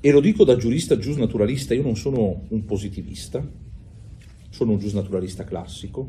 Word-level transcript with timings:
E 0.00 0.12
lo 0.12 0.20
dico 0.20 0.44
da 0.44 0.56
giurista 0.56 0.96
giusnaturalista, 0.96 1.74
io 1.74 1.82
non 1.82 1.96
sono 1.96 2.44
un 2.48 2.64
positivista, 2.64 3.44
sono 4.48 4.72
un 4.72 4.78
giusnaturalista 4.78 5.42
classico. 5.42 6.08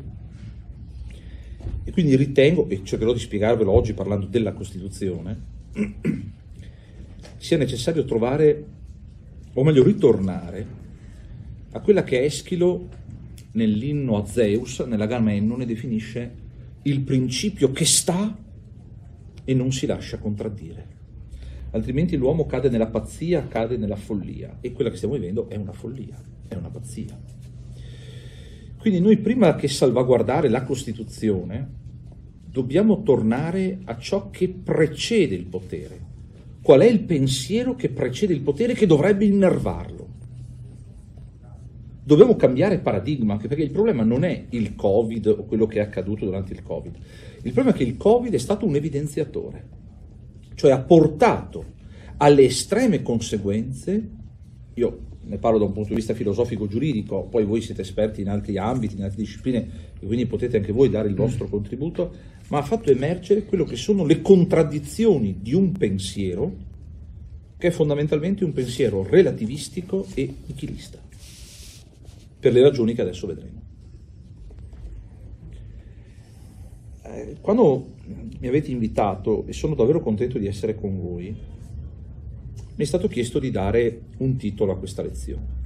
E 1.82 1.90
quindi 1.90 2.14
ritengo, 2.14 2.68
e 2.68 2.82
cercherò 2.84 3.12
di 3.12 3.18
spiegarvelo 3.18 3.70
oggi 3.72 3.92
parlando 3.92 4.26
della 4.26 4.52
Costituzione, 4.52 5.42
sia 7.36 7.56
necessario 7.56 8.04
trovare, 8.04 8.64
o 9.54 9.64
meglio 9.64 9.82
ritornare, 9.82 10.78
a 11.72 11.80
quella 11.80 12.04
che 12.04 12.22
Eschilo 12.22 12.88
nell'inno 13.52 14.18
a 14.18 14.24
Zeus, 14.24 14.78
nell'Agamennone, 14.80 15.66
definisce 15.66 16.34
il 16.82 17.00
principio 17.00 17.72
che 17.72 17.84
sta 17.84 18.38
e 19.44 19.54
non 19.54 19.72
si 19.72 19.86
lascia 19.86 20.18
contraddire 20.18 20.98
altrimenti 21.72 22.16
l'uomo 22.16 22.46
cade 22.46 22.68
nella 22.68 22.88
pazzia, 22.88 23.46
cade 23.46 23.76
nella 23.76 23.96
follia 23.96 24.58
e 24.60 24.72
quella 24.72 24.90
che 24.90 24.96
stiamo 24.96 25.14
vivendo 25.14 25.48
è 25.48 25.56
una 25.56 25.72
follia, 25.72 26.20
è 26.48 26.54
una 26.54 26.68
pazzia. 26.68 27.18
Quindi 28.78 29.00
noi 29.00 29.18
prima 29.18 29.54
che 29.56 29.68
salvaguardare 29.68 30.48
la 30.48 30.64
Costituzione 30.64 31.78
dobbiamo 32.44 33.02
tornare 33.02 33.80
a 33.84 33.96
ciò 33.98 34.30
che 34.30 34.48
precede 34.48 35.34
il 35.34 35.46
potere. 35.46 36.08
Qual 36.62 36.80
è 36.80 36.86
il 36.86 37.00
pensiero 37.00 37.74
che 37.74 37.90
precede 37.90 38.32
il 38.32 38.40
potere 38.40 38.74
che 38.74 38.86
dovrebbe 38.86 39.24
innervarlo? 39.24 40.08
Dobbiamo 42.02 42.34
cambiare 42.34 42.78
paradigma, 42.78 43.34
anche 43.34 43.46
perché 43.46 43.62
il 43.62 43.70
problema 43.70 44.02
non 44.02 44.24
è 44.24 44.46
il 44.50 44.74
Covid 44.74 45.26
o 45.26 45.44
quello 45.44 45.66
che 45.66 45.78
è 45.78 45.82
accaduto 45.82 46.24
durante 46.24 46.52
il 46.52 46.62
Covid. 46.62 46.96
Il 47.42 47.52
problema 47.52 47.70
è 47.70 47.78
che 47.78 47.84
il 47.84 47.96
Covid 47.96 48.32
è 48.32 48.38
stato 48.38 48.66
un 48.66 48.74
evidenziatore 48.74 49.78
cioè 50.54 50.72
ha 50.72 50.80
portato 50.80 51.64
alle 52.18 52.44
estreme 52.44 53.02
conseguenze, 53.02 54.08
io 54.74 54.98
ne 55.22 55.38
parlo 55.38 55.58
da 55.58 55.64
un 55.64 55.72
punto 55.72 55.90
di 55.90 55.94
vista 55.94 56.14
filosofico-giuridico, 56.14 57.24
poi 57.24 57.44
voi 57.44 57.60
siete 57.60 57.82
esperti 57.82 58.20
in 58.20 58.28
altri 58.28 58.58
ambiti, 58.58 58.96
in 58.96 59.04
altre 59.04 59.22
discipline, 59.22 59.68
e 59.98 60.06
quindi 60.06 60.26
potete 60.26 60.56
anche 60.56 60.72
voi 60.72 60.90
dare 60.90 61.08
il 61.08 61.14
vostro 61.14 61.48
contributo, 61.48 62.12
ma 62.48 62.58
ha 62.58 62.62
fatto 62.62 62.90
emergere 62.90 63.44
quello 63.44 63.64
che 63.64 63.76
sono 63.76 64.04
le 64.04 64.20
contraddizioni 64.20 65.38
di 65.40 65.54
un 65.54 65.72
pensiero, 65.72 66.68
che 67.56 67.68
è 67.68 67.70
fondamentalmente 67.70 68.44
un 68.44 68.52
pensiero 68.52 69.02
relativistico 69.02 70.06
e 70.14 70.34
nichilista, 70.46 70.98
per 72.40 72.52
le 72.52 72.62
ragioni 72.62 72.94
che 72.94 73.02
adesso 73.02 73.26
vedremo. 73.26 73.60
Eh, 77.02 77.36
quando 77.40 77.98
mi 78.38 78.48
avete 78.48 78.70
invitato 78.70 79.44
e 79.46 79.52
sono 79.52 79.74
davvero 79.74 80.00
contento 80.00 80.38
di 80.38 80.46
essere 80.46 80.74
con 80.74 81.00
voi, 81.00 81.34
mi 82.74 82.84
è 82.84 82.84
stato 82.84 83.08
chiesto 83.08 83.38
di 83.38 83.50
dare 83.50 84.00
un 84.18 84.36
titolo 84.36 84.72
a 84.72 84.78
questa 84.78 85.02
lezione, 85.02 85.58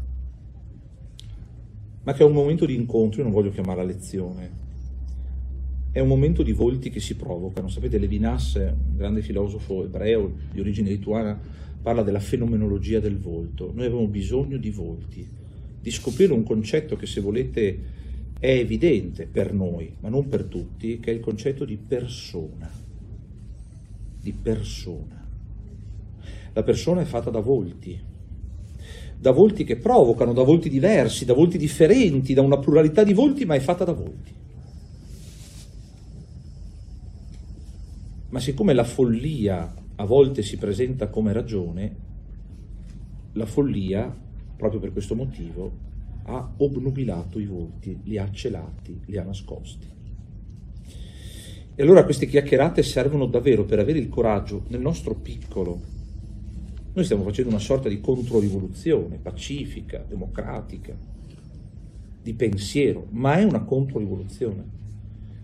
ma 2.03 2.12
che 2.12 2.23
è 2.23 2.27
un 2.27 2.33
momento 2.33 2.67
di 2.67 2.75
incontro, 2.75 3.19
io 3.19 3.25
non 3.25 3.33
voglio 3.33 3.51
chiamarla 3.51 3.83
lezione, 3.83 4.62
è 5.95 6.01
un 6.01 6.09
momento 6.09 6.42
di 6.42 6.51
volti 6.51 6.91
che 6.91 6.98
si 6.98 7.14
provocano. 7.14 7.69
Sapete, 7.69 7.98
Levinas, 7.98 8.55
un 8.56 8.97
grande 8.97 9.23
filosofo 9.23 9.84
ebreo 9.84 10.29
di 10.51 10.58
origine 10.58 10.89
lituana, 10.89 11.41
parla 11.81 12.03
della 12.03 12.19
fenomenologia 12.19 12.98
del 12.98 13.17
volto. 13.17 13.70
Noi 13.73 13.86
abbiamo 13.86 14.08
bisogno 14.08 14.56
di 14.56 14.70
volti, 14.70 15.25
di 15.81 15.91
scoprire 15.92 16.33
un 16.33 16.42
concetto 16.42 16.97
che 16.97 17.06
se 17.06 17.20
volete 17.20 17.79
è 18.45 18.59
evidente 18.59 19.27
per 19.27 19.55
noi, 19.55 19.97
ma 20.00 20.11
non 20.11 20.28
per 20.28 20.45
tutti, 20.45 21.00
che 21.00 21.11
è 21.11 21.14
il 21.14 21.20
concetto 21.20 21.64
di 21.64 21.78
persona. 21.78 22.70
Di 24.20 24.33
persona. 24.33 25.27
La 26.53 26.62
persona 26.62 27.01
è 27.01 27.05
fatta 27.05 27.31
da 27.31 27.41
volti, 27.41 27.98
da 29.19 29.31
volti 29.31 29.64
che 29.64 29.77
provocano, 29.77 30.34
da 30.34 30.42
volti 30.42 30.69
diversi, 30.69 31.25
da 31.25 31.33
volti 31.33 31.56
differenti, 31.56 32.34
da 32.34 32.42
una 32.42 32.59
pluralità 32.59 33.03
di 33.03 33.14
volti, 33.14 33.47
ma 33.47 33.55
è 33.55 33.61
fatta 33.61 33.84
da 33.84 33.95
volti. 33.95 34.34
Ma 38.29 38.40
siccome 38.40 38.74
la 38.74 38.85
follia 38.85 39.74
a 39.96 40.05
volte 40.05 40.42
si 40.42 40.58
presenta 40.58 41.08
come 41.08 41.33
ragione, 41.33 41.96
la 43.33 43.46
follia, 43.46 44.14
proprio 44.55 44.80
per 44.80 44.92
questo 44.92 45.14
motivo, 45.14 45.92
ha 46.27 46.55
obnubilato 46.58 47.39
i 47.39 47.46
volti, 47.46 48.01
li 48.05 48.18
ha 48.18 48.30
celati, 48.30 49.01
li 49.07 49.17
ha 49.17 49.24
nascosti. 49.24 49.86
E 51.77 51.83
allora 51.83 52.05
queste 52.05 52.27
chiacchierate 52.27 52.83
servono 52.83 53.27
davvero 53.27 53.64
per 53.64 53.79
avere 53.79 53.98
il 53.98 54.08
coraggio 54.08 54.64
nel 54.68 54.80
nostro 54.80 55.14
piccolo. 55.14 55.92
Noi 56.92 57.05
stiamo 57.05 57.24
facendo 57.24 57.51
una 57.51 57.58
sorta 57.58 57.89
di 57.89 58.01
controrivoluzione 58.01 59.18
pacifica, 59.18 60.05
democratica, 60.08 60.96
di 62.23 62.33
pensiero, 62.34 63.08
ma 63.11 63.36
è 63.36 63.42
una 63.42 63.64
controrivoluzione 63.64 64.83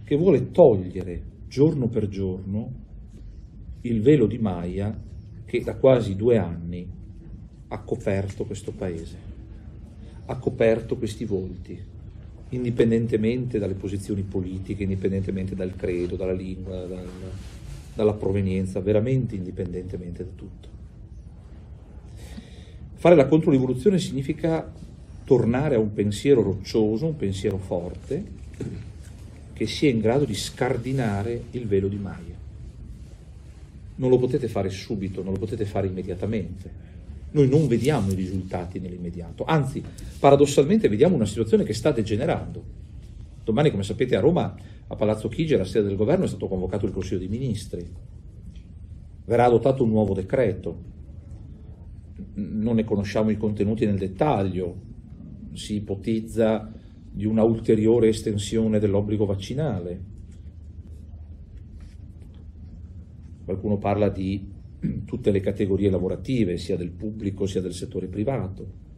che 0.04 0.16
vuole 0.16 0.50
togliere 0.50 1.22
giorno 1.48 1.88
per 1.88 2.08
giorno 2.08 2.72
il 3.82 4.00
velo 4.00 4.26
di 4.26 4.38
Maya 4.38 4.96
che 5.44 5.62
da 5.62 5.76
quasi 5.76 6.14
due 6.14 6.38
anni 6.38 6.88
ha 7.68 7.82
coperto 7.82 8.44
questo 8.44 8.72
paese 8.72 9.29
ha 10.30 10.36
coperto 10.36 10.96
questi 10.96 11.24
volti, 11.24 11.76
indipendentemente 12.50 13.58
dalle 13.58 13.74
posizioni 13.74 14.22
politiche, 14.22 14.84
indipendentemente 14.84 15.56
dal 15.56 15.74
credo, 15.74 16.14
dalla 16.14 16.32
lingua, 16.32 16.86
dal, 16.86 17.08
dalla 17.94 18.12
provenienza, 18.12 18.80
veramente 18.80 19.34
indipendentemente 19.34 20.22
da 20.22 20.30
tutto. 20.34 20.68
Fare 22.94 23.16
la 23.16 23.26
controrivoluzione 23.26 23.98
significa 23.98 24.72
tornare 25.24 25.74
a 25.74 25.80
un 25.80 25.92
pensiero 25.92 26.42
roccioso, 26.42 27.06
un 27.06 27.16
pensiero 27.16 27.58
forte, 27.58 28.24
che 29.52 29.66
sia 29.66 29.90
in 29.90 29.98
grado 29.98 30.24
di 30.24 30.34
scardinare 30.34 31.42
il 31.50 31.66
velo 31.66 31.88
di 31.88 31.96
Maya. 31.96 32.38
Non 33.96 34.10
lo 34.10 34.18
potete 34.18 34.46
fare 34.46 34.70
subito, 34.70 35.24
non 35.24 35.32
lo 35.32 35.40
potete 35.40 35.64
fare 35.64 35.88
immediatamente, 35.88 36.89
noi 37.32 37.48
non 37.48 37.66
vediamo 37.68 38.10
i 38.10 38.14
risultati 38.14 38.80
nell'immediato, 38.80 39.44
anzi, 39.44 39.82
paradossalmente 40.18 40.88
vediamo 40.88 41.14
una 41.14 41.26
situazione 41.26 41.64
che 41.64 41.74
sta 41.74 41.92
degenerando. 41.92 42.78
Domani, 43.44 43.70
come 43.70 43.82
sapete, 43.82 44.16
a 44.16 44.20
Roma, 44.20 44.54
a 44.86 44.96
Palazzo 44.96 45.28
Chigi, 45.28 45.54
alla 45.54 45.64
sede 45.64 45.88
del 45.88 45.96
governo, 45.96 46.24
è 46.24 46.28
stato 46.28 46.48
convocato 46.48 46.86
il 46.86 46.92
Consiglio 46.92 47.18
dei 47.18 47.28
Ministri. 47.28 47.88
Verrà 49.24 49.44
adottato 49.44 49.84
un 49.84 49.90
nuovo 49.90 50.14
decreto. 50.14 50.88
Non 52.34 52.76
ne 52.76 52.84
conosciamo 52.84 53.30
i 53.30 53.36
contenuti 53.36 53.86
nel 53.86 53.98
dettaglio. 53.98 54.88
Si 55.52 55.76
ipotizza 55.76 56.72
di 57.12 57.24
una 57.24 57.42
ulteriore 57.42 58.08
estensione 58.08 58.78
dell'obbligo 58.78 59.24
vaccinale. 59.24 60.00
Qualcuno 63.44 63.78
parla 63.78 64.08
di 64.08 64.48
tutte 65.04 65.30
le 65.30 65.40
categorie 65.40 65.90
lavorative, 65.90 66.56
sia 66.56 66.76
del 66.76 66.90
pubblico 66.90 67.46
sia 67.46 67.60
del 67.60 67.74
settore 67.74 68.06
privato. 68.06 68.88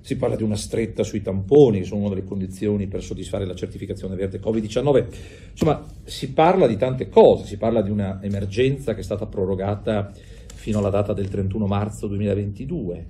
Si 0.00 0.16
parla 0.16 0.36
di 0.36 0.42
una 0.42 0.56
stretta 0.56 1.02
sui 1.02 1.22
tamponi, 1.22 1.80
che 1.80 1.84
sono 1.84 2.00
una 2.00 2.10
delle 2.10 2.24
condizioni 2.24 2.86
per 2.86 3.02
soddisfare 3.02 3.44
la 3.44 3.54
certificazione 3.54 4.14
verde 4.14 4.40
Covid-19. 4.40 5.06
Insomma, 5.50 5.84
si 6.04 6.32
parla 6.32 6.66
di 6.66 6.76
tante 6.76 7.08
cose, 7.08 7.44
si 7.44 7.56
parla 7.56 7.82
di 7.82 7.90
un'emergenza 7.90 8.94
che 8.94 9.00
è 9.00 9.04
stata 9.04 9.26
prorogata 9.26 10.12
fino 10.54 10.78
alla 10.78 10.90
data 10.90 11.12
del 11.12 11.28
31 11.28 11.66
marzo 11.66 12.06
2022, 12.06 13.06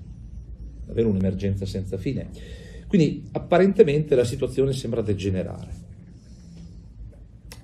davvero 0.86 1.08
un'emergenza 1.08 1.66
senza 1.66 1.98
fine. 1.98 2.30
Quindi 2.86 3.28
apparentemente 3.32 4.14
la 4.14 4.24
situazione 4.24 4.72
sembra 4.72 5.02
degenerare. 5.02 5.86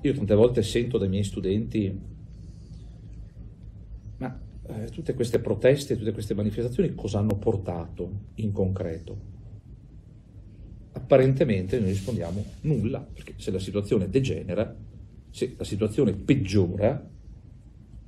Io 0.02 0.12
tante 0.12 0.34
volte 0.34 0.62
sento 0.62 0.98
dai 0.98 1.08
miei 1.08 1.24
studenti 1.24 2.12
eh, 4.66 4.90
tutte 4.90 5.14
queste 5.14 5.40
proteste, 5.40 5.96
tutte 5.96 6.12
queste 6.12 6.34
manifestazioni 6.34 6.94
cosa 6.94 7.18
hanno 7.18 7.36
portato 7.36 8.10
in 8.36 8.52
concreto? 8.52 9.32
Apparentemente 10.92 11.78
noi 11.78 11.88
rispondiamo 11.88 12.44
nulla, 12.62 13.00
perché 13.00 13.34
se 13.36 13.50
la 13.50 13.58
situazione 13.58 14.08
degenera, 14.08 14.74
se 15.30 15.54
la 15.56 15.64
situazione 15.64 16.12
peggiora, 16.12 17.10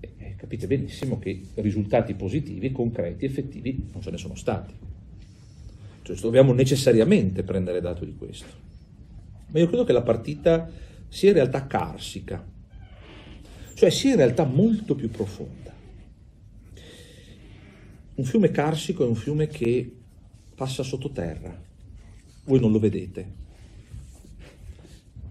eh, 0.00 0.35
capite 0.37 0.67
benissimo 0.67 1.19
che 1.19 1.41
risultati 1.55 2.14
positivi, 2.14 2.73
concreti, 2.73 3.25
effettivi 3.25 3.88
non 3.93 4.00
ce 4.00 4.11
ne 4.11 4.17
sono 4.17 4.35
stati. 4.35 4.75
Cioè 6.02 6.17
dobbiamo 6.19 6.52
necessariamente 6.52 7.43
prendere 7.43 7.81
dato 7.81 8.05
di 8.05 8.14
questo. 8.14 8.47
Ma 9.49 9.59
io 9.59 9.67
credo 9.67 9.85
che 9.85 9.93
la 9.93 10.02
partita 10.02 10.70
sia 11.09 11.31
in 11.31 11.35
realtà 11.35 11.67
carsica, 11.67 12.44
cioè 13.75 13.91
sia 13.91 14.11
in 14.11 14.17
realtà 14.17 14.44
molto 14.44 14.94
più 14.94 15.11
profonda. 15.11 15.65
Un 18.16 18.24
fiume 18.24 18.50
carsico 18.50 19.04
è 19.04 19.06
un 19.06 19.14
fiume 19.14 19.46
che 19.46 19.94
passa 20.54 20.82
sottoterra, 20.82 21.54
voi 22.44 22.58
non 22.58 22.72
lo 22.72 22.78
vedete, 22.78 23.30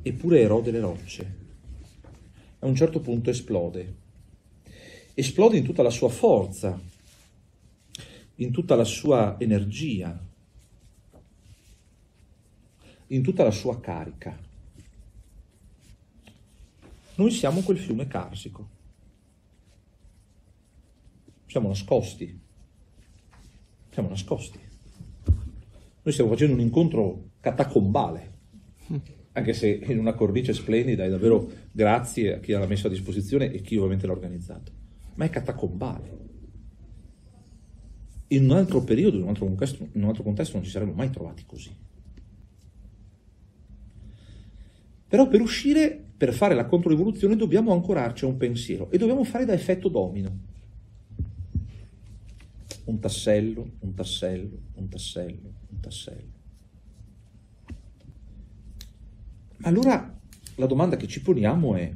eppure 0.03 0.41
erode 0.41 0.69
le 0.69 0.79
rocce. 0.79 1.35
A 2.59 2.67
un 2.67 2.75
certo 2.75 2.99
punto 2.99 3.31
esplode. 3.31 3.95
Esplode 5.15 5.57
in 5.57 5.63
tutta 5.63 5.81
la 5.81 5.89
sua 5.89 6.09
forza, 6.09 6.79
in 8.35 8.51
tutta 8.51 8.75
la 8.75 8.83
sua 8.83 9.35
energia, 9.39 10.23
in 13.07 13.23
tutta 13.23 13.43
la 13.43 13.51
sua 13.51 13.79
carica. 13.79 14.37
Noi 17.15 17.31
siamo 17.31 17.61
quel 17.61 17.79
fiume 17.79 18.05
carsico. 18.05 18.69
Siamo 21.47 21.69
nascosti. 21.69 22.43
Siamo 23.95 24.09
nascosti. 24.09 24.59
Noi 25.23 26.13
stiamo 26.13 26.29
facendo 26.29 26.53
un 26.53 26.59
incontro 26.59 27.29
catacombale, 27.39 28.33
anche 29.31 29.53
se 29.53 29.69
in 29.69 29.99
una 29.99 30.11
cornice 30.11 30.51
splendida 30.51 31.05
e 31.05 31.09
davvero 31.09 31.49
grazie 31.71 32.33
a 32.33 32.39
chi 32.39 32.51
l'ha 32.51 32.65
messo 32.65 32.87
a 32.87 32.89
disposizione 32.89 33.49
e 33.53 33.61
chi 33.61 33.77
ovviamente 33.77 34.05
l'ha 34.05 34.11
organizzato. 34.11 34.73
Ma 35.13 35.23
è 35.23 35.29
catacombale. 35.29 36.17
In 38.27 38.43
un 38.43 38.57
altro 38.57 38.83
periodo, 38.83 39.15
in 39.15 39.23
un 39.23 39.29
altro 39.29 39.45
contesto, 39.45 39.87
in 39.89 40.03
un 40.03 40.09
altro 40.09 40.23
contesto 40.23 40.55
non 40.57 40.65
ci 40.65 40.71
saremmo 40.71 40.91
mai 40.91 41.09
trovati 41.09 41.45
così. 41.45 41.73
Però 45.07 45.25
per 45.29 45.39
uscire, 45.39 46.03
per 46.17 46.33
fare 46.33 46.53
la 46.53 46.65
controrivoluzione, 46.65 47.37
dobbiamo 47.37 47.71
ancorarci 47.71 48.25
a 48.25 48.27
un 48.27 48.35
pensiero 48.35 48.91
e 48.91 48.97
dobbiamo 48.97 49.23
fare 49.23 49.45
da 49.45 49.53
effetto 49.53 49.87
domino 49.87 50.53
un 52.85 52.99
tassello, 52.99 53.71
un 53.79 53.93
tassello, 53.93 54.61
un 54.73 54.89
tassello, 54.89 55.53
un 55.69 55.79
tassello. 55.79 56.33
Allora 59.61 60.19
la 60.55 60.65
domanda 60.65 60.95
che 60.95 61.07
ci 61.07 61.21
poniamo 61.21 61.75
è, 61.75 61.95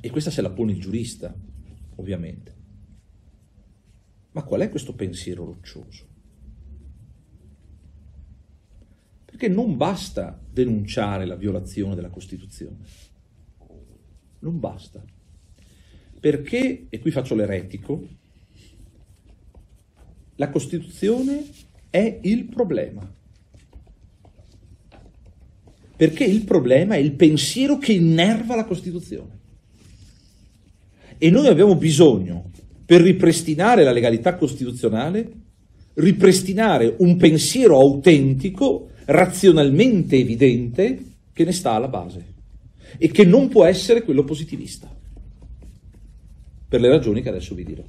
e 0.00 0.10
questa 0.10 0.30
se 0.30 0.42
la 0.42 0.50
pone 0.50 0.72
il 0.72 0.80
giurista, 0.80 1.34
ovviamente, 1.96 2.54
ma 4.32 4.42
qual 4.42 4.60
è 4.62 4.70
questo 4.70 4.94
pensiero 4.94 5.44
roccioso? 5.44 6.14
Perché 9.24 9.48
non 9.48 9.76
basta 9.76 10.38
denunciare 10.50 11.26
la 11.26 11.36
violazione 11.36 11.94
della 11.94 12.08
Costituzione, 12.08 12.78
non 14.38 14.58
basta. 14.58 15.04
Perché, 16.18 16.86
e 16.88 16.98
qui 16.98 17.10
faccio 17.10 17.34
l'eretico, 17.34 18.08
la 20.36 20.50
Costituzione 20.50 21.44
è 21.90 22.18
il 22.22 22.44
problema. 22.44 23.12
Perché 25.96 26.24
il 26.24 26.42
problema 26.44 26.94
è 26.94 26.98
il 26.98 27.12
pensiero 27.12 27.78
che 27.78 27.92
innerva 27.92 28.54
la 28.54 28.64
Costituzione. 28.64 29.34
E 31.18 31.30
noi 31.30 31.46
abbiamo 31.46 31.74
bisogno, 31.76 32.50
per 32.84 33.00
ripristinare 33.00 33.82
la 33.82 33.92
legalità 33.92 34.36
costituzionale, 34.36 35.32
ripristinare 35.94 36.94
un 36.98 37.16
pensiero 37.16 37.78
autentico, 37.78 38.90
razionalmente 39.06 40.16
evidente, 40.16 41.04
che 41.32 41.44
ne 41.44 41.52
sta 41.52 41.72
alla 41.72 41.88
base 41.88 42.34
e 42.98 43.10
che 43.10 43.24
non 43.24 43.48
può 43.48 43.64
essere 43.64 44.02
quello 44.02 44.24
positivista, 44.24 44.94
per 46.68 46.80
le 46.80 46.88
ragioni 46.88 47.22
che 47.22 47.28
adesso 47.30 47.54
vi 47.54 47.64
dirò. 47.64 47.82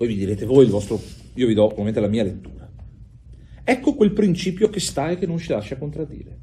Poi 0.00 0.08
vi 0.08 0.16
direte 0.16 0.46
voi 0.46 0.64
il 0.64 0.70
vostro, 0.70 0.98
io 1.34 1.46
vi 1.46 1.52
do 1.52 1.66
ovviamente 1.66 2.00
la 2.00 2.08
mia 2.08 2.22
lettura. 2.22 2.72
Ecco 3.62 3.94
quel 3.94 4.12
principio 4.12 4.70
che 4.70 4.80
sta 4.80 5.10
e 5.10 5.18
che 5.18 5.26
non 5.26 5.36
ci 5.36 5.50
lascia 5.50 5.76
contraddire. 5.76 6.38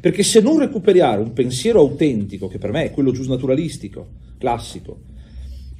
Perché 0.00 0.24
se 0.24 0.40
non 0.40 0.58
recuperare 0.58 1.22
un 1.22 1.32
pensiero 1.32 1.78
autentico, 1.78 2.48
che 2.48 2.58
per 2.58 2.72
me 2.72 2.86
è 2.86 2.90
quello 2.90 3.12
giusnaturalistico, 3.12 4.08
classico, 4.38 5.02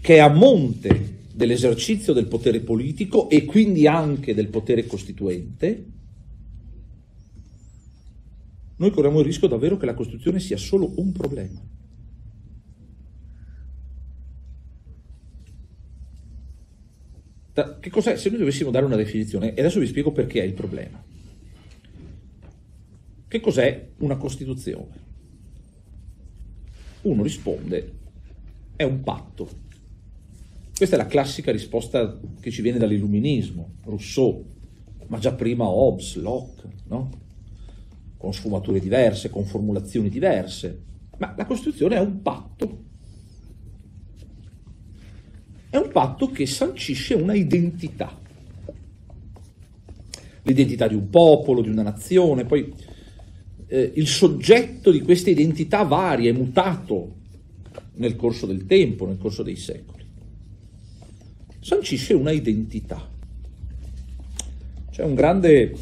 che 0.00 0.14
è 0.14 0.18
a 0.20 0.28
monte 0.28 1.22
dell'esercizio 1.34 2.12
del 2.12 2.28
potere 2.28 2.60
politico 2.60 3.28
e 3.28 3.44
quindi 3.44 3.88
anche 3.88 4.32
del 4.32 4.46
potere 4.46 4.86
costituente, 4.86 5.84
noi 8.76 8.90
corriamo 8.92 9.18
il 9.18 9.24
rischio 9.24 9.48
davvero 9.48 9.76
che 9.76 9.86
la 9.86 9.94
Costituzione 9.94 10.38
sia 10.38 10.58
solo 10.58 10.92
un 10.94 11.10
problema. 11.10 11.60
Che 17.78 17.88
cos'è? 17.90 18.16
Se 18.16 18.30
noi 18.30 18.38
dovessimo 18.38 18.70
dare 18.70 18.84
una 18.84 18.96
definizione, 18.96 19.54
e 19.54 19.60
adesso 19.60 19.78
vi 19.78 19.86
spiego 19.86 20.10
perché 20.10 20.40
è 20.40 20.44
il 20.44 20.54
problema. 20.54 21.02
Che 23.28 23.40
cos'è 23.40 23.88
una 23.98 24.16
Costituzione? 24.16 25.02
Uno 27.02 27.22
risponde, 27.22 27.92
è 28.74 28.82
un 28.82 29.02
patto. 29.02 29.62
Questa 30.76 30.96
è 30.96 30.98
la 30.98 31.06
classica 31.06 31.52
risposta 31.52 32.18
che 32.40 32.50
ci 32.50 32.60
viene 32.60 32.78
dall'illuminismo, 32.78 33.74
Rousseau, 33.84 34.44
ma 35.06 35.18
già 35.18 35.32
prima 35.32 35.68
Hobbes, 35.68 36.16
Locke, 36.16 36.68
no? 36.88 37.10
con 38.16 38.32
sfumature 38.32 38.80
diverse, 38.80 39.30
con 39.30 39.44
formulazioni 39.44 40.08
diverse. 40.08 40.82
Ma 41.18 41.34
la 41.36 41.44
Costituzione 41.44 41.96
è 41.96 42.00
un 42.00 42.20
patto 42.22 42.82
è 45.74 45.78
un 45.78 45.90
patto 45.90 46.30
che 46.30 46.46
sancisce 46.46 47.14
una 47.14 47.34
identità. 47.34 48.16
L'identità 50.42 50.86
di 50.86 50.94
un 50.94 51.10
popolo, 51.10 51.62
di 51.62 51.68
una 51.68 51.82
nazione, 51.82 52.44
poi 52.44 52.72
eh, 53.66 53.90
il 53.96 54.06
soggetto 54.06 54.92
di 54.92 55.00
questa 55.00 55.30
identità 55.30 55.82
varia, 55.82 56.30
è 56.30 56.32
mutato 56.32 57.16
nel 57.94 58.14
corso 58.14 58.46
del 58.46 58.66
tempo, 58.66 59.04
nel 59.04 59.18
corso 59.18 59.42
dei 59.42 59.56
secoli. 59.56 60.04
Sancisce 61.58 62.14
una 62.14 62.30
identità. 62.30 63.10
C'è 64.92 65.02
un 65.02 65.14
grande 65.16 65.74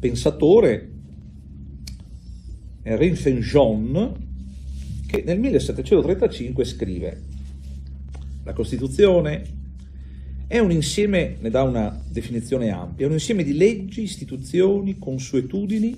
pensatore, 0.00 0.90
Henri 2.82 3.14
Saint-Jean, 3.14 4.12
che 5.06 5.22
nel 5.24 5.38
1735 5.38 6.64
scrive 6.64 7.30
la 8.44 8.52
Costituzione 8.52 9.60
è 10.46 10.58
un 10.58 10.70
insieme, 10.70 11.36
ne 11.40 11.50
dà 11.50 11.62
una 11.62 12.02
definizione 12.08 12.70
ampia, 12.70 13.06
un 13.06 13.12
insieme 13.12 13.44
di 13.44 13.54
leggi, 13.54 14.02
istituzioni, 14.02 14.98
consuetudini 14.98 15.96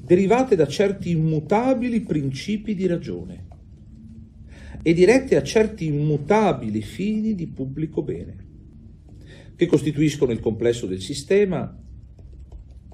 derivate 0.00 0.56
da 0.56 0.66
certi 0.66 1.10
immutabili 1.10 2.00
principi 2.00 2.74
di 2.74 2.86
ragione 2.86 3.46
e 4.82 4.92
dirette 4.92 5.36
a 5.36 5.42
certi 5.42 5.86
immutabili 5.86 6.82
fini 6.82 7.34
di 7.34 7.46
pubblico 7.46 8.02
bene, 8.02 8.36
che 9.56 9.66
costituiscono 9.66 10.32
il 10.32 10.40
complesso 10.40 10.86
del 10.86 11.00
sistema 11.00 11.76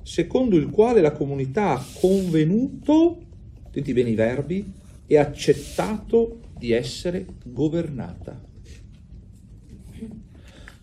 secondo 0.07 0.57
il 0.57 0.71
quale 0.71 1.01
la 1.01 1.11
comunità 1.11 1.73
ha 1.73 1.85
convenuto, 2.01 3.21
senti 3.73 3.93
bene 3.93 4.11
i 4.11 4.15
verbi, 4.15 4.73
e 5.05 5.17
accettato 5.17 6.41
di 6.57 6.71
essere 6.71 7.27
governata. 7.45 8.46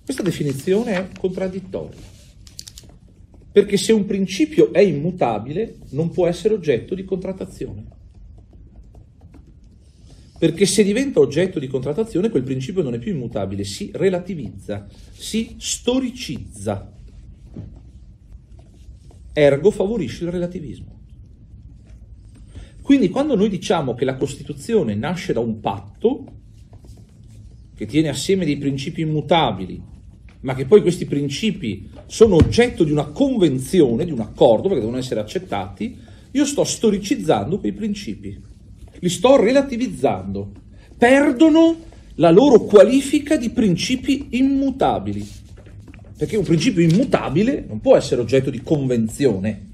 Questa 0.03 0.23
definizione 0.23 0.95
è 0.95 1.07
contraddittoria, 1.17 1.97
perché 3.53 3.77
se 3.77 3.93
un 3.93 4.05
principio 4.05 4.73
è 4.73 4.81
immutabile 4.81 5.77
non 5.91 6.09
può 6.09 6.27
essere 6.27 6.53
oggetto 6.53 6.93
di 6.93 7.05
contrattazione. 7.05 7.85
Perché 10.37 10.65
se 10.65 10.83
diventa 10.83 11.21
oggetto 11.21 11.57
di 11.57 11.67
contrattazione 11.67 12.29
quel 12.29 12.43
principio 12.43 12.83
non 12.83 12.95
è 12.95 12.99
più 12.99 13.13
immutabile, 13.13 13.63
si 13.63 13.91
relativizza, 13.93 14.87
si 15.13 15.55
storicizza. 15.57 16.91
Ergo 19.31 19.71
favorisce 19.71 20.25
il 20.25 20.31
relativismo. 20.31 20.99
Quindi 22.81 23.07
quando 23.07 23.35
noi 23.35 23.47
diciamo 23.47 23.95
che 23.95 24.03
la 24.03 24.17
Costituzione 24.17 24.95
nasce 24.95 25.31
da 25.31 25.39
un 25.39 25.61
patto, 25.61 26.25
che 27.73 27.85
tiene 27.85 28.09
assieme 28.09 28.43
dei 28.43 28.57
principi 28.57 28.99
immutabili, 28.99 29.91
ma 30.43 30.55
che 30.55 30.65
poi 30.65 30.81
questi 30.81 31.05
principi 31.05 31.89
sono 32.05 32.35
oggetto 32.35 32.83
di 32.83 32.91
una 32.91 33.05
convenzione, 33.05 34.05
di 34.05 34.11
un 34.11 34.19
accordo, 34.19 34.63
perché 34.63 34.81
devono 34.81 34.97
essere 34.97 35.19
accettati, 35.19 35.97
io 36.31 36.45
sto 36.45 36.63
storicizzando 36.63 37.59
quei 37.59 37.71
principi, 37.71 38.37
li 38.99 39.09
sto 39.09 39.41
relativizzando, 39.41 40.51
perdono 40.97 41.77
la 42.15 42.29
loro 42.29 42.61
qualifica 42.61 43.37
di 43.37 43.51
principi 43.51 44.27
immutabili, 44.31 45.25
perché 46.17 46.35
un 46.35 46.43
principio 46.43 46.83
immutabile 46.83 47.65
non 47.67 47.79
può 47.79 47.95
essere 47.95 48.19
oggetto 48.19 48.49
di 48.49 48.61
convenzione, 48.61 49.71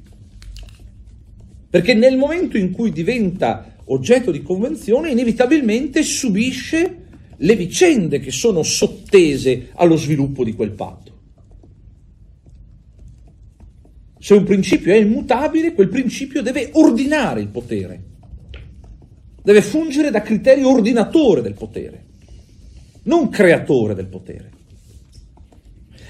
perché 1.68 1.96
nel 1.96 2.18
momento 2.18 2.58
in 2.58 2.72
cui 2.72 2.92
diventa 2.92 3.76
oggetto 3.86 4.30
di 4.30 4.44
convenzione, 4.44 5.10
inevitabilmente 5.10 6.04
subisce 6.04 7.08
le 7.42 7.56
vicende 7.56 8.20
che 8.20 8.32
sono 8.32 8.64
sottese 8.64 9.70
allo 9.76 9.96
sviluppo 9.96 10.44
di 10.44 10.54
quel 10.54 10.72
patto. 10.72 11.18
Se 14.20 14.34
un 14.34 14.44
principio 14.44 14.94
è 14.94 14.98
immutabile, 14.98 15.74
quel 15.74 15.88
principio 15.88 16.42
deve 16.42 16.70
ordinare 16.74 17.40
il 17.40 17.48
potere, 17.48 18.04
deve 19.42 19.62
fungere 19.62 20.12
da 20.12 20.22
criterio 20.22 20.70
ordinatore 20.70 21.42
del 21.42 21.54
potere, 21.54 22.06
non 23.04 23.30
creatore 23.30 23.96
del 23.96 24.08
potere. 24.08 24.52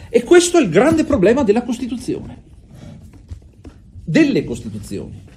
E 0.09 0.23
questo 0.23 0.57
è 0.57 0.61
il 0.61 0.69
grande 0.69 1.03
problema 1.03 1.43
della 1.43 1.61
Costituzione, 1.61 2.41
delle 4.03 4.43
Costituzioni. 4.43 5.27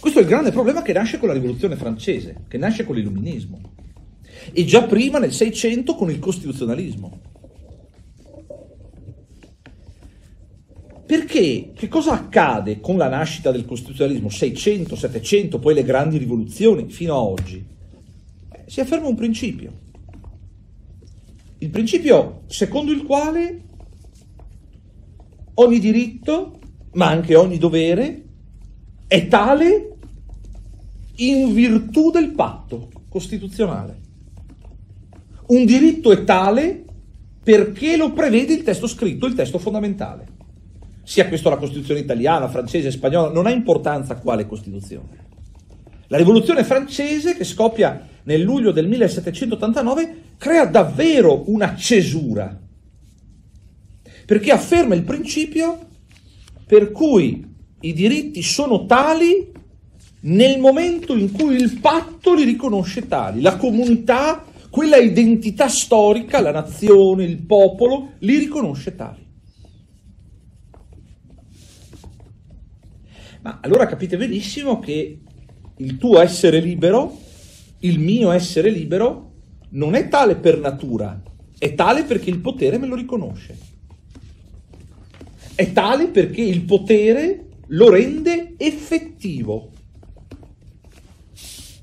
Questo 0.00 0.18
è 0.18 0.22
il 0.22 0.28
grande 0.28 0.50
problema 0.50 0.82
che 0.82 0.92
nasce 0.92 1.18
con 1.18 1.28
la 1.28 1.34
rivoluzione 1.34 1.76
francese, 1.76 2.44
che 2.48 2.58
nasce 2.58 2.84
con 2.84 2.96
l'illuminismo, 2.96 3.60
e 4.52 4.64
già 4.64 4.84
prima 4.84 5.18
nel 5.18 5.32
Seicento 5.32 5.94
con 5.94 6.10
il 6.10 6.18
costituzionalismo. 6.18 7.20
Perché 11.08 11.72
che 11.74 11.88
cosa 11.88 12.12
accade 12.12 12.80
con 12.80 12.98
la 12.98 13.08
nascita 13.08 13.50
del 13.50 13.64
costituzionalismo? 13.64 14.28
600, 14.28 14.94
700, 14.94 15.58
poi 15.58 15.72
le 15.72 15.82
grandi 15.82 16.18
rivoluzioni 16.18 16.90
fino 16.90 17.14
a 17.14 17.22
oggi. 17.22 17.64
Eh, 18.52 18.64
si 18.66 18.80
afferma 18.80 19.08
un 19.08 19.14
principio. 19.14 19.72
Il 21.60 21.70
principio 21.70 22.42
secondo 22.46 22.92
il 22.92 23.04
quale 23.04 23.62
ogni 25.54 25.78
diritto, 25.78 26.58
ma 26.92 27.06
anche 27.06 27.34
ogni 27.36 27.56
dovere, 27.56 28.24
è 29.06 29.26
tale 29.28 29.96
in 31.16 31.54
virtù 31.54 32.10
del 32.10 32.32
patto 32.32 32.90
costituzionale. 33.08 34.07
Un 35.48 35.64
diritto 35.64 36.12
è 36.12 36.24
tale 36.24 36.84
perché 37.42 37.96
lo 37.96 38.12
prevede 38.12 38.54
il 38.54 38.62
testo 38.62 38.86
scritto, 38.86 39.26
il 39.26 39.34
testo 39.34 39.58
fondamentale 39.58 40.36
sia 41.08 41.26
questo 41.26 41.48
la 41.48 41.56
Costituzione 41.56 42.00
italiana, 42.00 42.50
francese, 42.50 42.90
spagnola, 42.90 43.30
non 43.30 43.46
ha 43.46 43.50
importanza 43.50 44.16
quale 44.16 44.46
Costituzione. 44.46 45.24
La 46.08 46.18
rivoluzione 46.18 46.64
francese, 46.64 47.34
che 47.34 47.44
scoppia 47.44 48.06
nel 48.24 48.42
luglio 48.42 48.72
del 48.72 48.86
1789, 48.88 50.34
crea 50.36 50.66
davvero 50.66 51.44
una 51.50 51.74
cesura, 51.76 52.54
perché 54.26 54.50
afferma 54.50 54.94
il 54.94 55.04
principio 55.04 55.78
per 56.66 56.92
cui 56.92 57.42
i 57.80 57.92
diritti 57.94 58.42
sono 58.42 58.84
tali 58.84 59.50
nel 60.20 60.60
momento 60.60 61.16
in 61.16 61.32
cui 61.32 61.54
il 61.54 61.78
patto 61.78 62.34
li 62.34 62.44
riconosce 62.44 63.08
tali, 63.08 63.40
la 63.40 63.56
comunità, 63.56 64.44
quella 64.70 64.96
identità 64.96 65.68
storica, 65.68 66.40
la 66.40 66.52
nazione, 66.52 67.24
il 67.24 67.38
popolo, 67.38 68.12
li 68.18 68.38
riconosce 68.38 68.94
tali. 68.94 69.26
Ma 73.42 73.60
allora 73.62 73.86
capite 73.86 74.16
benissimo 74.16 74.78
che 74.78 75.20
il 75.76 75.96
tuo 75.96 76.20
essere 76.20 76.60
libero, 76.60 77.18
il 77.80 77.98
mio 77.98 78.30
essere 78.30 78.70
libero, 78.70 79.32
non 79.70 79.94
è 79.94 80.08
tale 80.08 80.36
per 80.36 80.58
natura, 80.58 81.22
è 81.56 81.74
tale 81.74 82.04
perché 82.04 82.30
il 82.30 82.40
potere 82.40 82.78
me 82.78 82.86
lo 82.86 82.94
riconosce. 82.94 83.56
È 85.54 85.72
tale 85.72 86.08
perché 86.08 86.42
il 86.42 86.62
potere 86.62 87.46
lo 87.68 87.90
rende 87.90 88.54
effettivo. 88.56 89.72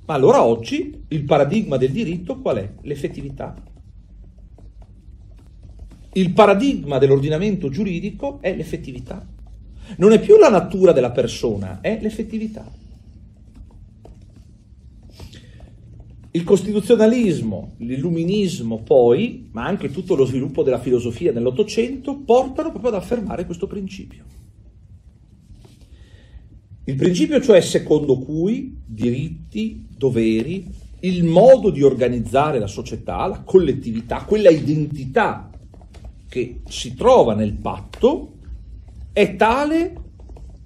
Ma 0.05 0.13
allora 0.13 0.43
oggi 0.43 1.03
il 1.07 1.23
paradigma 1.23 1.77
del 1.77 1.91
diritto 1.91 2.39
qual 2.39 2.57
è? 2.57 2.73
L'effettività. 2.81 3.55
Il 6.13 6.31
paradigma 6.31 6.97
dell'ordinamento 6.99 7.69
giuridico 7.69 8.37
è 8.41 8.55
l'effettività. 8.55 9.25
Non 9.97 10.11
è 10.11 10.19
più 10.19 10.37
la 10.37 10.49
natura 10.49 10.91
della 10.91 11.11
persona, 11.11 11.81
è 11.81 11.99
l'effettività. 12.01 12.71
Il 16.31 16.43
costituzionalismo, 16.43 17.75
l'illuminismo 17.77 18.83
poi, 18.83 19.49
ma 19.51 19.65
anche 19.65 19.89
tutto 19.89 20.15
lo 20.15 20.25
sviluppo 20.25 20.63
della 20.63 20.79
filosofia 20.79 21.31
nell'Ottocento, 21.31 22.17
portano 22.17 22.71
proprio 22.71 22.91
ad 22.91 22.97
affermare 22.97 23.45
questo 23.45 23.67
principio. 23.67 24.23
Il 26.87 26.95
principio 26.95 27.41
cioè 27.41 27.61
secondo 27.61 28.19
cui 28.19 28.79
diritti, 28.85 29.87
doveri, 29.89 30.71
il 30.99 31.23
modo 31.23 31.71
di 31.71 31.81
organizzare 31.81 32.59
la 32.59 32.67
società, 32.67 33.25
la 33.25 33.41
collettività, 33.41 34.23
quella 34.23 34.49
identità 34.49 35.49
che 36.27 36.61
si 36.67 36.93
trova 36.93 37.33
nel 37.33 37.53
patto, 37.53 38.33
è 39.11 39.35
tale 39.35 39.95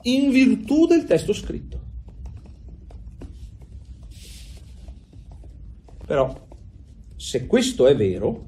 in 0.04 0.30
virtù 0.30 0.88
del 0.88 1.06
testo 1.06 1.32
scritto. 1.32 1.80
Però, 6.06 6.48
se 7.16 7.46
questo 7.46 7.88
è 7.88 7.96
vero, 7.96 8.48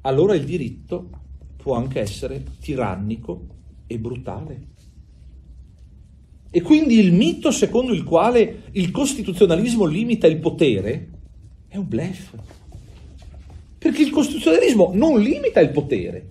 allora 0.00 0.34
il 0.34 0.44
diritto 0.44 1.10
può 1.56 1.74
anche 1.74 2.00
essere 2.00 2.42
tirannico 2.60 3.46
e 3.86 3.98
brutale. 3.98 4.74
E 6.50 6.62
quindi 6.62 6.98
il 6.98 7.12
mito 7.12 7.50
secondo 7.50 7.92
il 7.92 8.04
quale 8.04 8.62
il 8.72 8.90
costituzionalismo 8.90 9.84
limita 9.84 10.26
il 10.26 10.38
potere 10.38 11.08
è 11.68 11.76
un 11.76 11.88
blef. 11.88 12.32
Perché 13.78 14.02
il 14.02 14.10
costituzionalismo 14.10 14.90
non 14.94 15.20
limita 15.20 15.60
il 15.60 15.70
potere, 15.70 16.26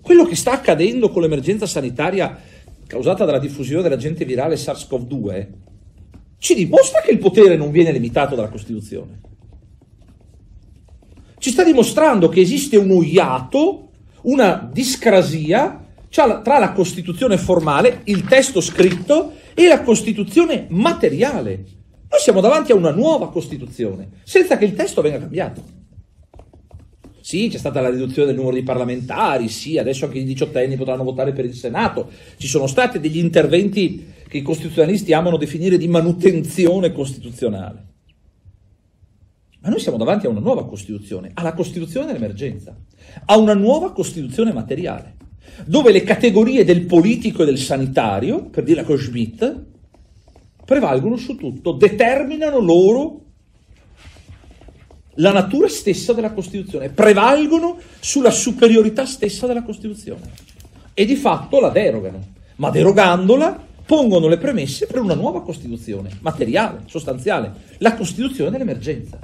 quello 0.00 0.24
che 0.24 0.36
sta 0.36 0.52
accadendo 0.52 1.10
con 1.10 1.22
l'emergenza 1.22 1.66
sanitaria 1.66 2.38
causata 2.86 3.24
dalla 3.24 3.38
diffusione 3.38 3.82
dell'agente 3.82 4.24
virale 4.24 4.56
SARS-CoV-2 4.56 5.46
ci 6.38 6.54
dimostra 6.54 7.00
che 7.00 7.10
il 7.10 7.18
potere 7.18 7.56
non 7.56 7.70
viene 7.70 7.92
limitato 7.92 8.34
dalla 8.34 8.48
Costituzione. 8.48 9.20
Ci 11.38 11.50
sta 11.50 11.64
dimostrando 11.64 12.28
che 12.28 12.40
esiste 12.40 12.76
un 12.76 13.04
iato, 13.04 13.90
una 14.22 14.68
discrasia 14.72 15.85
tra 16.42 16.58
la 16.58 16.72
Costituzione 16.72 17.36
formale, 17.36 18.00
il 18.04 18.24
testo 18.24 18.60
scritto, 18.60 19.32
e 19.54 19.68
la 19.68 19.82
Costituzione 19.82 20.66
materiale. 20.70 21.64
Noi 22.08 22.20
siamo 22.20 22.40
davanti 22.40 22.72
a 22.72 22.74
una 22.74 22.90
nuova 22.90 23.30
Costituzione, 23.30 24.08
senza 24.24 24.56
che 24.56 24.64
il 24.64 24.74
testo 24.74 25.02
venga 25.02 25.18
cambiato. 25.18 25.62
Sì, 27.20 27.48
c'è 27.48 27.58
stata 27.58 27.80
la 27.80 27.90
riduzione 27.90 28.28
del 28.28 28.36
numero 28.36 28.54
di 28.54 28.62
parlamentari, 28.62 29.48
sì, 29.48 29.78
adesso 29.78 30.04
anche 30.04 30.18
i 30.18 30.24
diciottenni 30.24 30.76
potranno 30.76 31.02
votare 31.02 31.32
per 31.32 31.44
il 31.44 31.54
Senato. 31.54 32.08
Ci 32.36 32.46
sono 32.46 32.68
stati 32.68 33.00
degli 33.00 33.18
interventi 33.18 34.12
che 34.28 34.36
i 34.38 34.42
costituzionalisti 34.42 35.12
amano 35.12 35.36
definire 35.36 35.76
di 35.76 35.88
manutenzione 35.88 36.92
costituzionale. 36.92 37.84
Ma 39.60 39.68
noi 39.70 39.80
siamo 39.80 39.98
davanti 39.98 40.26
a 40.26 40.28
una 40.28 40.38
nuova 40.38 40.64
Costituzione, 40.66 41.32
alla 41.34 41.54
Costituzione 41.54 42.06
dell'emergenza, 42.06 42.78
a 43.24 43.36
una 43.36 43.54
nuova 43.54 43.92
Costituzione 43.92 44.52
materiale, 44.52 45.15
dove 45.64 45.92
le 45.92 46.02
categorie 46.02 46.64
del 46.64 46.84
politico 46.84 47.42
e 47.42 47.46
del 47.46 47.58
sanitario, 47.58 48.44
per 48.44 48.64
dirla 48.64 48.84
con 48.84 48.98
Schmidt, 48.98 49.64
prevalgono 50.64 51.16
su 51.16 51.36
tutto, 51.36 51.72
determinano 51.72 52.58
loro 52.58 53.20
la 55.16 55.32
natura 55.32 55.68
stessa 55.68 56.12
della 56.12 56.32
Costituzione, 56.32 56.90
prevalgono 56.90 57.78
sulla 58.00 58.30
superiorità 58.30 59.06
stessa 59.06 59.46
della 59.46 59.62
Costituzione 59.62 60.30
e 60.92 61.04
di 61.04 61.16
fatto 61.16 61.60
la 61.60 61.70
derogano, 61.70 62.34
ma 62.56 62.70
derogandola 62.70 63.64
pongono 63.86 64.26
le 64.28 64.38
premesse 64.38 64.86
per 64.86 65.00
una 65.00 65.14
nuova 65.14 65.42
Costituzione, 65.42 66.10
materiale, 66.20 66.82
sostanziale, 66.86 67.52
la 67.78 67.94
Costituzione 67.94 68.50
dell'emergenza. 68.50 69.18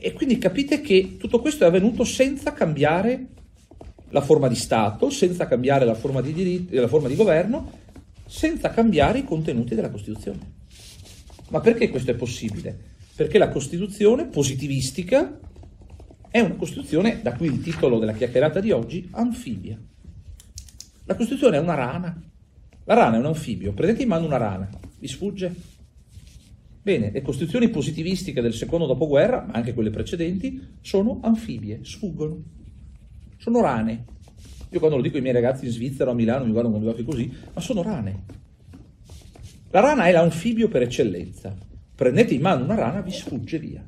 E, 0.00 0.12
quindi 0.12 0.38
capite 0.38 0.80
che 0.80 1.16
tutto 1.18 1.40
questo 1.40 1.64
è 1.64 1.66
avvenuto 1.66 2.04
senza 2.04 2.52
cambiare 2.52 3.26
la 4.10 4.20
forma 4.20 4.48
di 4.48 4.54
Stato, 4.54 5.10
senza 5.10 5.46
cambiare 5.46 5.84
la 5.84 5.94
forma 5.94 6.20
di, 6.20 6.32
diritto, 6.32 6.80
la 6.80 6.88
forma 6.88 7.08
di 7.08 7.16
governo, 7.16 7.70
senza 8.26 8.70
cambiare 8.70 9.18
i 9.18 9.24
contenuti 9.24 9.74
della 9.74 9.90
Costituzione. 9.90 10.56
Ma 11.48 11.60
perché 11.60 11.88
questo 11.88 12.10
è 12.10 12.14
possibile? 12.14 12.76
Perché 13.14 13.38
la 13.38 13.48
Costituzione 13.48 14.26
positivistica 14.26 15.38
è 16.30 16.40
una 16.40 16.54
Costituzione, 16.56 17.20
da 17.22 17.34
qui 17.34 17.46
il 17.46 17.62
titolo 17.62 17.98
della 17.98 18.12
chiacchierata 18.12 18.60
di 18.60 18.70
oggi, 18.70 19.08
anfibia. 19.12 19.78
La 21.04 21.14
Costituzione 21.14 21.56
è 21.56 21.60
una 21.60 21.74
rana. 21.74 22.22
La 22.84 22.94
rana 22.94 23.16
è 23.16 23.18
un 23.18 23.26
anfibio. 23.26 23.72
Prendete 23.72 24.02
in 24.02 24.08
mano 24.08 24.26
una 24.26 24.36
rana. 24.36 24.68
Vi 24.98 25.08
sfugge? 25.08 25.54
Bene, 26.82 27.10
le 27.10 27.22
Costituzioni 27.22 27.68
positivistiche 27.68 28.40
del 28.40 28.54
secondo 28.54 28.86
dopoguerra, 28.86 29.44
ma 29.46 29.52
anche 29.54 29.74
quelle 29.74 29.90
precedenti, 29.90 30.76
sono 30.80 31.20
anfibie, 31.22 31.80
sfuggono. 31.82 32.42
Sono 33.36 33.60
rane. 33.60 34.04
Io 34.70 34.78
quando 34.78 34.96
lo 34.96 35.02
dico 35.02 35.16
ai 35.16 35.22
miei 35.22 35.34
ragazzi 35.34 35.64
in 35.64 35.70
Svizzera 35.70 36.10
o 36.10 36.12
a 36.12 36.16
Milano 36.16 36.44
mi 36.44 36.52
guardano 36.52 36.76
con 36.76 36.84
gli 36.84 36.88
occhi 36.88 37.04
così, 37.04 37.32
ma 37.52 37.60
sono 37.60 37.82
rane. 37.82 38.24
La 39.70 39.80
rana 39.80 40.06
è 40.06 40.12
l'anfibio 40.12 40.68
per 40.68 40.82
eccellenza. 40.82 41.54
Prendete 41.94 42.34
in 42.34 42.40
mano 42.40 42.64
una 42.64 42.74
rana, 42.74 43.00
vi 43.00 43.10
sfugge 43.10 43.58
via. 43.58 43.86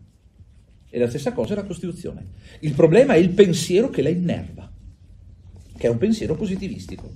E 0.88 0.98
la 0.98 1.08
stessa 1.08 1.32
cosa 1.32 1.52
è 1.52 1.56
la 1.56 1.64
Costituzione. 1.64 2.26
Il 2.60 2.74
problema 2.74 3.14
è 3.14 3.18
il 3.18 3.30
pensiero 3.30 3.88
che 3.88 4.02
la 4.02 4.08
innerva, 4.08 4.70
che 5.76 5.86
è 5.86 5.90
un 5.90 5.98
pensiero 5.98 6.34
positivistico. 6.34 7.12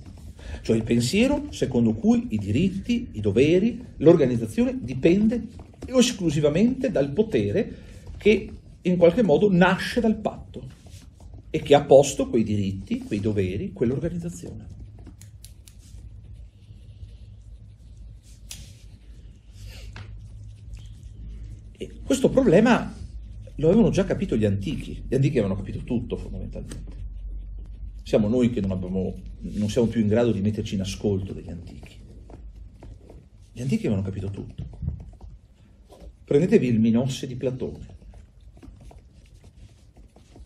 Cioè 0.65 0.75
il 0.75 0.83
pensiero 0.83 1.45
secondo 1.51 1.93
cui 1.93 2.25
i 2.31 2.39
diritti, 2.39 3.09
i 3.11 3.21
doveri, 3.21 3.85
l'organizzazione 3.97 4.75
dipende 4.81 5.45
esclusivamente 5.85 6.89
dal 6.89 7.11
potere 7.11 7.77
che 8.17 8.49
in 8.81 8.97
qualche 8.97 9.21
modo 9.21 9.47
nasce 9.51 10.01
dal 10.01 10.15
patto 10.15 10.67
e 11.51 11.61
che 11.61 11.75
ha 11.75 11.83
posto 11.83 12.29
quei 12.29 12.41
diritti, 12.41 12.97
quei 13.03 13.19
doveri, 13.19 13.73
quell'organizzazione. 13.73 14.67
E 21.77 21.91
questo 22.03 22.31
problema 22.31 22.91
lo 23.57 23.67
avevano 23.67 23.91
già 23.91 24.03
capito 24.03 24.35
gli 24.35 24.45
antichi, 24.45 25.03
gli 25.07 25.13
antichi 25.13 25.37
avevano 25.37 25.57
capito 25.61 25.83
tutto 25.83 26.17
fondamentalmente. 26.17 27.04
Siamo 28.05 28.27
noi 28.27 28.51
che 28.51 28.61
non, 28.61 28.69
abbiamo, 28.69 29.15
non 29.39 29.67
siamo 29.67 29.87
più 29.87 29.99
in 29.99 30.07
grado 30.07 30.31
di 30.31 30.39
metterci 30.39 30.75
in 30.75 30.81
ascolto 30.81 31.33
degli 31.33 31.49
antichi. 31.49 31.97
Gli 33.51 33.61
antichi 33.61 33.87
avevano 33.87 34.05
capito 34.05 34.29
tutto. 34.29 34.63
Prendetevi 36.23 36.67
il 36.67 36.79
Minosse 36.79 37.25
di 37.25 37.35
Platone, 37.35 37.87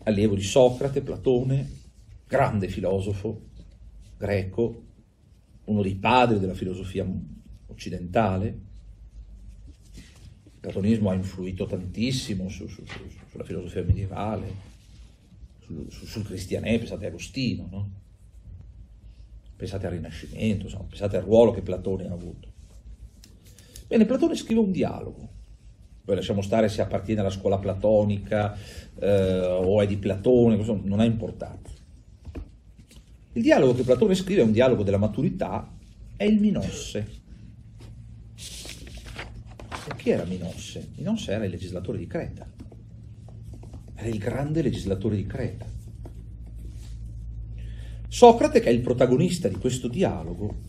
allievo 0.04 0.36
di 0.36 0.42
Socrate, 0.42 1.02
Platone, 1.02 1.70
grande 2.26 2.66
filosofo 2.68 3.48
greco, 4.16 4.84
uno 5.64 5.82
dei 5.82 5.96
padri 5.96 6.38
della 6.38 6.54
filosofia 6.54 7.06
occidentale, 7.66 8.58
platonismo 10.60 11.10
ha 11.10 11.14
influito 11.14 11.66
tantissimo 11.66 12.48
su, 12.48 12.66
su, 12.68 12.86
su, 12.86 13.00
sulla 13.30 13.44
filosofia 13.44 13.84
medievale, 13.84 14.69
sul 15.88 16.24
cristianesimo, 16.24 16.78
pensate 16.80 17.04
a 17.04 17.08
Agostino, 17.08 17.68
no? 17.70 17.90
pensate 19.56 19.86
al 19.86 19.92
Rinascimento, 19.92 20.64
insomma, 20.64 20.84
pensate 20.84 21.16
al 21.18 21.22
ruolo 21.22 21.52
che 21.52 21.60
Platone 21.60 22.06
ha 22.08 22.12
avuto. 22.12 22.48
Bene, 23.86 24.06
Platone 24.06 24.34
scrive 24.34 24.60
un 24.60 24.72
dialogo, 24.72 25.28
poi 26.04 26.14
lasciamo 26.14 26.40
stare 26.40 26.68
se 26.68 26.80
appartiene 26.80 27.20
alla 27.20 27.30
scuola 27.30 27.58
platonica 27.58 28.56
eh, 28.98 29.40
o 29.40 29.80
è 29.82 29.86
di 29.86 29.96
Platone, 29.96 30.56
non 30.56 31.00
ha 31.00 31.04
importanza. 31.04 31.74
Il 33.32 33.42
dialogo 33.42 33.74
che 33.74 33.82
Platone 33.82 34.14
scrive 34.14 34.40
è 34.40 34.44
un 34.44 34.52
dialogo 34.52 34.82
della 34.82 34.96
maturità, 34.96 35.70
è 36.16 36.24
il 36.24 36.40
Minosse. 36.40 37.18
E 39.86 39.96
chi 39.96 40.10
era 40.10 40.24
Minosse? 40.24 40.88
Minosse 40.96 41.32
era 41.32 41.44
il 41.44 41.50
legislatore 41.50 41.98
di 41.98 42.06
Creta, 42.06 42.48
era 44.00 44.08
il 44.08 44.18
grande 44.18 44.62
legislatore 44.62 45.16
di 45.16 45.26
Creta. 45.26 45.66
Socrate, 48.08 48.60
che 48.60 48.68
è 48.68 48.72
il 48.72 48.80
protagonista 48.80 49.46
di 49.46 49.56
questo 49.56 49.88
dialogo, 49.88 50.68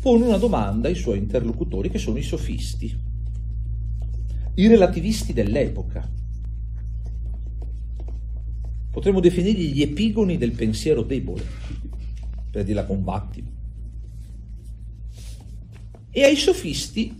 pone 0.00 0.24
una 0.24 0.38
domanda 0.38 0.88
ai 0.88 0.94
suoi 0.94 1.18
interlocutori 1.18 1.90
che 1.90 1.98
sono 1.98 2.16
i 2.16 2.22
sofisti, 2.22 2.96
i 4.54 4.66
relativisti 4.68 5.32
dell'epoca. 5.32 6.08
Potremmo 8.90 9.20
definirli 9.20 9.72
gli 9.72 9.82
epigoni 9.82 10.38
del 10.38 10.52
pensiero 10.52 11.02
debole, 11.02 11.44
per 12.50 12.64
dirla 12.64 12.84
con. 12.84 13.02
E 16.14 16.22
ai 16.22 16.36
sofisti 16.36 17.18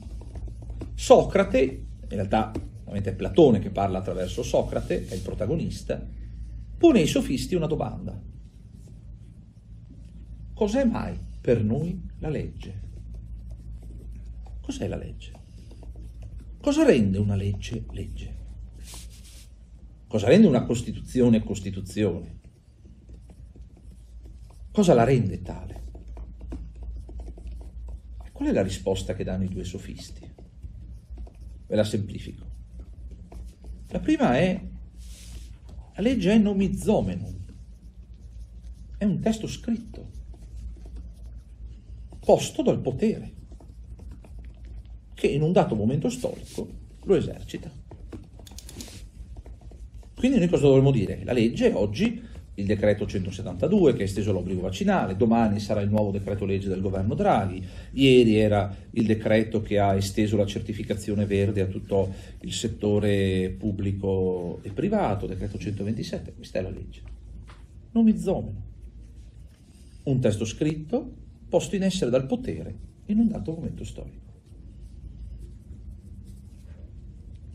Socrate, 0.95 1.61
in 1.63 2.09
realtà 2.09 2.53
ovviamente 2.93 3.11
è 3.11 3.15
Platone 3.15 3.59
che 3.59 3.71
parla 3.71 3.99
attraverso 3.99 4.43
Socrate, 4.43 5.07
è 5.07 5.15
il 5.15 5.23
protagonista, 5.23 6.07
pone 6.77 7.01
ai 7.01 7.07
sofisti 7.07 7.55
una 7.55 7.67
domanda. 7.67 8.21
Cos'è 10.55 10.85
mai 10.85 11.19
per 11.41 11.65
noi 11.65 12.01
la 12.19 12.29
legge? 12.29 12.81
Cos'è 14.61 14.87
la 14.87 14.97
legge? 14.97 15.33
Cosa 16.61 16.85
rende 16.85 17.19
una 17.19 17.35
legge 17.35 17.87
legge? 17.91 18.41
Cosa 20.07 20.29
rende 20.29 20.47
una 20.47 20.65
Costituzione 20.65 21.43
Costituzione? 21.43 22.41
Cosa 24.71 24.93
la 24.95 25.05
rende 25.05 25.41
tale? 25.41 25.81
Qual 28.33 28.49
è 28.49 28.53
la 28.53 28.63
risposta 28.63 29.15
che 29.15 29.25
danno 29.25 29.45
i 29.45 29.49
due 29.49 29.65
sofisti? 29.65 30.31
Ve 31.67 31.77
la 31.77 31.85
semplifico. 31.85 32.52
La 33.93 34.01
prima 34.01 34.39
è, 34.39 34.59
la 35.95 36.01
legge 36.01 36.33
è 36.33 36.39
nomizomenum, 36.39 37.37
è 38.97 39.05
un 39.05 39.21
testo 39.21 39.47
scritto, 39.47 40.09
posto 42.19 42.63
dal 42.63 42.81
potere, 42.81 43.35
che 45.13 45.27
in 45.27 45.43
un 45.43 45.53
dato 45.53 45.75
momento 45.75 46.09
storico 46.09 46.71
lo 47.05 47.15
esercita. 47.15 47.71
Quindi 50.17 50.39
noi 50.39 50.49
cosa 50.49 50.69
dovremmo 50.69 50.91
dire? 50.91 51.23
La 51.25 51.35
legge 51.35 51.71
oggi 51.75 52.31
il 52.55 52.67
decreto 52.67 53.07
172 53.07 53.95
che 53.95 54.03
ha 54.03 54.05
esteso 54.05 54.33
l'obbligo 54.33 54.61
vaccinale, 54.61 55.17
domani 55.17 55.59
sarà 55.59 55.81
il 55.81 55.89
nuovo 55.89 56.11
decreto 56.11 56.45
legge 56.45 56.69
del 56.69 56.83
governo 56.83 57.15
Draghi, 57.15 57.65
ieri 57.93 58.37
era 58.37 58.75
il 58.91 59.07
decreto 59.07 59.63
che 59.63 59.79
ha 59.79 59.95
esteso 59.95 60.37
la 60.37 60.45
certificazione 60.45 61.25
verde 61.25 61.63
a 61.63 61.67
tutto 61.67 62.13
il 62.41 62.53
settore 62.53 63.55
pubblico 63.59 64.61
e 64.63 64.71
privato, 64.71 65.27
decreto 65.27 65.57
127, 65.57 66.35
questa 66.35 66.59
è 66.59 66.63
la 66.63 66.71
legge. 66.71 67.01
Nomizomeno, 67.93 68.63
un 70.05 70.21
testo 70.21 70.45
scritto 70.45 71.21
posto 71.49 71.77
in 71.77 71.85
essere 71.85 72.11
dal 72.11 72.27
potere 72.27 72.75
in 73.07 73.19
un 73.19 73.29
dato 73.29 73.53
momento 73.53 73.85
storico. 73.85 74.31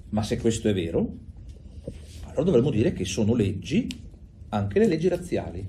Ma 0.09 0.23
se 0.23 0.37
questo 0.39 0.69
è 0.69 0.73
vero, 0.73 1.25
allora 2.23 2.43
dovremmo 2.43 2.71
dire 2.71 2.93
che 2.93 3.05
sono 3.05 3.35
leggi 3.35 4.05
anche 4.49 4.79
le 4.79 4.87
leggi 4.87 5.07
razziali. 5.07 5.67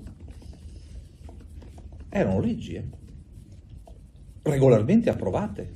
Erano 2.09 2.39
leggi, 2.39 2.73
eh? 2.73 2.87
regolarmente 4.43 5.09
approvate 5.09 5.75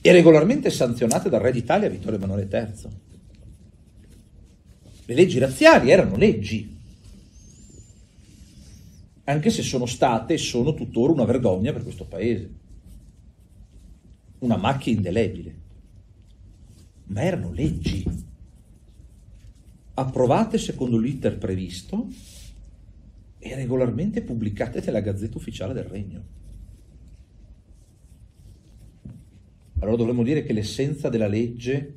e 0.00 0.12
regolarmente 0.12 0.70
sanzionate 0.70 1.28
dal 1.28 1.40
re 1.40 1.52
d'Italia 1.52 1.88
Vittorio 1.88 2.18
Emanuele 2.18 2.48
III. 2.50 3.04
Le 5.06 5.14
leggi 5.14 5.38
razziali 5.38 5.90
erano 5.90 6.16
leggi, 6.16 6.74
anche 9.24 9.50
se 9.50 9.62
sono 9.62 9.86
state 9.86 10.34
e 10.34 10.38
sono 10.38 10.74
tuttora 10.74 11.12
una 11.12 11.24
vergogna 11.24 11.72
per 11.72 11.82
questo 11.82 12.04
paese, 12.04 12.50
una 14.40 14.56
macchia 14.56 14.92
indelebile, 14.92 15.54
ma 17.06 17.22
erano 17.22 17.52
leggi 17.52 18.25
approvate 19.98 20.58
secondo 20.58 20.98
l'iter 20.98 21.38
previsto 21.38 22.08
e 23.38 23.54
regolarmente 23.54 24.22
pubblicate 24.22 24.82
nella 24.84 25.00
Gazzetta 25.00 25.38
Ufficiale 25.38 25.72
del 25.72 25.84
Regno. 25.84 26.24
Allora 29.78 29.96
dovremmo 29.96 30.22
dire 30.22 30.42
che 30.42 30.52
l'essenza 30.52 31.08
della 31.08 31.28
legge 31.28 31.94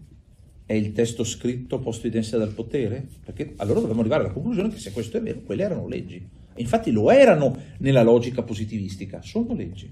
è 0.66 0.74
il 0.74 0.92
testo 0.92 1.24
scritto 1.24 1.80
posto 1.80 2.08
in 2.08 2.18
essere 2.18 2.40
dal 2.40 2.54
potere? 2.54 3.06
Perché 3.26 3.54
allora 3.58 3.80
dovremmo 3.80 4.02
arrivare 4.02 4.24
alla 4.24 4.34
conclusione 4.34 4.70
che 4.70 4.78
se 4.78 4.92
questo 4.92 5.18
è 5.18 5.22
vero, 5.22 5.42
quelle 5.42 5.64
erano 5.64 5.88
leggi. 5.88 6.26
Infatti 6.56 6.92
lo 6.92 7.10
erano 7.10 7.58
nella 7.80 8.04
logica 8.04 8.44
positivistica, 8.44 9.22
sono 9.22 9.54
leggi. 9.54 9.92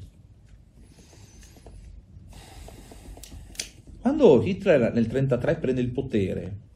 Quando 3.99 4.41
Hitler 4.43 4.79
nel 4.93 5.07
1933 5.07 5.55
prende 5.57 5.81
il 5.81 5.89
potere, 5.89 6.66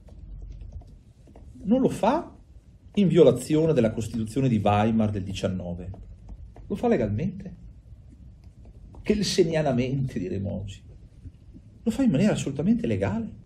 non 1.63 1.81
lo 1.81 1.89
fa 1.89 2.35
in 2.95 3.07
violazione 3.07 3.73
della 3.73 3.91
Costituzione 3.91 4.49
di 4.49 4.61
Weimar 4.63 5.11
del 5.11 5.23
19, 5.23 5.91
lo 6.67 6.75
fa 6.75 6.87
legalmente, 6.87 7.55
kelsenianamente 9.01 10.19
diremo 10.19 10.51
oggi, 10.51 10.81
lo 11.83 11.91
fa 11.91 12.03
in 12.03 12.11
maniera 12.11 12.33
assolutamente 12.33 12.85
legale. 12.87 13.39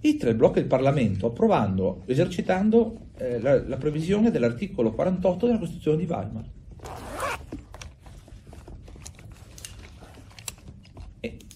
Hitler 0.00 0.36
blocca 0.36 0.60
il 0.60 0.66
Parlamento 0.66 1.26
approvando, 1.26 2.02
esercitando 2.06 3.08
eh, 3.16 3.40
la, 3.40 3.66
la 3.66 3.76
previsione 3.76 4.30
dell'articolo 4.30 4.92
48 4.92 5.46
della 5.46 5.58
Costituzione 5.58 5.96
di 5.96 6.04
Weimar. 6.04 6.44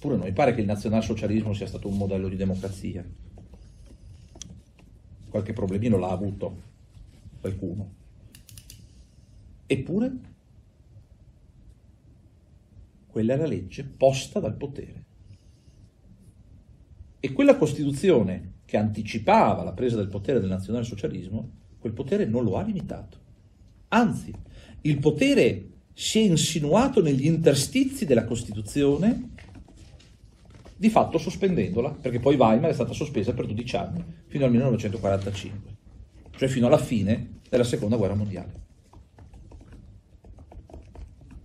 Eppure 0.00 0.16
non 0.16 0.28
mi 0.28 0.32
pare 0.32 0.54
che 0.54 0.62
il 0.62 0.66
nazionalsocialismo 0.66 1.52
sia 1.52 1.66
stato 1.66 1.86
un 1.86 1.98
modello 1.98 2.28
di 2.28 2.36
democrazia. 2.36 3.04
Qualche 5.28 5.52
problemino 5.52 5.98
l'ha 5.98 6.08
avuto 6.08 6.62
qualcuno. 7.38 7.94
Eppure 9.66 10.12
quella 13.08 13.34
è 13.34 13.36
la 13.36 13.44
legge 13.44 13.84
posta 13.84 14.40
dal 14.40 14.56
potere. 14.56 15.04
E 17.20 17.32
quella 17.34 17.58
Costituzione 17.58 18.52
che 18.64 18.78
anticipava 18.78 19.62
la 19.62 19.74
presa 19.74 19.96
del 19.96 20.08
potere 20.08 20.40
del 20.40 20.48
nazionalsocialismo, 20.48 21.50
quel 21.78 21.92
potere 21.92 22.24
non 22.24 22.44
lo 22.44 22.56
ha 22.56 22.62
limitato. 22.62 23.18
Anzi, 23.88 24.32
il 24.80 24.98
potere 24.98 25.68
si 25.92 26.20
è 26.20 26.22
insinuato 26.22 27.02
negli 27.02 27.26
interstizi 27.26 28.06
della 28.06 28.24
Costituzione, 28.24 29.32
di 30.80 30.88
fatto 30.88 31.18
sospendendola, 31.18 31.90
perché 31.90 32.20
poi 32.20 32.36
Weimar 32.36 32.70
è 32.70 32.72
stata 32.72 32.94
sospesa 32.94 33.34
per 33.34 33.44
12 33.44 33.76
anni, 33.76 34.02
fino 34.28 34.46
al 34.46 34.50
1945, 34.50 35.76
cioè 36.30 36.48
fino 36.48 36.68
alla 36.68 36.78
fine 36.78 37.40
della 37.50 37.64
Seconda 37.64 37.96
Guerra 37.96 38.14
Mondiale. 38.14 38.52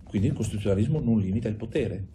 Quindi 0.08 0.28
il 0.28 0.32
costituzionalismo 0.32 1.00
non 1.00 1.20
limita 1.20 1.48
il 1.48 1.54
potere. 1.54 2.06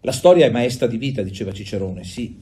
La 0.00 0.12
storia 0.12 0.46
è 0.46 0.50
maestra 0.50 0.86
di 0.86 0.96
vita, 0.96 1.20
diceva 1.20 1.52
Cicerone, 1.52 2.02
sì, 2.02 2.40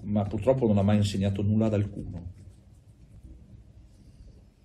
ma 0.00 0.24
purtroppo 0.24 0.66
non 0.66 0.78
ha 0.78 0.82
mai 0.82 0.96
insegnato 0.96 1.40
nulla 1.42 1.66
ad 1.66 1.74
alcuno. 1.74 2.32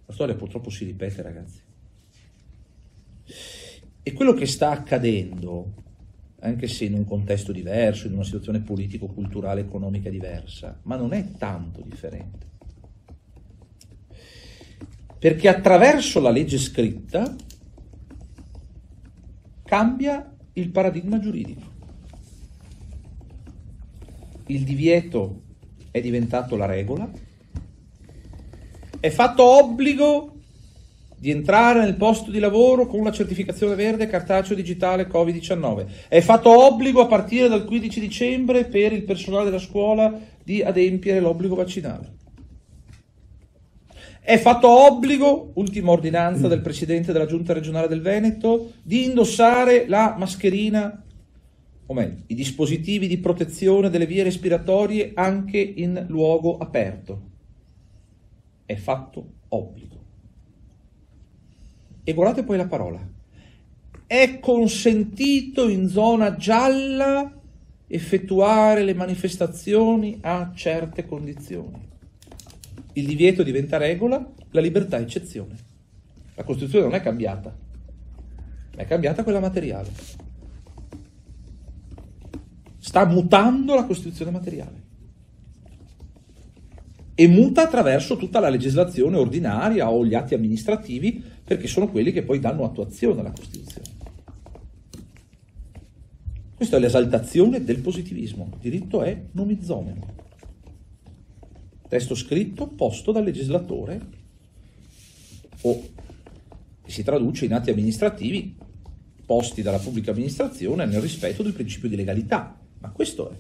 La 0.08 0.14
storia 0.14 0.34
purtroppo 0.34 0.72
si 0.72 0.86
ripete, 0.86 1.22
ragazzi. 1.22 1.62
E 4.02 4.14
quello 4.14 4.34
che 4.34 4.48
sta 4.48 4.72
accadendo, 4.72 5.89
anche 6.42 6.68
se 6.68 6.86
in 6.86 6.94
un 6.94 7.06
contesto 7.06 7.52
diverso, 7.52 8.08
in 8.08 8.14
una 8.14 8.24
situazione 8.24 8.62
politico, 8.62 9.08
culturale, 9.08 9.62
economica 9.62 10.10
diversa, 10.10 10.80
ma 10.84 10.96
non 10.96 11.14
è 11.14 11.32
tanto 11.38 11.82
differente. 11.82 12.48
Perché 15.20 15.50
attraverso 15.50 16.20
la 16.22 16.30
legge 16.30 16.58
scritta 16.58 17.36
cambia 19.66 20.34
il 20.54 20.70
paradigma 20.70 21.20
giuridico. 21.20 21.78
Il 24.48 24.64
divieto 24.64 25.42
è 25.92 26.02
diventato 26.02 26.56
la 26.56 26.66
regola 26.66 27.12
è 29.00 29.10
fatto 29.10 29.44
obbligo 29.44 30.39
di 31.20 31.30
entrare 31.30 31.82
nel 31.82 31.96
posto 31.96 32.32
di 32.32 32.40
lavoro 32.40 32.88
con 32.88 33.04
la 33.04 33.12
certificazione 33.12 33.76
verde 33.76 34.08
cartaceo 34.08 34.56
digitale 34.56 35.08
Covid-19. 35.08 35.86
È 36.08 36.22
fatto 36.22 36.66
obbligo 36.66 37.02
a 37.02 37.08
partire 37.08 37.48
dal 37.48 37.66
15 37.66 38.00
dicembre 38.00 38.66
per 38.66 38.94
il 38.94 39.04
personale 39.04 39.46
della 39.46 39.60
scuola 39.60 40.18
di 40.44 40.64
adempiere 40.64 41.20
l'obbligo 41.20 41.56
vaccinale. 41.56 42.18
È 44.22 44.38
fatto 44.38 44.70
obbligo, 44.70 45.52
ultima 45.56 45.92
ordinanza 45.92 46.48
del 46.48 46.62
Presidente 46.62 47.12
della 47.12 47.26
Giunta 47.26 47.54
regionale 47.54 47.88
del 47.88 48.02
Veneto, 48.02 48.74
di 48.84 49.06
indossare 49.06 49.88
la 49.88 50.16
mascherina, 50.18 51.04
o 51.86 51.94
meglio, 51.94 52.24
i 52.28 52.36
dispositivi 52.36 53.08
di 53.08 53.18
protezione 53.18 53.90
delle 53.90 54.06
vie 54.06 54.24
respiratorie 54.24 55.12
anche 55.16 55.58
in 55.58 56.06
luogo 56.08 56.58
aperto 56.58 57.28
è 58.70 58.76
fatto 58.76 59.32
obbligo. 59.48 59.99
E 62.10 62.14
guardate 62.16 62.42
poi 62.42 62.58
la 62.58 62.66
parola. 62.66 63.08
È 64.08 64.40
consentito 64.40 65.70
in 65.70 65.88
zona 65.90 66.38
gialla 66.38 67.32
effettuare 67.86 68.82
le 68.82 68.96
manifestazioni 68.96 70.18
a 70.22 70.52
certe 70.56 71.06
condizioni. 71.06 71.88
Il 72.94 73.06
divieto 73.06 73.44
diventa 73.44 73.78
regola, 73.78 74.28
la 74.50 74.60
libertà 74.60 74.98
è 74.98 75.02
eccezione. 75.02 75.56
La 76.34 76.44
Costituzione 76.44 76.86
non 76.86 76.96
è 76.96 77.02
cambiata, 77.02 77.56
è 78.76 78.86
cambiata 78.88 79.22
quella 79.22 79.40
materiale. 79.40 79.92
Sta 82.80 83.06
mutando 83.06 83.76
la 83.76 83.86
Costituzione 83.86 84.32
materiale 84.32 84.82
e 87.14 87.28
muta 87.28 87.64
attraverso 87.64 88.16
tutta 88.16 88.40
la 88.40 88.50
legislazione 88.50 89.18
ordinaria 89.18 89.92
o 89.92 90.04
gli 90.04 90.16
atti 90.16 90.34
amministrativi, 90.34 91.29
perché 91.50 91.66
sono 91.66 91.90
quelli 91.90 92.12
che 92.12 92.22
poi 92.22 92.40
danno 92.40 92.64
attuazione 92.64 93.22
alla 93.22 93.32
Costituzione. 93.32 93.88
Questa 96.54 96.78
è 96.78 96.80
l'esaltazione 96.80 97.64
del 97.64 97.80
positivismo. 97.80 98.52
Il 98.54 98.60
diritto 98.60 99.02
è 99.02 99.20
nomizomeno. 99.32 100.14
Testo 101.88 102.14
scritto 102.14 102.68
posto 102.68 103.12
dal 103.12 103.24
legislatore 103.24 104.00
o 105.62 105.90
che 106.84 106.92
si 106.92 107.02
traduce 107.02 107.46
in 107.46 107.54
atti 107.56 107.72
amministrativi 107.72 108.56
posti 109.26 109.64
dalla 109.64 109.80
pubblica 109.80 110.12
amministrazione 110.12 110.86
nel 110.86 111.02
rispetto 111.02 111.42
del 111.42 111.54
principio 111.54 111.90
di 111.90 111.96
legalità. 111.96 112.60
Ma 112.78 112.92
questo 112.92 113.32
è 113.32 113.36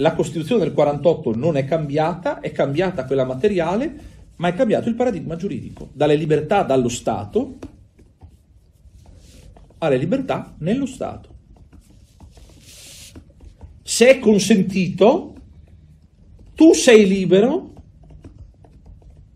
la 0.00 0.14
Costituzione 0.14 0.62
del 0.62 0.72
48 0.72 1.34
non 1.34 1.56
è 1.56 1.64
cambiata, 1.64 2.38
è 2.38 2.52
cambiata 2.52 3.04
quella 3.04 3.24
materiale, 3.24 4.17
ma 4.38 4.48
è 4.48 4.54
cambiato 4.54 4.88
il 4.88 4.94
paradigma 4.94 5.36
giuridico, 5.36 5.90
dalle 5.92 6.16
libertà 6.16 6.62
dallo 6.62 6.88
Stato 6.88 7.58
alle 9.78 9.96
libertà 9.96 10.54
nello 10.58 10.86
Stato. 10.86 11.36
Se 13.82 14.08
è 14.08 14.18
consentito, 14.18 15.34
tu 16.54 16.72
sei 16.74 17.06
libero 17.06 17.72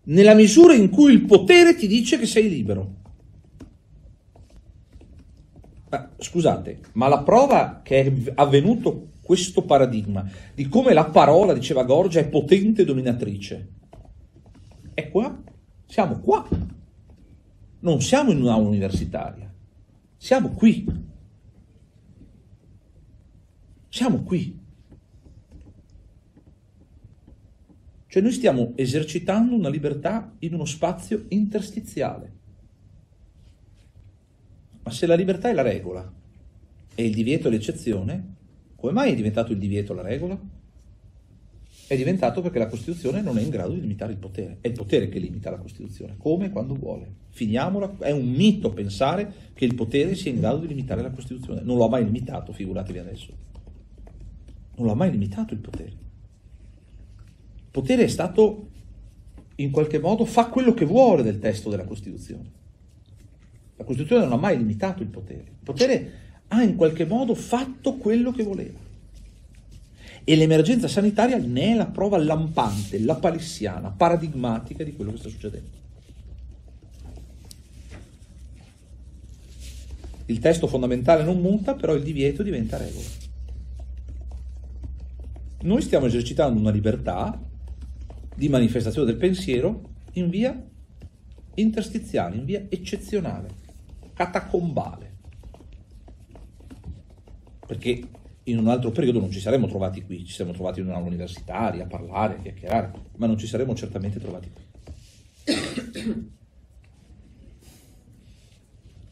nella 0.05 0.33
misura 0.33 0.73
in 0.73 0.89
cui 0.89 1.13
il 1.13 1.25
potere 1.25 1.75
ti 1.75 1.87
dice 1.87 2.19
che 2.19 2.25
sei 2.25 2.49
libero. 2.49 2.95
Ma, 5.89 6.09
scusate, 6.17 6.79
ma 6.93 7.07
la 7.07 7.23
prova 7.23 7.81
che 7.83 8.01
è 8.01 8.31
avvenuto 8.35 9.11
questo 9.21 9.63
paradigma 9.63 10.29
di 10.53 10.67
come 10.67 10.93
la 10.93 11.05
parola, 11.05 11.53
diceva 11.53 11.83
Gorgia, 11.83 12.19
è 12.19 12.27
potente 12.27 12.83
dominatrice. 12.83 13.69
È 14.93 15.09
qua, 15.09 15.41
siamo 15.85 16.19
qua. 16.19 16.47
Non 17.79 18.01
siamo 18.01 18.31
in 18.31 18.41
un'aula 18.41 18.67
universitaria, 18.67 19.53
siamo 20.17 20.49
qui. 20.49 20.85
Siamo 23.89 24.23
qui. 24.23 24.59
Cioè 28.07 28.21
noi 28.21 28.31
stiamo 28.31 28.73
esercitando 28.75 29.55
una 29.55 29.69
libertà 29.69 30.33
in 30.39 30.53
uno 30.53 30.65
spazio 30.65 31.25
interstiziale. 31.29 32.31
Ma 34.83 34.91
se 34.91 35.05
la 35.05 35.15
libertà 35.15 35.49
è 35.49 35.53
la 35.53 35.61
regola 35.61 36.11
e 36.93 37.05
il 37.05 37.13
divieto 37.13 37.47
è 37.47 37.51
l'eccezione, 37.51 38.35
come 38.75 38.93
mai 38.93 39.11
è 39.11 39.15
diventato 39.15 39.51
il 39.51 39.57
divieto 39.57 39.93
la 39.93 40.01
regola? 40.01 40.39
È 41.85 41.97
diventato 41.97 42.41
perché 42.41 42.59
la 42.59 42.67
Costituzione 42.67 43.21
non 43.21 43.37
è 43.37 43.41
in 43.41 43.49
grado 43.49 43.73
di 43.73 43.81
limitare 43.81 44.13
il 44.13 44.17
potere. 44.17 44.57
È 44.61 44.67
il 44.67 44.73
potere 44.73 45.09
che 45.09 45.19
limita 45.19 45.51
la 45.51 45.57
Costituzione, 45.57 46.15
come 46.17 46.45
e 46.45 46.49
quando 46.49 46.75
vuole. 46.75 47.11
Finiamola, 47.29 47.97
è 47.99 48.11
un 48.11 48.25
mito 48.29 48.71
pensare 48.71 49.51
che 49.53 49.65
il 49.65 49.75
potere 49.75 50.15
sia 50.15 50.31
in 50.31 50.39
grado 50.39 50.59
di 50.59 50.67
limitare 50.67 51.01
la 51.01 51.11
Costituzione. 51.11 51.61
Non 51.61 51.77
lo 51.77 51.85
ha 51.85 51.89
mai 51.89 52.05
limitato, 52.05 52.53
figuratevi 52.53 52.99
adesso. 52.99 53.33
Non 54.75 54.87
l'ha 54.87 54.95
mai 54.95 55.11
limitato 55.11 55.53
il 55.53 55.59
potere. 55.59 55.89
Il 55.89 57.69
potere 57.69 58.03
è 58.03 58.07
stato, 58.07 58.69
in 59.55 59.69
qualche 59.69 59.99
modo, 59.99 60.25
fa 60.25 60.47
quello 60.47 60.73
che 60.73 60.85
vuole 60.85 61.21
del 61.21 61.39
testo 61.39 61.69
della 61.69 61.85
Costituzione. 61.85 62.51
La 63.75 63.83
Costituzione 63.83 64.23
non 64.23 64.33
ha 64.33 64.37
mai 64.37 64.57
limitato 64.57 65.03
il 65.03 65.09
potere. 65.09 65.41
Il 65.41 65.63
potere 65.63 66.11
ha 66.47 66.63
in 66.63 66.75
qualche 66.75 67.05
modo 67.05 67.35
fatto 67.35 67.95
quello 67.95 68.31
che 68.31 68.43
voleva. 68.43 68.79
E 70.23 70.35
l'emergenza 70.35 70.87
sanitaria 70.87 71.37
ne 71.37 71.73
è 71.73 71.75
la 71.75 71.85
prova 71.85 72.17
lampante, 72.17 72.99
la 72.99 73.15
palissiana, 73.15 73.89
paradigmatica 73.89 74.83
di 74.83 74.93
quello 74.93 75.11
che 75.11 75.17
sta 75.17 75.29
succedendo. 75.29 75.81
Il 80.25 80.39
testo 80.39 80.67
fondamentale 80.67 81.23
non 81.23 81.41
muta, 81.41 81.75
però 81.75 81.93
il 81.93 82.03
divieto 82.03 82.43
diventa 82.43 82.77
regola. 82.77 83.07
Noi 85.63 85.81
stiamo 85.81 86.05
esercitando 86.05 86.59
una 86.59 86.71
libertà 86.71 87.39
di 88.35 88.49
manifestazione 88.49 89.07
del 89.07 89.17
pensiero 89.17 89.81
in 90.13 90.29
via 90.29 90.61
interstiziale, 91.55 92.37
in 92.37 92.45
via 92.45 92.65
eccezionale, 92.69 93.49
catacombale 94.13 95.11
perché 97.73 98.03
in 98.45 98.57
un 98.57 98.67
altro 98.67 98.91
periodo 98.91 99.19
non 99.19 99.31
ci 99.31 99.39
saremmo 99.39 99.67
trovati 99.67 100.03
qui, 100.03 100.25
ci 100.25 100.33
saremmo 100.33 100.53
trovati 100.53 100.81
in 100.81 100.87
una 100.87 100.97
universitaria 100.97 101.83
a 101.83 101.87
parlare, 101.87 102.35
a 102.35 102.41
chiacchierare, 102.41 102.91
ma 103.17 103.27
non 103.27 103.37
ci 103.37 103.47
saremmo 103.47 103.73
certamente 103.73 104.19
trovati 104.19 104.51
qui. 104.51 104.61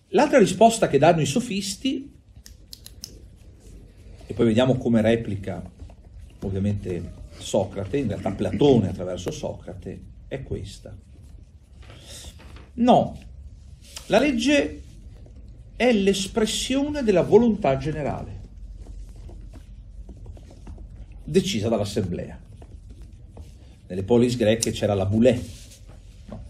L'altra 0.09 0.39
risposta 0.39 0.89
che 0.89 0.97
danno 0.97 1.21
i 1.21 1.25
sofisti, 1.25 2.11
e 4.25 4.33
poi 4.33 4.45
vediamo 4.45 4.75
come 4.75 5.01
replica 5.01 5.63
ovviamente 6.41 7.19
Socrate, 7.37 7.97
in 7.97 8.07
realtà 8.07 8.31
Platone 8.31 8.89
attraverso 8.89 9.31
Socrate, 9.31 10.01
è 10.27 10.43
questa. 10.43 10.93
No, 12.73 13.17
la 14.07 14.19
legge 14.19 14.81
è 15.77 15.93
l'espressione 15.93 17.03
della 17.03 17.23
volontà 17.23 17.77
generale 17.77 18.40
decisa 21.31 21.69
dall'assemblea. 21.69 22.37
Nelle 23.87 24.03
polis 24.03 24.35
greche 24.35 24.71
c'era 24.71 24.93
la 24.93 25.05
boulè, 25.05 25.41
no. 26.27 26.43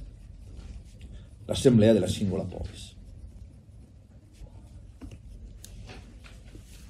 l'assemblea 1.45 1.93
della 1.93 2.07
singola 2.07 2.43
polis. 2.43 2.95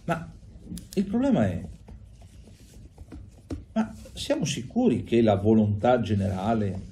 Ma 0.06 0.32
il 0.94 1.06
problema 1.06 1.46
è, 1.46 1.68
ma 3.74 3.94
siamo 4.14 4.46
sicuri 4.46 5.04
che 5.04 5.22
la 5.22 5.36
volontà 5.36 6.00
generale 6.00 6.90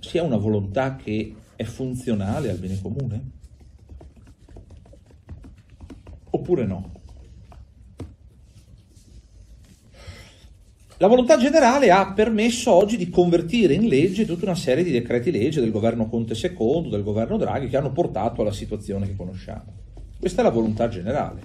sia 0.00 0.22
una 0.22 0.38
volontà 0.38 0.96
che 0.96 1.34
è 1.56 1.64
funzionale 1.64 2.50
al 2.50 2.58
bene 2.58 2.80
comune? 2.80 3.30
Oppure 6.30 6.64
no? 6.64 7.00
La 11.02 11.08
volontà 11.08 11.36
generale 11.36 11.90
ha 11.90 12.12
permesso 12.12 12.70
oggi 12.70 12.96
di 12.96 13.10
convertire 13.10 13.74
in 13.74 13.88
legge 13.88 14.24
tutta 14.24 14.44
una 14.44 14.54
serie 14.54 14.84
di 14.84 14.92
decreti 14.92 15.32
legge 15.32 15.60
del 15.60 15.72
governo 15.72 16.08
Conte 16.08 16.34
II, 16.34 16.90
del 16.90 17.02
governo 17.02 17.36
Draghi, 17.36 17.66
che 17.66 17.76
hanno 17.76 17.90
portato 17.90 18.40
alla 18.40 18.52
situazione 18.52 19.08
che 19.08 19.16
conosciamo. 19.16 19.64
Questa 20.16 20.42
è 20.42 20.44
la 20.44 20.50
volontà 20.50 20.86
generale, 20.86 21.40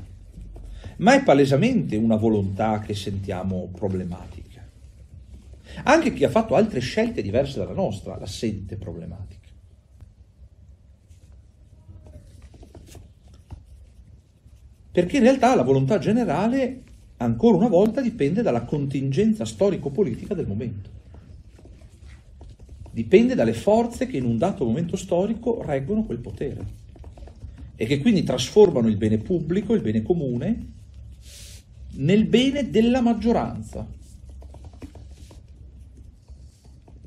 ma 0.98 1.16
è 1.16 1.24
palesemente 1.24 1.96
una 1.96 2.18
volontà 2.18 2.82
che 2.82 2.94
sentiamo 2.94 3.72
problematica. 3.76 4.64
Anche 5.86 6.14
chi 6.14 6.24
ha 6.24 6.30
fatto 6.30 6.54
altre 6.54 6.80
scelte 6.80 7.24
diverse 7.24 7.58
dalla 7.58 7.74
nostra 7.74 8.16
la 8.16 8.28
sente 8.28 8.76
problematica. 8.76 9.48
Perché 14.92 15.18
in 15.18 15.24
realtà 15.24 15.56
la 15.56 15.64
volontà 15.64 15.98
generale 15.98 16.84
ancora 17.18 17.58
una 17.58 17.68
volta 17.68 18.02
dipende 18.02 18.42
dalla 18.42 18.64
contingenza 18.64 19.46
storico-politica 19.46 20.34
del 20.34 20.48
momento. 20.48 20.90
Dipende 22.92 23.36
dalle 23.36 23.54
forze 23.54 24.08
che 24.08 24.18
in 24.18 24.26
un 24.26 24.38
dato 24.38 24.66
momento 24.66 24.96
storico 24.96 25.62
reggono 25.64 26.04
quel 26.04 26.18
potere 26.18 26.66
e 27.76 27.86
che 27.86 28.00
quindi 28.00 28.24
trasformano 28.24 28.88
il 28.88 28.98
bene 28.98 29.20
pubblico, 29.20 29.76
il 29.76 29.82
bene 29.82 30.02
comune, 30.02 30.74
nel 31.98 32.26
bene 32.26 32.70
della 32.70 33.02
maggioranza. 33.02 33.88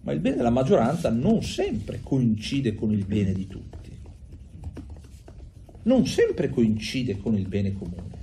Ma 0.02 0.12
il 0.12 0.20
bene 0.20 0.36
della 0.36 0.50
maggioranza 0.50 1.10
non 1.10 1.42
sempre 1.42 2.00
coincide 2.02 2.74
con 2.74 2.92
il 2.92 3.04
bene 3.04 3.32
di 3.32 3.46
tutti, 3.46 3.90
non 5.82 6.06
sempre 6.06 6.48
coincide 6.48 7.18
con 7.18 7.36
il 7.36 7.46
bene 7.48 7.72
comune. 7.72 8.19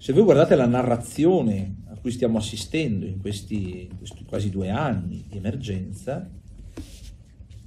Se 0.00 0.14
voi 0.14 0.22
guardate 0.22 0.56
la 0.56 0.64
narrazione 0.64 1.82
a 1.88 1.96
cui 1.98 2.10
stiamo 2.10 2.38
assistendo 2.38 3.04
in 3.04 3.20
questi, 3.20 3.86
questi 3.98 4.24
quasi 4.24 4.48
due 4.48 4.70
anni 4.70 5.26
di 5.28 5.36
emergenza, 5.36 6.26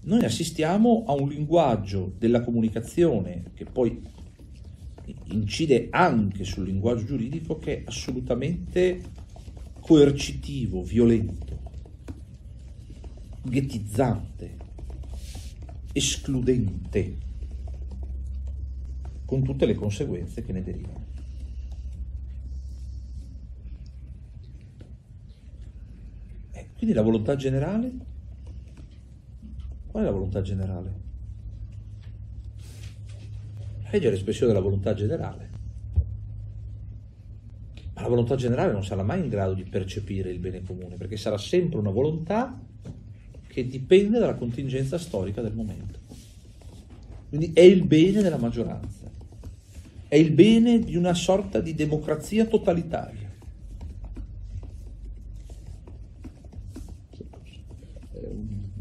noi 0.01 0.25
assistiamo 0.25 1.03
a 1.05 1.13
un 1.13 1.29
linguaggio 1.29 2.11
della 2.17 2.41
comunicazione 2.41 3.51
che 3.53 3.65
poi 3.65 4.01
incide 5.25 5.89
anche 5.91 6.43
sul 6.43 6.65
linguaggio 6.65 7.05
giuridico 7.05 7.59
che 7.59 7.77
è 7.77 7.83
assolutamente 7.85 8.99
coercitivo, 9.79 10.81
violento, 10.81 11.59
ghettizzante, 13.43 14.57
escludente, 15.93 17.15
con 19.23 19.43
tutte 19.43 19.67
le 19.67 19.75
conseguenze 19.75 20.41
che 20.41 20.51
ne 20.51 20.63
derivano. 20.63 21.02
Quindi 26.83 26.99
la 26.99 27.07
volontà 27.09 27.37
generale? 27.37 27.91
Qual 29.87 30.03
è 30.03 30.05
la 30.05 30.11
volontà 30.11 30.41
generale? 30.41 30.93
La 33.83 33.89
legge 33.89 34.09
è 34.09 34.11
l'espressione 34.11 34.51
della 34.51 34.61
volontà 34.61 34.93
generale. 34.93 35.49
Ma 37.93 38.01
la 38.01 38.09
volontà 38.09 38.35
generale 38.35 38.73
non 38.73 38.83
sarà 38.83 39.01
mai 39.01 39.21
in 39.21 39.29
grado 39.29 39.53
di 39.53 39.63
percepire 39.63 40.29
il 40.29 40.39
bene 40.39 40.61
comune, 40.61 40.97
perché 40.97 41.15
sarà 41.15 41.37
sempre 41.37 41.79
una 41.79 41.89
volontà 41.89 42.61
che 43.47 43.65
dipende 43.65 44.19
dalla 44.19 44.35
contingenza 44.35 44.97
storica 44.97 45.41
del 45.41 45.53
momento. 45.53 45.99
Quindi 47.29 47.53
è 47.53 47.61
il 47.61 47.85
bene 47.85 48.21
della 48.21 48.35
maggioranza, 48.35 49.09
è 50.09 50.15
il 50.15 50.31
bene 50.31 50.79
di 50.79 50.97
una 50.97 51.13
sorta 51.13 51.61
di 51.61 51.75
democrazia 51.75 52.45
totalitaria. 52.45 53.22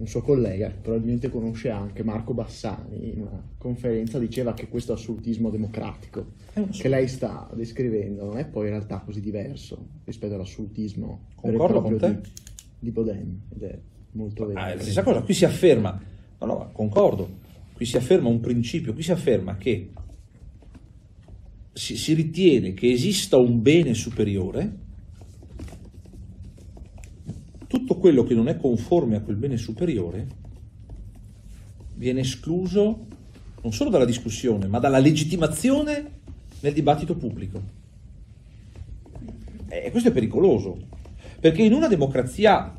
Un 0.02 0.08
suo 0.08 0.20
collega, 0.20 0.66
che 0.66 0.78
probabilmente 0.82 1.30
conosce 1.30 1.70
anche 1.70 2.02
Marco 2.02 2.34
Bassani, 2.34 3.12
in 3.12 3.20
una 3.20 3.40
conferenza 3.56 4.18
diceva 4.18 4.52
che 4.52 4.68
questo 4.68 4.92
assolutismo 4.92 5.48
democratico 5.48 6.32
che 6.70 6.88
lei 6.88 7.06
sta 7.06 7.48
descrivendo 7.54 8.24
non 8.24 8.36
è 8.36 8.44
poi 8.44 8.64
in 8.64 8.70
realtà 8.70 8.98
così 8.98 9.20
diverso 9.20 9.86
rispetto 10.04 10.34
all'assolutismo 10.34 11.26
Concordo 11.36 11.80
con 11.80 11.98
te. 11.98 12.20
Di, 12.20 12.30
di 12.80 12.90
Baudin, 12.90 13.40
ed 13.54 13.62
è 13.62 13.78
molto 14.12 14.46
vero. 14.46 14.58
Ah, 14.58 14.76
stessa 14.76 15.04
cosa, 15.04 15.22
qui 15.22 15.34
si 15.34 15.44
afferma, 15.44 16.02
no, 16.40 16.46
no, 16.46 16.70
concordo, 16.72 17.38
qui 17.72 17.86
si 17.86 17.96
afferma 17.96 18.28
un 18.28 18.40
principio, 18.40 18.92
qui 18.94 19.04
si 19.04 19.12
afferma 19.12 19.56
che 19.56 19.90
si, 21.72 21.96
si 21.96 22.12
ritiene 22.14 22.74
che 22.74 22.90
esista 22.90 23.36
un 23.36 23.62
bene 23.62 23.94
superiore 23.94 24.80
tutto 27.72 27.96
quello 27.96 28.22
che 28.22 28.34
non 28.34 28.48
è 28.48 28.58
conforme 28.58 29.16
a 29.16 29.20
quel 29.22 29.36
bene 29.36 29.56
superiore 29.56 30.26
viene 31.94 32.20
escluso 32.20 33.06
non 33.62 33.72
solo 33.72 33.88
dalla 33.88 34.04
discussione, 34.04 34.66
ma 34.66 34.78
dalla 34.78 34.98
legittimazione 34.98 36.10
nel 36.60 36.74
dibattito 36.74 37.16
pubblico. 37.16 37.62
E 39.68 39.90
questo 39.90 40.10
è 40.10 40.12
pericoloso, 40.12 40.76
perché 41.40 41.62
in 41.62 41.72
una 41.72 41.88
democrazia 41.88 42.76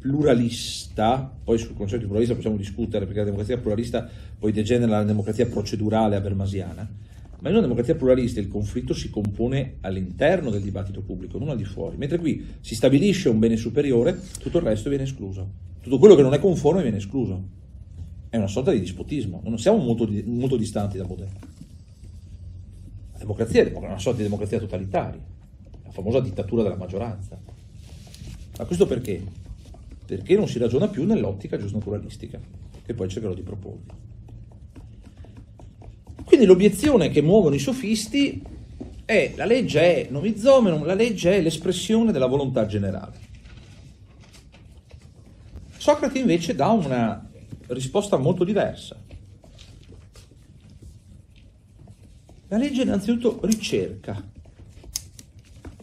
pluralista, 0.00 1.32
poi 1.44 1.58
sul 1.58 1.76
concetto 1.76 2.00
di 2.00 2.06
pluralista 2.06 2.34
possiamo 2.34 2.56
discutere, 2.56 3.04
perché 3.04 3.20
la 3.20 3.26
democrazia 3.26 3.58
pluralista 3.58 4.08
poi 4.36 4.50
degenera 4.50 4.98
la 4.98 5.04
democrazia 5.04 5.46
procedurale 5.46 6.16
habermasiana, 6.16 6.88
ma 7.40 7.48
in 7.48 7.54
una 7.54 7.62
democrazia 7.62 7.94
pluralista 7.94 8.38
il 8.38 8.48
conflitto 8.48 8.92
si 8.92 9.08
compone 9.08 9.76
all'interno 9.80 10.50
del 10.50 10.62
dibattito 10.62 11.00
pubblico, 11.00 11.38
non 11.38 11.48
al 11.48 11.56
di 11.56 11.64
fuori, 11.64 11.96
mentre 11.96 12.18
qui 12.18 12.44
si 12.60 12.74
stabilisce 12.74 13.28
un 13.28 13.38
bene 13.38 13.56
superiore, 13.56 14.18
tutto 14.38 14.58
il 14.58 14.64
resto 14.64 14.88
viene 14.88 15.04
escluso. 15.04 15.68
Tutto 15.80 15.98
quello 15.98 16.14
che 16.14 16.22
non 16.22 16.34
è 16.34 16.38
conforme 16.38 16.82
viene 16.82 16.98
escluso. 16.98 17.58
È 18.28 18.36
una 18.36 18.46
sorta 18.46 18.70
di 18.70 18.78
dispotismo, 18.78 19.40
non 19.44 19.58
siamo 19.58 19.78
molto, 19.78 20.08
molto 20.26 20.56
distanti 20.56 20.98
da 20.98 21.04
Baudin. 21.04 21.28
La 23.12 23.18
democrazia 23.18 23.62
è 23.62 23.72
una 23.74 23.98
sorta 23.98 24.18
di 24.18 24.24
democrazia 24.24 24.58
totalitaria, 24.58 25.20
la 25.84 25.90
famosa 25.90 26.20
dittatura 26.20 26.62
della 26.62 26.76
maggioranza. 26.76 27.40
Ma 28.58 28.64
questo 28.66 28.86
perché? 28.86 29.22
Perché 30.04 30.36
non 30.36 30.46
si 30.46 30.58
ragiona 30.58 30.88
più 30.88 31.04
nell'ottica 31.06 31.56
giusnaturalistica, 31.56 32.38
che 32.84 32.94
poi 32.94 33.08
cercherò 33.08 33.32
di 33.32 33.42
proporvi. 33.42 34.08
Quindi 36.30 36.46
l'obiezione 36.46 37.10
che 37.10 37.22
muovono 37.22 37.56
i 37.56 37.58
sofisti 37.58 38.40
è 39.04 39.32
la 39.34 39.44
legge 39.44 39.80
è 39.80 40.08
novizomenum, 40.12 40.84
la 40.84 40.94
legge 40.94 41.32
è 41.32 41.40
l'espressione 41.40 42.12
della 42.12 42.28
volontà 42.28 42.66
generale. 42.66 43.18
Socrate 45.76 46.20
invece 46.20 46.54
dà 46.54 46.68
una 46.68 47.28
risposta 47.66 48.16
molto 48.16 48.44
diversa. 48.44 48.96
La 52.46 52.56
legge 52.56 52.82
innanzitutto 52.82 53.40
ricerca. 53.42 54.24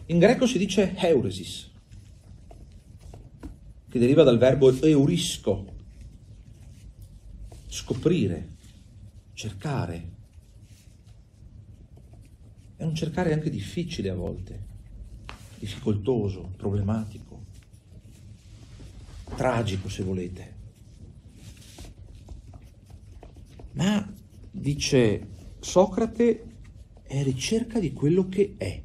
In 0.06 0.18
greco 0.18 0.46
si 0.46 0.56
dice 0.56 0.94
euresis, 0.96 1.70
che 3.90 3.98
deriva 3.98 4.22
dal 4.22 4.38
verbo 4.38 4.74
eurisco, 4.80 5.66
scoprire, 7.68 8.56
cercare, 9.34 10.16
è 12.78 12.84
un 12.84 12.94
cercare 12.94 13.32
anche 13.32 13.50
difficile 13.50 14.08
a 14.08 14.14
volte, 14.14 14.66
difficoltoso, 15.58 16.52
problematico, 16.56 17.42
tragico 19.34 19.88
se 19.88 20.04
volete. 20.04 20.54
Ma, 23.72 24.08
dice 24.48 25.26
Socrate, 25.58 26.44
è 27.02 27.22
ricerca 27.24 27.80
di 27.80 27.92
quello 27.92 28.28
che 28.28 28.54
è. 28.56 28.80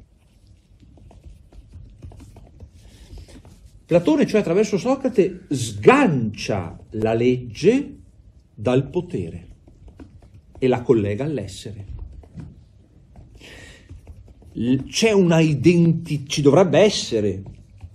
Platone, 3.86 4.26
cioè 4.26 4.40
attraverso 4.40 4.76
Socrate, 4.76 5.46
sgancia 5.50 6.76
la 6.90 7.14
legge 7.14 7.98
dal 8.52 8.90
potere 8.90 9.48
e 10.58 10.66
la 10.66 10.82
collega 10.82 11.22
all'essere 11.22 11.93
c'è 14.86 15.10
una 15.10 15.40
identità, 15.40 16.24
ci 16.28 16.40
dovrebbe 16.40 16.78
essere, 16.78 17.42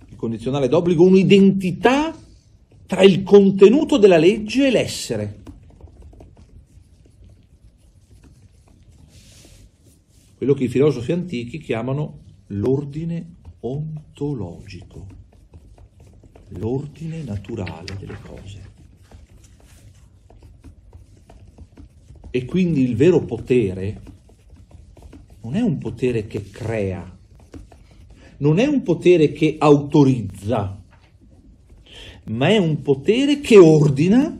il 0.08 0.16
condizionale 0.16 0.68
d'obbligo, 0.68 1.04
un'identità 1.04 2.14
tra 2.86 3.02
il 3.02 3.22
contenuto 3.22 3.96
della 3.96 4.18
legge 4.18 4.66
e 4.66 4.70
l'essere. 4.70 5.38
Quello 10.36 10.54
che 10.54 10.64
i 10.64 10.68
filosofi 10.68 11.12
antichi 11.12 11.58
chiamano 11.58 12.20
l'ordine 12.48 13.36
ontologico, 13.60 15.06
l'ordine 16.48 17.22
naturale 17.22 17.96
delle 17.98 18.18
cose. 18.20 18.68
E 22.30 22.44
quindi 22.44 22.82
il 22.82 22.96
vero 22.96 23.20
potere 23.24 24.09
non 25.42 25.54
è 25.54 25.60
un 25.60 25.78
potere 25.78 26.26
che 26.26 26.50
crea, 26.50 27.18
non 28.38 28.58
è 28.58 28.66
un 28.66 28.82
potere 28.82 29.32
che 29.32 29.56
autorizza, 29.58 30.82
ma 32.24 32.48
è 32.48 32.58
un 32.58 32.82
potere 32.82 33.40
che 33.40 33.56
ordina 33.56 34.38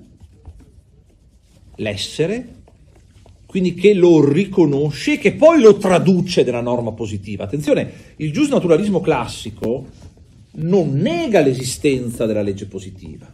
l'essere, 1.76 2.58
quindi 3.46 3.74
che 3.74 3.94
lo 3.94 4.30
riconosce 4.30 5.14
e 5.14 5.18
che 5.18 5.34
poi 5.34 5.60
lo 5.60 5.76
traduce 5.76 6.44
nella 6.44 6.60
norma 6.60 6.92
positiva. 6.92 7.44
Attenzione, 7.44 8.14
il 8.16 8.32
giusnaturalismo 8.32 9.00
classico 9.00 9.86
non 10.52 10.92
nega 10.92 11.40
l'esistenza 11.40 12.26
della 12.26 12.42
legge 12.42 12.66
positiva, 12.66 13.32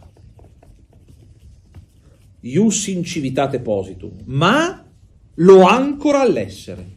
ius 2.41 2.87
in 2.87 3.03
civitate 3.03 3.59
positum, 3.59 4.11
ma 4.25 4.83
lo 5.35 5.63
ancora 5.63 6.21
all'essere. 6.21 6.95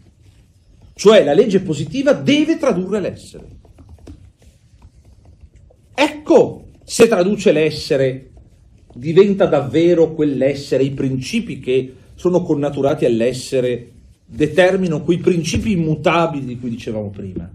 Cioè 1.01 1.25
la 1.25 1.33
legge 1.33 1.61
positiva 1.61 2.13
deve 2.13 2.59
tradurre 2.59 3.01
l'essere. 3.01 3.47
Ecco, 5.95 6.67
se 6.85 7.09
traduce 7.09 7.53
l'essere, 7.53 8.33
diventa 8.93 9.47
davvero 9.47 10.13
quell'essere, 10.13 10.83
i 10.83 10.91
principi 10.91 11.59
che 11.59 11.95
sono 12.17 12.43
connaturati 12.43 13.07
all'essere 13.07 13.93
determinano 14.27 15.03
quei 15.03 15.17
principi 15.17 15.71
immutabili 15.71 16.45
di 16.45 16.59
cui 16.59 16.69
dicevamo 16.69 17.09
prima. 17.09 17.51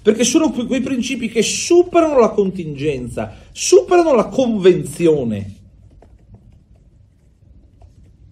Perché 0.00 0.24
sono 0.24 0.50
quei 0.50 0.80
principi 0.80 1.28
che 1.28 1.42
superano 1.42 2.18
la 2.18 2.30
contingenza, 2.30 3.34
superano 3.52 4.14
la 4.14 4.28
convenzione, 4.28 5.54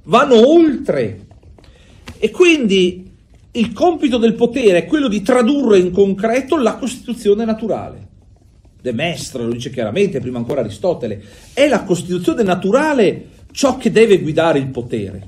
vanno 0.05 0.49
oltre. 0.49 1.27
E 2.17 2.31
quindi 2.31 3.08
il 3.59 3.73
compito 3.73 4.19
del 4.19 4.35
potere 4.35 4.79
è 4.79 4.87
quello 4.87 5.09
di 5.09 5.21
tradurre 5.21 5.79
in 5.79 5.91
concreto 5.91 6.57
la 6.57 6.77
Costituzione 6.77 7.45
naturale. 7.45 8.07
De 8.81 8.93
Mestre 8.93 9.45
lo 9.45 9.53
dice 9.53 9.71
chiaramente, 9.71 10.21
prima 10.21 10.39
ancora 10.39 10.61
Aristotele, 10.61 11.23
è 11.53 11.67
la 11.67 11.83
Costituzione 11.83 12.45
naturale 12.45 13.31
ciò 13.51 13.77
che 13.77 13.91
deve 13.91 14.21
guidare 14.21 14.61
il 14.61 14.69
potere, 14.69 15.27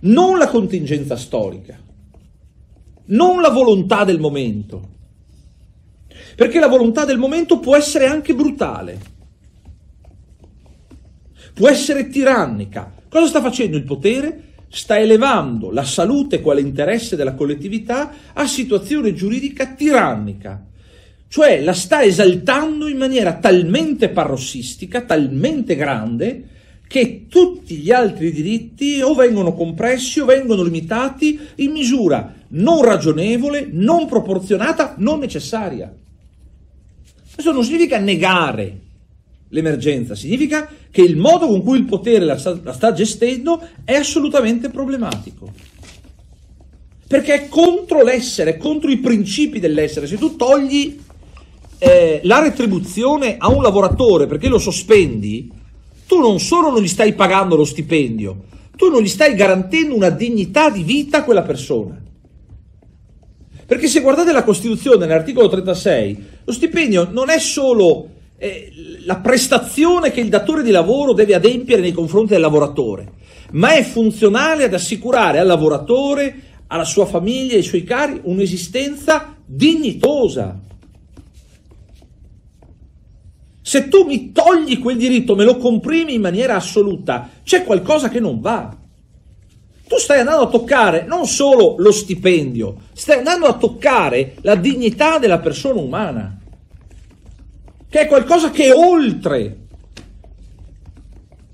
non 0.00 0.36
la 0.36 0.48
contingenza 0.48 1.16
storica, 1.16 1.78
non 3.06 3.40
la 3.40 3.50
volontà 3.50 4.04
del 4.04 4.20
momento, 4.20 4.88
perché 6.36 6.60
la 6.60 6.68
volontà 6.68 7.06
del 7.06 7.18
momento 7.18 7.58
può 7.58 7.74
essere 7.74 8.06
anche 8.06 8.34
brutale, 8.34 9.00
può 11.54 11.68
essere 11.68 12.08
tirannica. 12.08 12.92
Cosa 13.08 13.28
sta 13.28 13.40
facendo 13.40 13.78
il 13.78 13.84
potere? 13.84 14.45
Sta 14.68 14.98
elevando 14.98 15.70
la 15.70 15.84
salute 15.84 16.40
quale 16.40 16.60
interesse 16.60 17.16
della 17.16 17.34
collettività 17.34 18.12
a 18.32 18.46
situazione 18.46 19.14
giuridica 19.14 19.72
tirannica, 19.74 20.64
cioè 21.28 21.60
la 21.62 21.72
sta 21.72 22.02
esaltando 22.02 22.88
in 22.88 22.96
maniera 22.96 23.34
talmente 23.34 24.08
parossistica, 24.08 25.02
talmente 25.02 25.74
grande, 25.76 26.48
che 26.86 27.26
tutti 27.28 27.76
gli 27.76 27.90
altri 27.90 28.30
diritti 28.30 29.00
o 29.00 29.14
vengono 29.14 29.54
compressi 29.54 30.20
o 30.20 30.24
vengono 30.24 30.62
limitati 30.62 31.38
in 31.56 31.72
misura 31.72 32.34
non 32.48 32.84
ragionevole, 32.84 33.68
non 33.70 34.06
proporzionata, 34.06 34.94
non 34.98 35.18
necessaria. 35.18 35.92
Questo 37.34 37.52
non 37.52 37.64
significa 37.64 37.98
negare 37.98 38.80
l'emergenza, 39.50 40.14
significa 40.14 40.68
che 40.90 41.02
il 41.02 41.16
modo 41.16 41.46
con 41.46 41.62
cui 41.62 41.78
il 41.78 41.84
potere 41.84 42.24
la 42.24 42.38
sta, 42.38 42.58
la 42.62 42.72
sta 42.72 42.92
gestendo 42.92 43.60
è 43.84 43.94
assolutamente 43.94 44.70
problematico. 44.70 45.52
Perché 47.06 47.34
è 47.34 47.48
contro 47.48 48.02
l'essere, 48.02 48.54
è 48.54 48.56
contro 48.56 48.90
i 48.90 48.98
principi 48.98 49.60
dell'essere. 49.60 50.08
Se 50.08 50.16
tu 50.16 50.34
togli 50.34 50.98
eh, 51.78 52.20
la 52.24 52.40
retribuzione 52.40 53.36
a 53.38 53.48
un 53.48 53.62
lavoratore 53.62 54.26
perché 54.26 54.48
lo 54.48 54.58
sospendi, 54.58 55.50
tu 56.06 56.18
non 56.18 56.40
solo 56.40 56.70
non 56.70 56.82
gli 56.82 56.88
stai 56.88 57.14
pagando 57.14 57.54
lo 57.54 57.64
stipendio, 57.64 58.44
tu 58.76 58.88
non 58.88 59.02
gli 59.02 59.08
stai 59.08 59.34
garantendo 59.34 59.94
una 59.94 60.10
dignità 60.10 60.70
di 60.70 60.82
vita 60.82 61.18
a 61.18 61.24
quella 61.24 61.42
persona. 61.42 62.02
Perché 63.66 63.88
se 63.88 64.00
guardate 64.00 64.32
la 64.32 64.44
Costituzione, 64.44 65.06
nell'articolo 65.06 65.48
36, 65.48 66.24
lo 66.44 66.52
stipendio 66.52 67.08
non 67.10 67.30
è 67.30 67.38
solo 67.38 68.08
eh, 68.38 68.70
la 69.04 69.16
prestazione 69.16 70.10
che 70.10 70.20
il 70.20 70.28
datore 70.28 70.62
di 70.62 70.70
lavoro 70.70 71.12
deve 71.12 71.34
adempiere 71.34 71.80
nei 71.80 71.92
confronti 71.92 72.32
del 72.32 72.40
lavoratore, 72.40 73.12
ma 73.52 73.74
è 73.74 73.82
funzionale 73.82 74.64
ad 74.64 74.74
assicurare 74.74 75.38
al 75.38 75.46
lavoratore, 75.46 76.42
alla 76.66 76.84
sua 76.84 77.06
famiglia, 77.06 77.54
ai 77.54 77.62
suoi 77.62 77.84
cari 77.84 78.20
un'esistenza 78.24 79.34
dignitosa. 79.44 80.60
Se 83.62 83.88
tu 83.88 84.04
mi 84.04 84.32
togli 84.32 84.78
quel 84.78 84.96
diritto, 84.96 85.34
me 85.34 85.44
lo 85.44 85.56
comprimi 85.56 86.14
in 86.14 86.20
maniera 86.20 86.54
assoluta, 86.54 87.30
c'è 87.42 87.64
qualcosa 87.64 88.08
che 88.08 88.20
non 88.20 88.40
va. 88.40 88.76
Tu 89.88 89.96
stai 89.98 90.20
andando 90.20 90.42
a 90.42 90.48
toccare 90.48 91.04
non 91.06 91.26
solo 91.26 91.76
lo 91.78 91.92
stipendio, 91.92 92.76
stai 92.92 93.18
andando 93.18 93.46
a 93.46 93.56
toccare 93.56 94.34
la 94.42 94.56
dignità 94.56 95.18
della 95.18 95.38
persona 95.38 95.80
umana 95.80 96.40
che 97.96 98.02
è 98.02 98.06
qualcosa 98.08 98.50
che 98.50 98.64
è 98.64 98.74
oltre, 98.74 99.68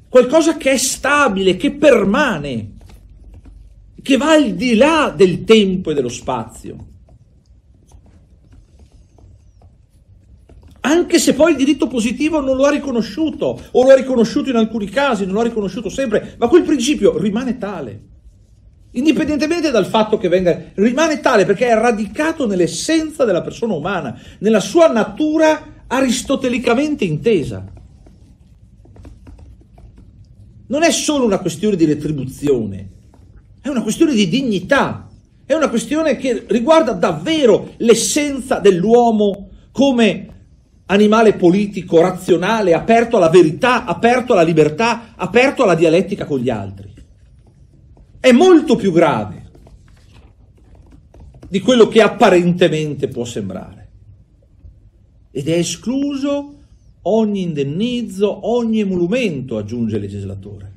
qualcosa 0.09 0.57
che 0.57 0.73
è 0.73 0.77
stabile, 0.77 1.55
che 1.55 1.71
permane, 1.71 2.73
che 4.03 4.17
va 4.17 4.33
al 4.33 4.51
di 4.55 4.75
là 4.75 5.15
del 5.17 5.45
tempo 5.45 5.93
e 5.93 5.95
dello 5.95 6.09
spazio. 6.09 6.87
Anche 10.81 11.21
se 11.21 11.35
poi 11.35 11.53
il 11.53 11.59
diritto 11.59 11.87
positivo 11.87 12.41
non 12.41 12.57
lo 12.57 12.65
ha 12.65 12.71
riconosciuto, 12.71 13.63
o 13.71 13.85
lo 13.85 13.91
ha 13.91 13.95
riconosciuto 13.95 14.51
in 14.51 14.57
alcuni 14.57 14.89
casi, 14.89 15.25
non 15.25 15.35
lo 15.35 15.41
ha 15.43 15.45
riconosciuto 15.45 15.89
sempre, 15.91 16.35
ma 16.39 16.49
quel 16.49 16.65
principio 16.65 17.19
rimane 17.19 17.57
tale. 17.57 18.01
Indipendentemente 18.95 19.71
dal 19.71 19.87
fatto 19.87 20.19
che 20.19 20.27
venga, 20.27 20.61
rimane 20.75 21.21
tale 21.21 21.45
perché 21.45 21.69
è 21.69 21.75
radicato 21.75 22.49
nell'essenza 22.49 23.25
della 23.25 23.43
persona 23.43 23.75
umana, 23.75 24.21
nella 24.41 24.59
sua 24.59 24.89
natura 24.89 25.72
aristotelicamente 25.93 27.05
intesa. 27.05 27.65
Non 30.67 30.83
è 30.83 30.91
solo 30.91 31.27
una 31.27 31.39
questione 31.39 31.77
di 31.77 31.85
retribuzione, 31.85 32.91
è 33.61 33.69
una 33.69 33.83
questione 33.83 34.15
di 34.15 34.27
dignità, 34.29 35.11
è 35.45 35.53
una 35.53 35.69
questione 35.69 36.17
che 36.17 36.47
riguarda 36.49 36.93
davvero 36.93 37.75
l'essenza 37.79 38.59
dell'uomo 38.59 39.51
come 39.71 40.29
animale 40.87 41.35
politico, 41.35 42.01
razionale, 42.01 42.73
aperto 42.73 43.19
alla 43.19 43.29
verità, 43.29 43.85
aperto 43.85 44.33
alla 44.33 44.43
libertà, 44.43 45.13
aperto 45.15 45.63
alla 45.63 45.75
dialettica 45.75 46.25
con 46.25 46.39
gli 46.39 46.49
altri. 46.49 46.91
È 48.19 48.33
molto 48.33 48.77
più 48.77 48.93
grave 48.93 49.51
di 51.49 51.61
quello 51.61 51.87
che 51.89 52.01
apparentemente 52.01 53.09
può 53.09 53.25
sembrare 53.27 53.82
ed 55.33 55.49
è 55.49 55.57
escluso 55.57 56.59
ogni 57.03 57.43
indennizzo, 57.43 58.49
ogni 58.49 58.81
emolumento, 58.81 59.57
aggiunge 59.57 59.97
il 59.97 60.03
legislatore. 60.03 60.73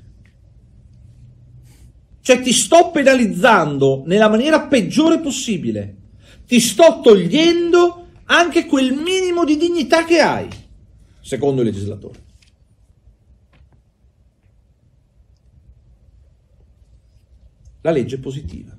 Cioè 2.21 2.41
ti 2.41 2.53
sto 2.53 2.89
penalizzando 2.89 4.03
nella 4.07 4.29
maniera 4.29 4.65
peggiore 4.65 5.19
possibile, 5.19 5.95
ti 6.47 6.59
sto 6.59 7.01
togliendo 7.03 8.07
anche 8.23 8.65
quel 8.65 8.93
minimo 8.93 9.43
di 9.43 9.57
dignità 9.57 10.05
che 10.05 10.19
hai, 10.19 10.47
secondo 11.21 11.61
il 11.61 11.67
legislatore. 11.67 12.23
La 17.81 17.91
legge 17.91 18.17
positiva, 18.17 18.75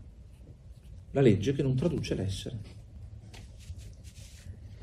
la 1.12 1.20
legge 1.20 1.53
che 1.53 1.62
non 1.62 1.77
traduce 1.77 2.14
l'essere 2.16 2.76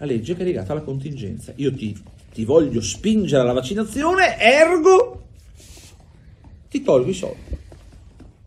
la 0.03 0.05
legge 0.05 0.35
che 0.35 0.41
è 0.41 0.45
legata 0.45 0.73
alla 0.73 0.81
contingenza. 0.81 1.53
Io 1.55 1.73
ti, 1.73 1.97
ti 2.33 2.43
voglio 2.43 2.81
spingere 2.81 3.41
alla 3.41 3.53
vaccinazione, 3.53 4.37
ergo 4.37 5.21
ti 6.69 6.81
tolgo 6.81 7.09
i 7.09 7.13
soldi, 7.13 7.57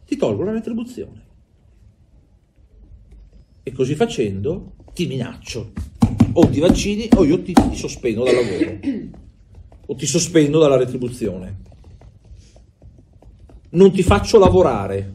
ti 0.05 0.17
tolgo 0.17 0.45
la 0.45 0.53
retribuzione. 0.53 1.25
E 3.63 3.73
così 3.73 3.95
facendo 3.95 4.75
ti 4.93 5.07
minaccio. 5.07 5.73
O 6.33 6.47
ti 6.49 6.61
vaccini 6.61 7.09
o 7.15 7.25
io 7.25 7.43
ti, 7.43 7.53
ti 7.53 7.75
sospendo 7.75 8.23
dal 8.23 8.35
lavoro. 8.35 8.79
o 9.87 9.95
ti 9.95 10.07
sospendo 10.07 10.59
dalla 10.59 10.77
retribuzione. 10.77 11.65
Non 13.71 13.93
ti 13.93 14.03
faccio 14.03 14.39
lavorare, 14.39 15.15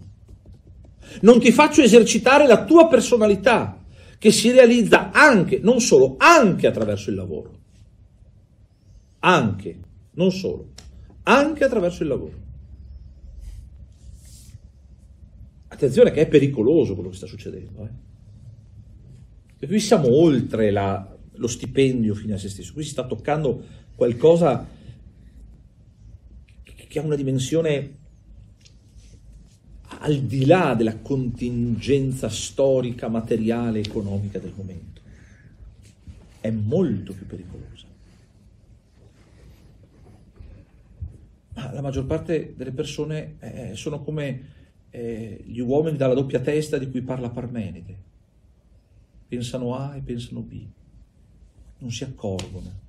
non 1.22 1.40
ti 1.40 1.52
faccio 1.52 1.82
esercitare 1.82 2.48
la 2.48 2.64
tua 2.66 2.88
personalità 2.88 3.81
che 4.22 4.32
si 4.32 4.52
realizza 4.52 5.10
anche, 5.10 5.58
non 5.64 5.82
solo, 5.82 6.14
anche 6.20 6.68
attraverso 6.68 7.10
il 7.10 7.16
lavoro. 7.16 7.60
Anche, 9.18 9.80
non 10.12 10.32
solo, 10.32 10.74
anche 11.24 11.64
attraverso 11.64 12.04
il 12.04 12.10
lavoro. 12.10 12.40
Attenzione 15.70 16.12
che 16.12 16.22
è 16.22 16.28
pericoloso 16.28 16.94
quello 16.94 17.10
che 17.10 17.16
sta 17.16 17.26
succedendo. 17.26 17.90
Eh? 19.58 19.66
Qui 19.66 19.80
siamo 19.80 20.16
oltre 20.16 20.70
la, 20.70 21.18
lo 21.32 21.48
stipendio 21.48 22.14
fine 22.14 22.34
a 22.34 22.38
se 22.38 22.50
stesso, 22.50 22.74
qui 22.74 22.84
si 22.84 22.92
sta 22.92 23.08
toccando 23.08 23.64
qualcosa 23.96 24.68
che 26.62 27.00
ha 27.00 27.02
una 27.02 27.16
dimensione 27.16 28.01
al 30.04 30.22
di 30.22 30.46
là 30.46 30.74
della 30.74 30.98
contingenza 30.98 32.28
storica, 32.28 33.08
materiale, 33.08 33.80
economica 33.80 34.40
del 34.40 34.54
momento. 34.56 35.02
È 36.40 36.50
molto 36.50 37.14
più 37.14 37.28
pericolosa. 37.28 37.86
Ma 41.54 41.72
la 41.72 41.82
maggior 41.82 42.06
parte 42.06 42.54
delle 42.56 42.72
persone 42.72 43.36
eh, 43.40 43.76
sono 43.76 44.02
come 44.02 44.60
eh, 44.90 45.44
gli 45.46 45.60
uomini 45.60 45.98
dalla 45.98 46.14
doppia 46.14 46.40
testa 46.40 46.78
di 46.78 46.90
cui 46.90 47.02
parla 47.02 47.30
Parmenide 47.30 48.10
pensano 49.28 49.76
A 49.76 49.96
e 49.96 50.02
pensano 50.02 50.42
B, 50.42 50.62
non 51.78 51.90
si 51.90 52.04
accorgono. 52.04 52.80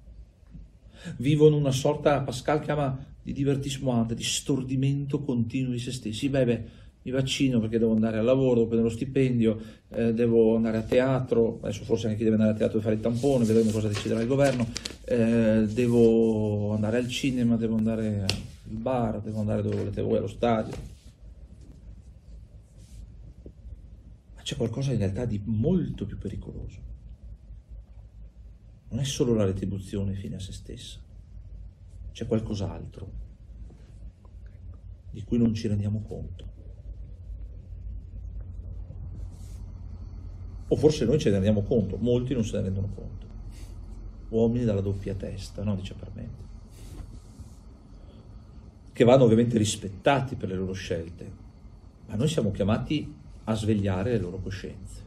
Vivono 1.18 1.56
una 1.56 1.70
sorta, 1.70 2.20
Pascal 2.22 2.60
chiama 2.60 2.98
di 3.22 3.32
divertissement, 3.32 4.12
di 4.12 4.24
stordimento 4.24 5.20
continuo 5.20 5.70
di 5.70 5.78
se 5.78 5.92
stessi. 5.92 6.28
Beh, 6.28 6.44
beh, 6.44 6.64
mi 7.02 7.10
vaccino 7.10 7.60
perché 7.60 7.78
devo 7.78 7.92
andare 7.92 8.18
al 8.18 8.24
lavoro, 8.24 8.54
devo 8.54 8.66
prendere 8.66 8.88
lo 8.88 8.94
stipendio, 8.94 9.60
eh, 9.88 10.14
devo 10.14 10.56
andare 10.56 10.78
a 10.78 10.82
teatro, 10.82 11.58
adesso 11.62 11.84
forse 11.84 12.06
anche 12.06 12.18
chi 12.18 12.24
deve 12.24 12.36
andare 12.36 12.54
a 12.54 12.56
teatro 12.56 12.78
deve 12.78 12.90
fare 12.90 12.94
il 12.96 13.02
tampone, 13.02 13.44
vedremo 13.44 13.70
cosa 13.70 13.88
deciderà 13.88 14.20
il 14.20 14.28
governo, 14.28 14.66
eh, 15.04 15.66
devo 15.68 16.72
andare 16.72 16.98
al 16.98 17.08
cinema, 17.08 17.56
devo 17.56 17.76
andare 17.76 18.22
al 18.22 18.36
bar, 18.76 19.20
devo 19.20 19.40
andare 19.40 19.62
dove 19.62 19.76
volete 19.76 20.02
voi, 20.02 20.18
allo 20.18 20.28
stadio. 20.28 20.92
c'è 24.42 24.56
qualcosa 24.56 24.92
in 24.92 24.98
realtà 24.98 25.24
di 25.24 25.40
molto 25.44 26.04
più 26.04 26.18
pericoloso. 26.18 26.90
Non 28.88 29.00
è 29.00 29.04
solo 29.04 29.34
la 29.34 29.44
retribuzione 29.44 30.14
fine 30.14 30.36
a 30.36 30.40
se 30.40 30.52
stessa, 30.52 31.00
c'è 32.12 32.26
qualcos'altro 32.26 33.20
di 35.10 35.22
cui 35.22 35.38
non 35.38 35.54
ci 35.54 35.68
rendiamo 35.68 36.02
conto. 36.02 36.51
O 40.72 40.76
forse 40.76 41.04
noi 41.04 41.18
ce 41.18 41.28
ne 41.28 41.34
rendiamo 41.34 41.60
conto, 41.60 41.98
molti 41.98 42.32
non 42.32 42.46
se 42.46 42.56
ne 42.56 42.62
rendono 42.62 42.88
conto. 42.94 43.26
Uomini 44.30 44.64
dalla 44.64 44.80
doppia 44.80 45.12
testa, 45.12 45.62
no? 45.62 45.76
dice 45.76 45.92
Parmenide. 45.92 46.50
Che 48.90 49.04
vanno 49.04 49.24
ovviamente 49.24 49.58
rispettati 49.58 50.34
per 50.34 50.48
le 50.48 50.54
loro 50.54 50.72
scelte, 50.72 51.30
ma 52.06 52.14
noi 52.14 52.26
siamo 52.26 52.52
chiamati 52.52 53.14
a 53.44 53.54
svegliare 53.54 54.12
le 54.12 54.18
loro 54.18 54.38
coscienze. 54.38 55.00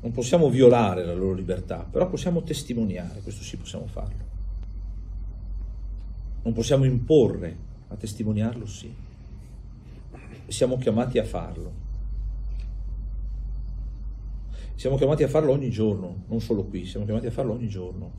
Non 0.00 0.10
possiamo 0.10 0.50
violare 0.50 1.04
la 1.04 1.14
loro 1.14 1.34
libertà, 1.34 1.86
però 1.88 2.08
possiamo 2.08 2.42
testimoniare, 2.42 3.20
questo 3.20 3.44
sì 3.44 3.56
possiamo 3.56 3.86
farlo. 3.86 4.24
Non 6.42 6.52
possiamo 6.52 6.82
imporre, 6.82 7.56
ma 7.88 7.94
testimoniarlo 7.94 8.66
sì. 8.66 8.92
Siamo 10.48 10.76
chiamati 10.78 11.20
a 11.20 11.24
farlo. 11.24 11.81
Siamo 14.82 14.96
chiamati 14.96 15.22
a 15.22 15.28
farlo 15.28 15.52
ogni 15.52 15.70
giorno, 15.70 16.24
non 16.26 16.40
solo 16.40 16.64
qui, 16.64 16.86
siamo 16.86 17.04
chiamati 17.04 17.28
a 17.28 17.30
farlo 17.30 17.52
ogni 17.52 17.68
giorno. 17.68 18.10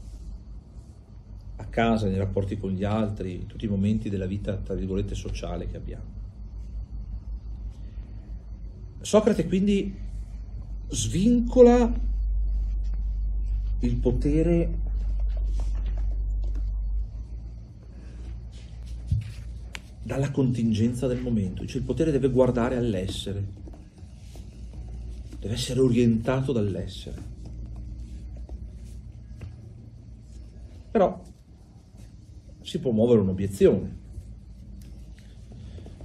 A 1.57 1.65
casa, 1.65 2.07
nei 2.07 2.17
rapporti 2.17 2.57
con 2.57 2.71
gli 2.71 2.85
altri, 2.85 3.33
in 3.33 3.47
tutti 3.47 3.65
i 3.65 3.67
momenti 3.67 4.09
della 4.09 4.25
vita, 4.25 4.55
tra 4.55 4.73
virgolette, 4.73 5.13
sociale 5.13 5.67
che 5.67 5.75
abbiamo. 5.75 6.05
Socrate 9.01 9.45
quindi 9.45 9.93
svincola 10.87 11.93
il 13.79 13.95
potere 13.97 14.79
dalla 20.01 20.31
contingenza 20.31 21.07
del 21.07 21.19
momento, 21.19 21.65
cioè 21.65 21.81
il 21.81 21.85
potere 21.85 22.11
deve 22.11 22.29
guardare 22.29 22.77
all'essere, 22.77 23.63
deve 25.43 25.55
essere 25.55 25.81
orientato 25.81 26.53
dall'essere. 26.53 27.21
Però 30.89 31.21
si 32.61 32.79
può 32.79 32.91
muovere 32.91 33.19
un'obiezione. 33.19 33.97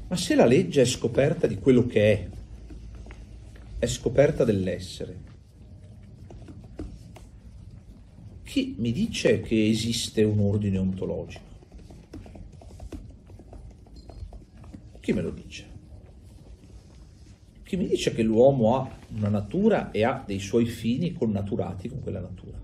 Ma 0.09 0.16
se 0.16 0.34
la 0.34 0.45
legge 0.45 0.82
è 0.82 0.84
scoperta 0.84 1.47
di 1.47 1.57
quello 1.57 1.86
che 1.86 2.12
è, 2.12 2.28
è 3.78 3.86
scoperta 3.86 4.43
dell'essere. 4.43 5.26
Chi 8.43 8.74
mi 8.78 8.91
dice 8.91 9.41
che 9.41 9.68
esiste 9.68 10.24
un 10.24 10.41
ordine 10.41 10.78
ontologico? 10.78 11.47
Chi 14.99 15.12
me 15.12 15.22
lo 15.22 15.30
dice? 15.30 15.78
Chi 17.69 17.77
mi 17.77 17.87
dice 17.87 18.14
che 18.14 18.23
l'uomo 18.23 18.77
ha 18.77 18.91
una 19.16 19.29
natura 19.29 19.91
e 19.91 20.03
ha 20.03 20.25
dei 20.27 20.39
suoi 20.39 20.64
fini 20.64 21.12
connaturati 21.12 21.89
con 21.89 22.01
quella 22.01 22.21
natura? 22.21 22.59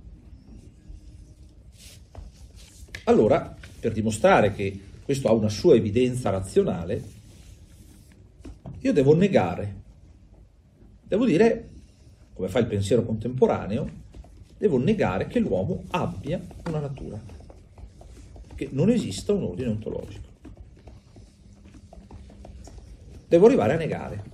Allora, 3.04 3.54
per 3.78 3.92
dimostrare 3.92 4.54
che 4.54 4.80
questo 5.04 5.28
ha 5.28 5.32
una 5.32 5.50
sua 5.50 5.74
evidenza 5.74 6.30
razionale, 6.30 7.02
io 8.80 8.92
devo 8.92 9.14
negare 9.14 9.82
Devo 11.06 11.26
dire, 11.26 11.68
come 12.32 12.48
fa 12.48 12.58
il 12.58 12.66
pensiero 12.66 13.04
contemporaneo, 13.04 13.88
devo 14.56 14.78
negare 14.78 15.26
che 15.26 15.38
l'uomo 15.38 15.84
abbia 15.90 16.40
una 16.66 16.80
natura, 16.80 17.20
che 18.54 18.68
non 18.72 18.88
esista 18.88 19.32
un 19.34 19.44
ordine 19.44 19.68
ontologico. 19.68 20.28
Devo 23.28 23.46
arrivare 23.46 23.74
a 23.74 23.76
negare. 23.76 24.33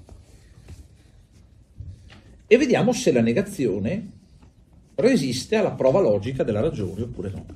E 2.52 2.58
vediamo 2.58 2.92
se 2.92 3.12
la 3.12 3.20
negazione 3.20 4.10
resiste 4.96 5.54
alla 5.54 5.70
prova 5.70 6.00
logica 6.00 6.42
della 6.42 6.58
ragione 6.58 7.02
oppure 7.02 7.30
no. 7.30 7.46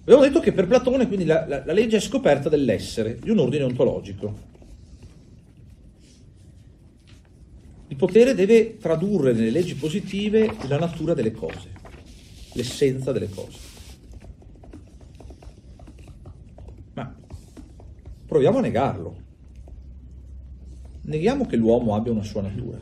Abbiamo 0.00 0.22
detto 0.22 0.40
che 0.40 0.52
per 0.52 0.66
Platone 0.66 1.06
quindi 1.06 1.26
la, 1.26 1.46
la, 1.46 1.62
la 1.62 1.72
legge 1.74 1.98
è 1.98 2.00
scoperta 2.00 2.48
dell'essere, 2.48 3.18
di 3.18 3.28
un 3.28 3.38
ordine 3.38 3.64
ontologico. 3.64 4.34
Il 7.88 7.96
potere 7.96 8.34
deve 8.34 8.78
tradurre 8.78 9.34
nelle 9.34 9.50
leggi 9.50 9.74
positive 9.74 10.56
la 10.66 10.78
natura 10.78 11.12
delle 11.12 11.32
cose, 11.32 11.68
l'essenza 12.54 13.12
delle 13.12 13.28
cose. 13.28 13.58
Ma 16.94 17.14
proviamo 18.26 18.56
a 18.56 18.62
negarlo. 18.62 19.24
Neghiamo 21.06 21.46
che 21.46 21.56
l'uomo 21.56 21.94
abbia 21.94 22.10
una 22.10 22.24
sua 22.24 22.42
natura. 22.42 22.80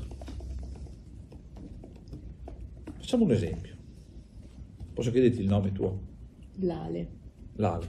Facciamo 2.97 3.25
un 3.25 3.33
esempio. 3.33 3.75
Posso 4.95 5.11
chiederti 5.11 5.41
il 5.41 5.47
nome 5.47 5.73
tuo? 5.73 6.01
Lale. 6.61 7.09
Lale. 7.57 7.87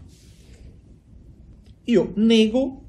Io 1.85 2.11
nego 2.15 2.83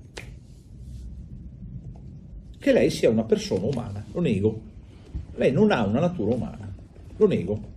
che 2.59 2.73
lei 2.73 2.91
sia 2.91 3.11
una 3.11 3.23
persona 3.23 3.65
umana, 3.65 4.05
lo 4.11 4.21
nego. 4.21 4.61
Lei 5.37 5.53
non 5.53 5.71
ha 5.71 5.85
una 5.85 6.01
natura 6.01 6.35
umana, 6.35 6.75
lo 7.17 7.27
nego. 7.29 7.75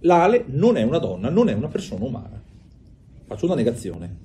L'Ale 0.00 0.44
non 0.46 0.76
è 0.76 0.82
una 0.82 0.98
donna, 0.98 1.28
non 1.28 1.48
è 1.48 1.54
una 1.54 1.68
persona 1.68 2.04
umana. 2.04 2.40
Faccio 3.24 3.46
una 3.46 3.56
negazione. 3.56 4.16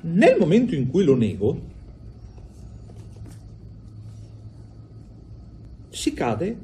Nel 0.00 0.38
momento 0.38 0.74
in 0.74 0.88
cui 0.88 1.04
lo 1.04 1.16
nego, 1.16 1.67
si 5.98 6.14
cade 6.14 6.56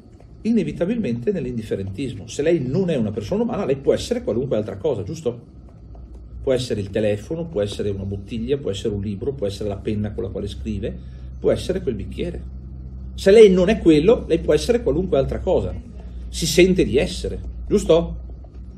inevitabilmente 0.43 1.33
nell'indifferentismo. 1.33 2.25
Se 2.25 2.41
lei 2.41 2.65
non 2.65 2.89
è 2.89 2.95
una 2.95 3.11
persona 3.11 3.43
umana, 3.43 3.65
lei 3.65 3.75
può 3.75 3.93
essere 3.93 4.23
qualunque 4.23 4.55
altra 4.55 4.77
cosa, 4.77 5.03
giusto? 5.03 5.53
Può 6.41 6.53
essere 6.53 6.79
il 6.79 6.89
telefono, 6.89 7.45
può 7.45 7.61
essere 7.61 7.89
una 7.89 8.05
bottiglia, 8.05 8.57
può 8.57 8.71
essere 8.71 8.93
un 8.93 9.01
libro, 9.01 9.33
può 9.33 9.45
essere 9.45 9.67
la 9.67 9.75
penna 9.75 10.13
con 10.13 10.23
la 10.23 10.29
quale 10.29 10.47
scrive, 10.47 10.97
può 11.37 11.51
essere 11.51 11.81
quel 11.81 11.95
bicchiere. 11.95 12.41
Se 13.15 13.29
lei 13.31 13.49
non 13.49 13.67
è 13.67 13.79
quello, 13.79 14.23
lei 14.25 14.39
può 14.39 14.53
essere 14.53 14.81
qualunque 14.81 15.17
altra 15.17 15.39
cosa. 15.39 15.73
Si 16.29 16.45
sente 16.45 16.85
di 16.85 16.97
essere. 16.97 17.37
giusto? 17.67 18.23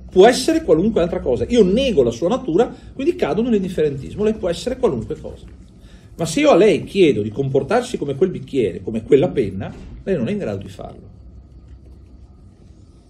Può 0.09 0.25
essere 0.25 0.63
qualunque 0.63 1.01
altra 1.01 1.19
cosa. 1.19 1.45
Io 1.49 1.63
nego 1.63 2.01
la 2.01 2.09
sua 2.09 2.29
natura, 2.29 2.73
quindi 2.95 3.15
cado 3.15 3.43
nell'indifferentismo. 3.43 4.23
Lei 4.23 4.33
può 4.33 4.49
essere 4.49 4.77
qualunque 4.77 5.19
cosa. 5.19 5.45
Ma 6.17 6.25
se 6.25 6.39
io 6.39 6.49
a 6.49 6.55
lei 6.55 6.83
chiedo 6.83 7.21
di 7.21 7.29
comportarsi 7.29 7.97
come 7.97 8.15
quel 8.15 8.31
bicchiere, 8.31 8.81
come 8.81 9.03
quella 9.03 9.29
penna, 9.29 9.71
lei 10.03 10.15
non 10.15 10.27
è 10.27 10.31
in 10.31 10.39
grado 10.39 10.57
di 10.57 10.69
farlo. 10.69 11.15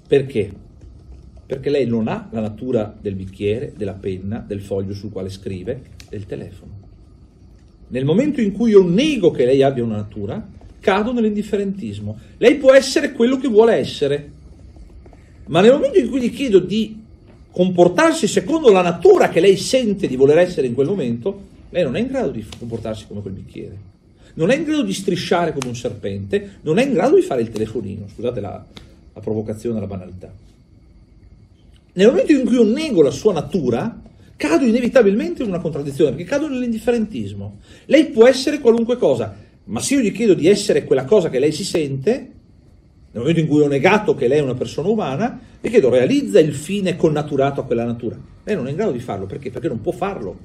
Perché? 0.08 0.52
Perché 1.46 1.70
lei 1.70 1.86
non 1.86 2.10
ha 2.10 2.28
la 2.32 2.42
natura 2.42 2.94
del 3.00 3.16
bicchiere, 3.16 3.72
della 3.78 3.94
penna, 3.94 4.44
del 4.46 4.62
foglio 4.62 4.94
sul 4.94 5.12
quale 5.12 5.30
scrive, 5.30 5.82
del 6.10 6.26
telefono. 6.26 6.72
Nel 7.88 8.04
momento 8.04 8.42
in 8.42 8.52
cui 8.52 8.72
io 8.72 8.86
nego 8.86 9.32
che 9.32 9.46
lei 9.46 9.64
abbia 9.64 9.86
una 9.86 9.96
natura, 9.96 10.46
cado 10.82 11.14
nell'indifferentismo. 11.14 12.18
Lei 12.38 12.56
può 12.56 12.74
essere 12.74 13.14
quello 13.14 13.38
che 13.38 13.48
vuole 13.48 13.76
essere, 13.76 14.32
ma 15.46 15.62
nel 15.62 15.72
momento 15.72 15.98
in 15.98 16.10
cui 16.10 16.20
gli 16.20 16.34
chiedo 16.34 16.60
di 16.60 17.04
comportarsi 17.52 18.28
secondo 18.28 18.70
la 18.70 18.82
natura 18.82 19.30
che 19.30 19.40
lei 19.40 19.56
sente 19.56 20.08
di 20.08 20.18
voler 20.18 20.40
essere 20.40 20.68
in 20.68 20.74
quel 20.74 20.88
momento, 20.88 21.47
lei 21.70 21.84
non 21.84 21.96
è 21.96 22.00
in 22.00 22.08
grado 22.08 22.32
di 22.32 22.46
comportarsi 22.58 23.06
come 23.08 23.22
quel 23.22 23.34
bicchiere, 23.34 23.78
non 24.36 24.52
è 24.52 24.56
in 24.56 24.64
grado 24.64 24.84
di 24.84 24.94
strisciare 24.94 25.52
come 25.52 25.68
un 25.68 25.76
serpente, 25.76 26.60
non 26.62 26.78
è 26.78 26.86
in 26.86 26.94
grado 26.94 27.16
di 27.16 27.22
fare 27.22 27.42
il 27.42 27.50
telefonino, 27.50 28.08
scusate 28.08 28.40
la, 28.40 28.64
la 29.14 29.22
provocazione, 29.22 29.80
la 29.80 29.88
banalità. 29.88 30.32
Nel 31.94 32.08
momento 32.08 32.32
in 32.32 32.46
cui 32.46 32.56
io 32.56 32.64
nego 32.64 33.02
la 33.02 33.12
sua 33.12 33.34
natura, 33.34 34.00
cado 34.36 34.66
inevitabilmente 34.66 35.42
in 35.42 35.50
una 35.50 35.60
contraddizione, 35.60 36.12
perché 36.12 36.26
cado 36.26 36.48
nell'indifferentismo. 36.48 37.60
Lei 37.86 38.06
può 38.08 38.28
essere 38.28 38.60
qualunque 38.60 38.98
cosa, 38.98 39.36
ma 39.66 39.80
se 39.80 39.96
io 39.96 40.02
gli 40.02 40.12
chiedo 40.12 40.36
di 40.36 40.48
essere 40.48 40.84
quella 40.86 41.06
cosa 41.06 41.30
che 41.30 41.40
lei 41.40 41.52
si 41.52 41.64
sente, 41.64 42.12
nel 43.12 43.22
momento 43.22 43.40
in 43.40 43.48
cui 43.48 43.62
ho 43.62 43.68
negato 43.68 44.14
che 44.14 44.28
lei 44.28 44.38
è 44.38 44.44
una 44.44 44.54
persona 44.54 44.88
umana, 44.90 45.40
le 45.60 45.70
chiedo 45.70 45.90
realizza 45.90 46.40
il 46.40 46.54
fine 46.54 46.96
connaturato 46.96 47.62
a 47.62 47.64
quella 47.64 47.84
natura. 47.84 48.16
Lei 48.44 48.56
non 48.56 48.68
è 48.68 48.70
in 48.70 48.76
grado 48.76 48.92
di 48.92 49.00
farlo, 49.00 49.26
perché? 49.26 49.50
Perché 49.50 49.68
non 49.68 49.82
può 49.82 49.92
farlo 49.92 50.38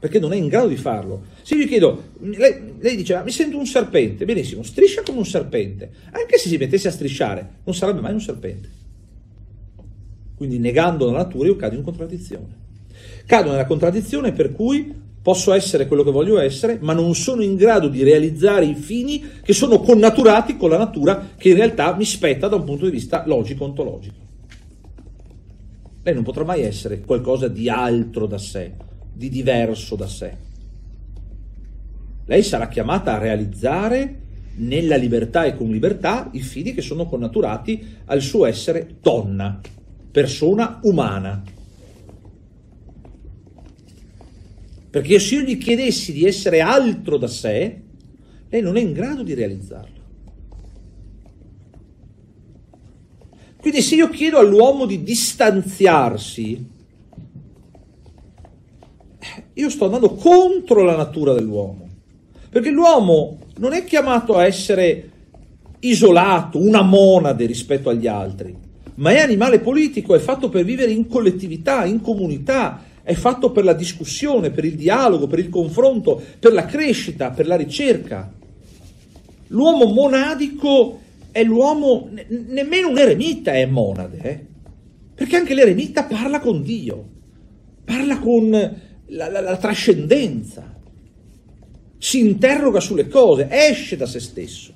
perché 0.00 0.18
non 0.18 0.32
è 0.32 0.36
in 0.36 0.48
grado 0.48 0.66
di 0.66 0.76
farlo. 0.76 1.24
Se 1.42 1.54
io 1.54 1.64
gli 1.64 1.68
chiedo, 1.68 2.04
lei, 2.20 2.74
lei 2.78 2.96
diceva, 2.96 3.22
mi 3.22 3.30
sento 3.30 3.58
un 3.58 3.66
serpente, 3.66 4.24
benissimo, 4.24 4.62
striscia 4.62 5.02
come 5.02 5.18
un 5.18 5.26
serpente, 5.26 5.90
anche 6.10 6.38
se 6.38 6.48
si 6.48 6.56
mettesse 6.56 6.88
a 6.88 6.90
strisciare, 6.90 7.48
non 7.64 7.74
sarebbe 7.74 8.00
mai 8.00 8.14
un 8.14 8.20
serpente. 8.20 8.68
Quindi 10.34 10.58
negando 10.58 11.04
la 11.04 11.18
natura 11.18 11.48
io 11.48 11.56
cado 11.56 11.76
in 11.76 11.82
contraddizione. 11.82 12.58
Cado 13.26 13.50
nella 13.50 13.66
contraddizione 13.66 14.32
per 14.32 14.52
cui 14.52 14.92
posso 15.22 15.52
essere 15.52 15.86
quello 15.86 16.02
che 16.02 16.10
voglio 16.10 16.40
essere, 16.40 16.78
ma 16.80 16.94
non 16.94 17.14
sono 17.14 17.42
in 17.42 17.56
grado 17.56 17.88
di 17.88 18.02
realizzare 18.02 18.64
i 18.64 18.74
fini 18.74 19.22
che 19.42 19.52
sono 19.52 19.80
connaturati 19.80 20.56
con 20.56 20.70
la 20.70 20.78
natura 20.78 21.32
che 21.36 21.50
in 21.50 21.56
realtà 21.56 21.94
mi 21.94 22.06
spetta 22.06 22.48
da 22.48 22.56
un 22.56 22.64
punto 22.64 22.86
di 22.86 22.90
vista 22.90 23.24
logico-ontologico. 23.26 24.28
Lei 26.02 26.14
non 26.14 26.22
potrà 26.22 26.44
mai 26.44 26.62
essere 26.62 27.00
qualcosa 27.00 27.48
di 27.48 27.68
altro 27.68 28.26
da 28.26 28.38
sé, 28.38 28.72
di 29.20 29.28
diverso 29.28 29.96
da 29.96 30.08
sé. 30.08 30.34
Lei 32.24 32.42
sarà 32.42 32.68
chiamata 32.68 33.12
a 33.12 33.18
realizzare 33.18 34.18
nella 34.54 34.96
libertà 34.96 35.44
e 35.44 35.54
con 35.54 35.68
libertà 35.70 36.30
i 36.32 36.40
fini 36.40 36.72
che 36.72 36.80
sono 36.80 37.04
connaturati 37.04 37.98
al 38.06 38.22
suo 38.22 38.46
essere 38.46 38.96
donna, 39.02 39.60
persona 40.10 40.80
umana. 40.84 41.42
Perché 44.88 45.18
se 45.18 45.34
io 45.34 45.42
gli 45.42 45.58
chiedessi 45.58 46.14
di 46.14 46.24
essere 46.24 46.62
altro 46.62 47.18
da 47.18 47.28
sé, 47.28 47.78
lei 48.48 48.62
non 48.62 48.78
è 48.78 48.80
in 48.80 48.94
grado 48.94 49.22
di 49.22 49.34
realizzarlo. 49.34 49.98
Quindi 53.58 53.82
se 53.82 53.96
io 53.96 54.08
chiedo 54.08 54.38
all'uomo 54.38 54.86
di 54.86 55.02
distanziarsi 55.02 56.78
io 59.54 59.68
sto 59.68 59.86
andando 59.86 60.14
contro 60.14 60.82
la 60.82 60.96
natura 60.96 61.34
dell'uomo. 61.34 61.88
Perché 62.48 62.70
l'uomo 62.70 63.38
non 63.58 63.72
è 63.72 63.84
chiamato 63.84 64.36
a 64.36 64.44
essere 64.44 65.08
isolato, 65.80 66.58
una 66.58 66.82
monade 66.82 67.46
rispetto 67.46 67.88
agli 67.88 68.06
altri, 68.06 68.54
ma 68.96 69.10
è 69.12 69.18
animale 69.18 69.60
politico, 69.60 70.14
è 70.14 70.18
fatto 70.18 70.48
per 70.48 70.64
vivere 70.64 70.90
in 70.90 71.06
collettività, 71.06 71.84
in 71.84 72.00
comunità, 72.00 72.84
è 73.02 73.14
fatto 73.14 73.50
per 73.50 73.64
la 73.64 73.72
discussione, 73.72 74.50
per 74.50 74.64
il 74.64 74.74
dialogo, 74.74 75.26
per 75.26 75.38
il 75.38 75.48
confronto, 75.48 76.20
per 76.38 76.52
la 76.52 76.64
crescita, 76.64 77.30
per 77.30 77.46
la 77.46 77.56
ricerca. 77.56 78.30
L'uomo 79.48 79.86
monadico 79.86 81.00
è 81.30 81.42
l'uomo, 81.42 82.10
nemmeno 82.28 82.88
un 82.88 82.98
eremita 82.98 83.52
è 83.52 83.64
monade, 83.66 84.18
eh? 84.22 84.44
perché 85.14 85.36
anche 85.36 85.54
l'eremita 85.54 86.04
parla 86.04 86.40
con 86.40 86.62
Dio, 86.62 87.04
parla 87.84 88.18
con 88.18 88.88
la, 89.10 89.28
la, 89.30 89.40
la 89.40 89.56
trascendenza, 89.56 90.78
si 91.98 92.20
interroga 92.20 92.80
sulle 92.80 93.08
cose, 93.08 93.48
esce 93.50 93.96
da 93.96 94.06
se 94.06 94.20
stesso. 94.20 94.72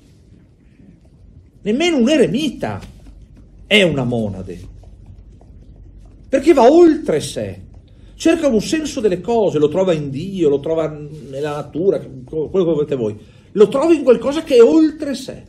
Nemmeno 1.61 1.97
un 1.97 2.09
eremita 2.09 2.79
è 3.65 3.81
una 3.81 4.03
monade, 4.03 4.59
perché 6.29 6.53
va 6.53 6.69
oltre 6.69 7.19
sé, 7.19 7.61
cerca 8.15 8.47
un 8.47 8.61
senso 8.61 8.99
delle 8.99 9.21
cose, 9.21 9.57
lo 9.57 9.69
trova 9.69 9.93
in 9.93 10.09
Dio, 10.09 10.49
lo 10.49 10.59
trova 10.59 10.87
nella 10.87 11.55
natura, 11.55 11.99
quello 11.99 12.49
che 12.49 12.73
volete 12.73 12.95
voi, 12.95 13.17
lo 13.53 13.67
trova 13.67 13.93
in 13.93 14.03
qualcosa 14.03 14.43
che 14.43 14.57
è 14.57 14.61
oltre 14.61 15.15
sé. 15.15 15.43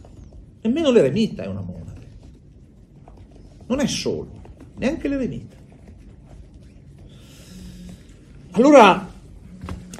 Nemmeno 0.62 0.91
l'eremita 0.91 1.43
è 1.43 1.47
una 1.47 1.61
monade. 1.61 1.84
Non 3.66 3.80
è 3.80 3.87
solo, 3.87 4.30
neanche 4.78 5.09
l'eremita. 5.09 5.55
Allora, 8.57 9.12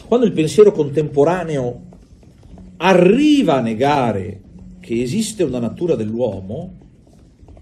quando 0.07 0.25
il 0.25 0.33
pensiero 0.33 0.73
contemporaneo 0.73 1.83
arriva 2.79 3.57
a 3.57 3.61
negare 3.61 4.41
che 4.81 5.03
esiste 5.03 5.43
una 5.43 5.59
natura 5.59 5.95
dell'uomo 5.95 6.79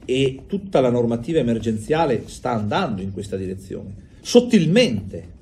e 0.04 0.44
tutta 0.46 0.80
la 0.80 0.90
normativa 0.90 1.40
emergenziale 1.40 2.28
sta 2.28 2.52
andando 2.52 3.02
in 3.02 3.12
questa 3.12 3.36
direzione, 3.36 3.92
sottilmente, 4.20 5.32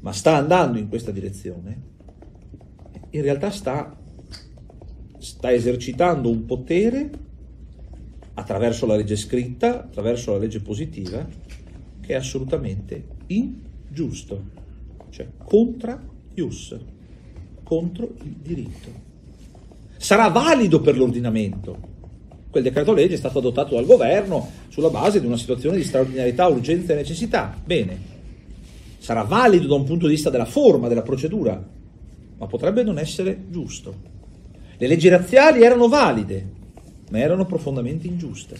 ma 0.00 0.10
sta 0.10 0.34
andando 0.34 0.78
in 0.78 0.88
questa 0.88 1.12
direzione, 1.12 1.80
in 3.10 3.22
realtà 3.22 3.50
sta, 3.50 3.96
sta 5.18 5.52
esercitando 5.52 6.28
un 6.28 6.44
potere 6.44 7.08
attraverso 8.34 8.84
la 8.84 8.96
legge 8.96 9.14
scritta, 9.14 9.84
attraverso 9.84 10.32
la 10.32 10.38
legge 10.38 10.58
positiva, 10.58 11.24
che 12.00 12.14
è 12.14 12.16
assolutamente 12.16 13.06
ingiusto 13.28 14.66
cioè 15.10 15.26
contra 15.44 16.00
ius, 16.34 16.76
contro 17.62 18.14
il 18.22 18.36
diritto. 18.42 19.06
Sarà 19.96 20.28
valido 20.28 20.80
per 20.80 20.96
l'ordinamento. 20.96 21.96
Quel 22.50 22.62
decreto 22.62 22.92
legge 22.92 23.14
è 23.14 23.18
stato 23.18 23.38
adottato 23.38 23.74
dal 23.74 23.84
governo 23.84 24.48
sulla 24.68 24.90
base 24.90 25.20
di 25.20 25.26
una 25.26 25.36
situazione 25.36 25.76
di 25.76 25.84
straordinarietà, 25.84 26.46
urgenza 26.46 26.92
e 26.92 26.96
necessità. 26.96 27.54
Bene, 27.62 27.98
sarà 28.98 29.22
valido 29.22 29.66
da 29.66 29.74
un 29.74 29.84
punto 29.84 30.06
di 30.06 30.14
vista 30.14 30.30
della 30.30 30.46
forma, 30.46 30.88
della 30.88 31.02
procedura, 31.02 31.62
ma 32.38 32.46
potrebbe 32.46 32.82
non 32.82 32.98
essere 32.98 33.44
giusto. 33.50 33.94
Le 34.76 34.86
leggi 34.86 35.08
razziali 35.08 35.62
erano 35.62 35.88
valide, 35.88 36.46
ma 37.10 37.18
erano 37.18 37.44
profondamente 37.44 38.06
ingiuste. 38.06 38.56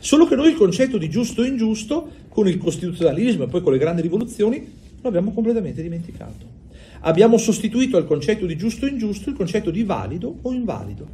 Solo 0.00 0.26
che 0.26 0.34
noi 0.34 0.48
il 0.48 0.56
concetto 0.56 0.98
di 0.98 1.08
giusto 1.08 1.44
e 1.44 1.46
ingiusto, 1.46 2.08
con 2.28 2.48
il 2.48 2.58
costituzionalismo 2.58 3.44
e 3.44 3.46
poi 3.46 3.62
con 3.62 3.72
le 3.72 3.78
grandi 3.78 4.02
rivoluzioni, 4.02 4.80
lo 5.02 5.08
abbiamo 5.08 5.32
completamente 5.32 5.82
dimenticato. 5.82 6.60
Abbiamo 7.00 7.36
sostituito 7.36 7.96
al 7.96 8.06
concetto 8.06 8.46
di 8.46 8.56
giusto 8.56 8.86
e 8.86 8.90
ingiusto 8.90 9.28
il 9.28 9.36
concetto 9.36 9.70
di 9.70 9.82
valido 9.82 10.38
o 10.42 10.52
invalido. 10.52 11.06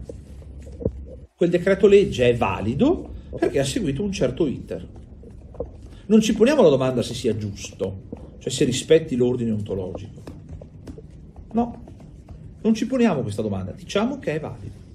Quel 1.35 1.49
decreto 1.51 1.87
legge 1.87 2.29
è 2.29 2.37
valido 2.37 3.15
perché 3.39 3.59
ha 3.59 3.65
seguito 3.65 4.03
un 4.03 4.13
certo 4.13 4.47
iter. 4.47 4.87
Non 6.07 6.21
ci 6.21 6.35
poniamo 6.35 6.63
la 6.63 6.69
domanda 6.69 7.03
se 7.03 7.15
sia 7.15 7.37
giusto, 7.37 8.03
cioè 8.39 8.53
se 8.53 8.65
rispetti 8.65 9.17
l'ordine 9.17 9.51
ontologico. 9.51 10.23
No, 11.53 11.85
non 12.61 12.75
ci 12.75 12.87
poniamo 12.87 13.23
questa 13.23 13.43
domanda, 13.43 13.73
diciamo 13.73 14.19
che 14.19 14.35
è 14.35 14.41
valido. 14.41 14.87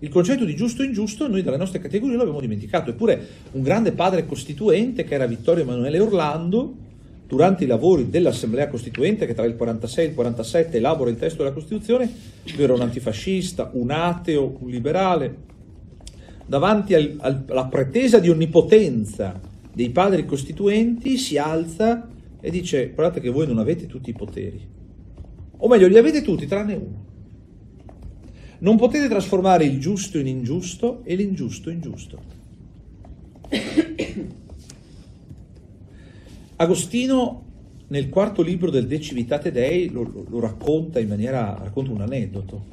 Il 0.00 0.08
concetto 0.08 0.44
di 0.44 0.56
giusto 0.56 0.82
e 0.82 0.86
ingiusto 0.86 1.28
noi 1.28 1.42
dalle 1.42 1.58
nostre 1.58 1.78
categorie 1.78 2.16
lo 2.16 2.22
abbiamo 2.22 2.40
dimenticato, 2.40 2.90
eppure 2.90 3.26
un 3.52 3.62
grande 3.62 3.92
padre 3.92 4.26
costituente 4.26 5.04
che 5.04 5.14
era 5.14 5.26
Vittorio 5.26 5.62
Emanuele 5.62 6.00
Orlando 6.00 6.88
durante 7.30 7.62
i 7.62 7.68
lavori 7.68 8.10
dell'Assemblea 8.10 8.66
Costituente 8.66 9.24
che 9.24 9.34
tra 9.34 9.46
il 9.46 9.54
46 9.54 10.04
e 10.04 10.08
il 10.08 10.14
47 10.14 10.76
elabora 10.78 11.10
il 11.10 11.16
testo 11.16 11.44
della 11.44 11.54
Costituzione, 11.54 12.12
lui 12.56 12.64
era 12.64 12.72
un 12.74 12.80
antifascista, 12.80 13.70
un 13.74 13.92
ateo, 13.92 14.56
un 14.58 14.68
liberale, 14.68 15.36
davanti 16.44 16.94
al, 16.94 17.14
al, 17.20 17.44
alla 17.46 17.66
pretesa 17.66 18.18
di 18.18 18.28
onnipotenza 18.28 19.40
dei 19.72 19.90
padri 19.90 20.26
costituenti 20.26 21.16
si 21.18 21.38
alza 21.38 22.08
e 22.40 22.50
dice 22.50 22.90
guardate 22.92 23.20
che 23.20 23.30
voi 23.30 23.46
non 23.46 23.58
avete 23.58 23.86
tutti 23.86 24.10
i 24.10 24.14
poteri, 24.14 24.60
o 25.56 25.68
meglio 25.68 25.86
li 25.86 25.98
avete 25.98 26.22
tutti 26.22 26.48
tranne 26.48 26.74
uno. 26.74 27.04
Non 28.58 28.76
potete 28.76 29.06
trasformare 29.06 29.64
il 29.64 29.78
giusto 29.78 30.18
in 30.18 30.26
ingiusto 30.26 31.02
e 31.04 31.14
l'ingiusto 31.14 31.70
in 31.70 31.80
giusto. 31.80 32.18
Agostino 36.60 37.44
nel 37.86 38.10
quarto 38.10 38.42
libro 38.42 38.70
del 38.70 38.86
De 38.86 39.00
Civitate 39.00 39.50
Dei 39.50 39.88
lo, 39.88 40.02
lo, 40.02 40.26
lo 40.28 40.40
racconta 40.40 41.00
in 41.00 41.08
maniera, 41.08 41.56
racconta 41.58 41.90
un 41.90 42.02
aneddoto. 42.02 42.64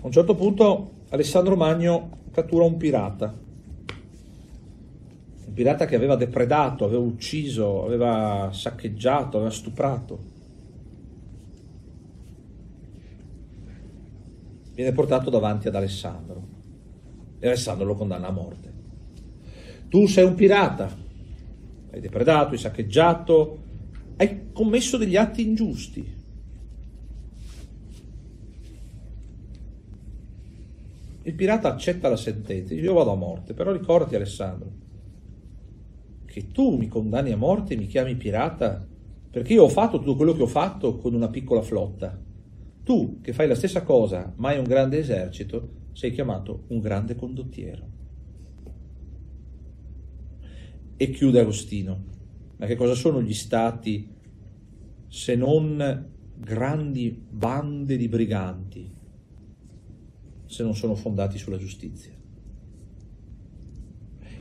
A 0.00 0.06
un 0.06 0.10
certo 0.10 0.34
punto 0.34 1.04
Alessandro 1.10 1.54
Magno 1.54 2.18
cattura 2.32 2.64
un 2.64 2.76
pirata, 2.76 3.32
un 5.46 5.52
pirata 5.52 5.86
che 5.86 5.94
aveva 5.94 6.16
depredato, 6.16 6.84
aveva 6.84 7.04
ucciso, 7.04 7.84
aveva 7.84 8.50
saccheggiato, 8.52 9.36
aveva 9.36 9.52
stuprato. 9.52 10.18
Viene 14.74 14.90
portato 14.90 15.30
davanti 15.30 15.68
ad 15.68 15.76
Alessandro 15.76 16.48
e 17.38 17.46
Alessandro 17.46 17.86
lo 17.86 17.94
condanna 17.94 18.26
a 18.26 18.32
morte. 18.32 18.72
Tu 19.88 20.06
sei 20.08 20.24
un 20.24 20.34
pirata, 20.34 21.08
hai 21.90 22.00
depredato, 22.00 22.52
hai 22.52 22.58
saccheggiato, 22.58 23.58
hai 24.16 24.52
commesso 24.52 24.96
degli 24.96 25.16
atti 25.16 25.42
ingiusti. 25.42 26.18
Il 31.22 31.34
pirata 31.34 31.68
accetta 31.68 32.08
la 32.08 32.16
sentenza, 32.16 32.74
io 32.74 32.94
vado 32.94 33.12
a 33.12 33.16
morte, 33.16 33.52
però 33.52 33.72
ricordati 33.72 34.14
Alessandro, 34.14 34.70
che 36.24 36.50
tu 36.50 36.76
mi 36.76 36.88
condanni 36.88 37.32
a 37.32 37.36
morte 37.36 37.74
e 37.74 37.76
mi 37.76 37.86
chiami 37.86 38.14
pirata 38.14 38.86
perché 39.30 39.52
io 39.52 39.64
ho 39.64 39.68
fatto 39.68 39.98
tutto 39.98 40.16
quello 40.16 40.32
che 40.34 40.42
ho 40.42 40.48
fatto 40.48 40.96
con 40.96 41.14
una 41.14 41.28
piccola 41.28 41.62
flotta. 41.62 42.18
Tu, 42.82 43.20
che 43.20 43.32
fai 43.32 43.46
la 43.46 43.54
stessa 43.54 43.82
cosa, 43.82 44.32
ma 44.36 44.48
hai 44.48 44.58
un 44.58 44.64
grande 44.64 44.98
esercito, 44.98 45.68
sei 45.92 46.10
chiamato 46.10 46.64
un 46.68 46.80
grande 46.80 47.14
condottiero. 47.14 47.99
E 51.02 51.08
chiude 51.12 51.40
Agostino. 51.40 51.98
Ma 52.58 52.66
che 52.66 52.76
cosa 52.76 52.94
sono 52.94 53.22
gli 53.22 53.32
stati 53.32 54.06
se 55.08 55.34
non 55.34 56.10
grandi 56.36 57.18
bande 57.30 57.96
di 57.96 58.06
briganti 58.06 58.86
se 60.44 60.62
non 60.62 60.76
sono 60.76 60.94
fondati 60.94 61.38
sulla 61.38 61.56
giustizia? 61.56 62.12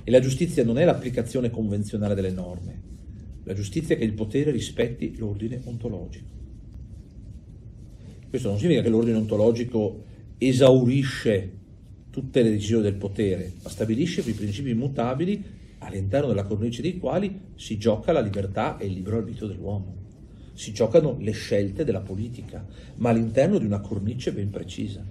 E 0.04 0.12
la 0.12 0.20
giustizia 0.20 0.66
non 0.66 0.78
è 0.78 0.84
l'applicazione 0.84 1.50
convenzionale 1.50 2.14
delle 2.14 2.32
norme, 2.32 2.82
la 3.46 3.54
giustizia 3.54 3.96
è 3.96 3.98
che 3.98 4.04
il 4.04 4.12
potere 4.12 4.52
rispetti 4.52 5.16
l'ordine 5.16 5.62
ontologico. 5.64 6.28
Questo 8.28 8.50
non 8.50 8.58
significa 8.58 8.84
che 8.84 8.90
l'ordine 8.90 9.16
ontologico 9.16 10.04
esaurisce 10.38 11.54
tutte 12.10 12.42
le 12.42 12.50
decisioni 12.50 12.84
del 12.84 12.96
potere, 12.96 13.54
ma 13.64 13.70
stabilisce 13.70 14.24
quei 14.24 14.34
principi 14.34 14.72
immutabili 14.72 15.59
all'interno 15.80 16.28
della 16.28 16.44
cornice 16.44 16.82
dei 16.82 16.98
quali 16.98 17.40
si 17.56 17.78
gioca 17.78 18.12
la 18.12 18.20
libertà 18.20 18.78
e 18.78 18.86
il 18.86 18.94
libero 18.94 19.18
arbitrio 19.18 19.48
dell'uomo. 19.48 19.96
Si 20.54 20.74
giocano 20.74 21.18
le 21.20 21.32
scelte 21.32 21.86
della 21.86 22.02
politica, 22.02 22.66
ma 22.96 23.10
all'interno 23.10 23.58
di 23.58 23.66
una 23.66 23.80
cornice 23.80 24.34
ben 24.34 24.50
precisa. 24.50 25.06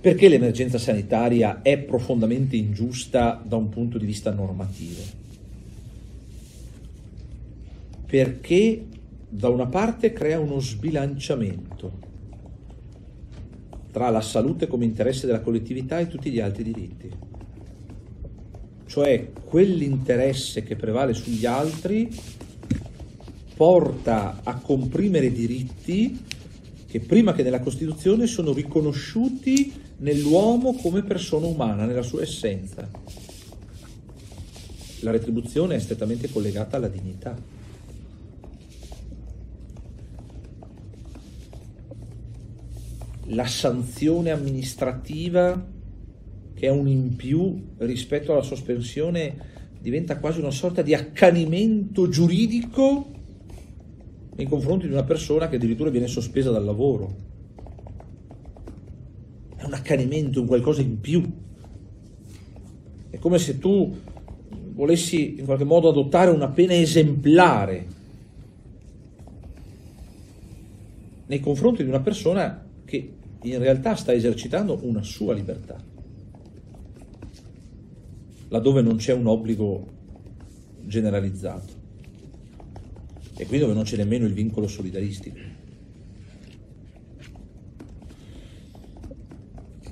Perché 0.00 0.28
l'emergenza 0.28 0.78
sanitaria 0.78 1.62
è 1.62 1.78
profondamente 1.78 2.56
ingiusta 2.56 3.40
da 3.44 3.56
un 3.56 3.68
punto 3.68 3.98
di 3.98 4.06
vista 4.06 4.32
normativo? 4.32 5.02
Perché 8.06 8.84
da 9.28 9.48
una 9.48 9.66
parte 9.66 10.12
crea 10.12 10.38
uno 10.38 10.60
sbilanciamento 10.60 12.04
tra 13.90 14.10
la 14.10 14.20
salute 14.20 14.66
come 14.66 14.84
interesse 14.84 15.26
della 15.26 15.40
collettività 15.40 15.98
e 15.98 16.06
tutti 16.06 16.30
gli 16.30 16.38
altri 16.38 16.62
diritti 16.62 17.10
cioè 18.86 19.30
quell'interesse 19.44 20.62
che 20.62 20.76
prevale 20.76 21.14
sugli 21.14 21.44
altri 21.44 22.08
porta 23.54 24.40
a 24.42 24.56
comprimere 24.56 25.32
diritti 25.32 26.24
che 26.86 27.00
prima 27.00 27.32
che 27.32 27.42
nella 27.42 27.60
Costituzione 27.60 28.26
sono 28.26 28.52
riconosciuti 28.52 29.72
nell'uomo 29.98 30.74
come 30.74 31.02
persona 31.02 31.46
umana, 31.46 31.84
nella 31.84 32.02
sua 32.02 32.22
essenza. 32.22 32.88
La 35.00 35.10
retribuzione 35.10 35.76
è 35.76 35.78
strettamente 35.78 36.30
collegata 36.30 36.76
alla 36.76 36.88
dignità. 36.88 37.36
La 43.30 43.46
sanzione 43.46 44.30
amministrativa 44.30 45.74
che 46.56 46.68
è 46.68 46.70
un 46.70 46.88
in 46.88 47.16
più 47.16 47.74
rispetto 47.76 48.32
alla 48.32 48.42
sospensione, 48.42 49.36
diventa 49.78 50.18
quasi 50.18 50.40
una 50.40 50.50
sorta 50.50 50.80
di 50.80 50.94
accanimento 50.94 52.08
giuridico 52.08 53.10
nei 54.34 54.46
confronti 54.46 54.86
di 54.86 54.92
una 54.92 55.04
persona 55.04 55.48
che 55.48 55.56
addirittura 55.56 55.90
viene 55.90 56.06
sospesa 56.06 56.50
dal 56.50 56.64
lavoro. 56.64 57.14
È 59.54 59.64
un 59.64 59.74
accanimento, 59.74 60.40
un 60.40 60.46
qualcosa 60.46 60.80
in 60.80 60.98
più. 60.98 61.30
È 63.10 63.18
come 63.18 63.36
se 63.36 63.58
tu 63.58 63.94
volessi 64.72 65.38
in 65.38 65.44
qualche 65.44 65.64
modo 65.64 65.90
adottare 65.90 66.30
una 66.30 66.48
pena 66.48 66.72
esemplare 66.72 67.86
nei 71.26 71.40
confronti 71.40 71.82
di 71.82 71.88
una 71.90 72.00
persona 72.00 72.66
che 72.86 73.12
in 73.42 73.58
realtà 73.58 73.94
sta 73.94 74.14
esercitando 74.14 74.78
una 74.82 75.02
sua 75.02 75.34
libertà 75.34 75.94
laddove 78.56 78.82
non 78.82 78.96
c'è 78.96 79.12
un 79.12 79.26
obbligo 79.26 79.94
generalizzato 80.84 81.74
e 83.36 83.46
qui 83.46 83.58
dove 83.58 83.74
non 83.74 83.82
c'è 83.84 83.96
nemmeno 83.96 84.24
il 84.24 84.32
vincolo 84.32 84.66
solidaristico. 84.66 85.36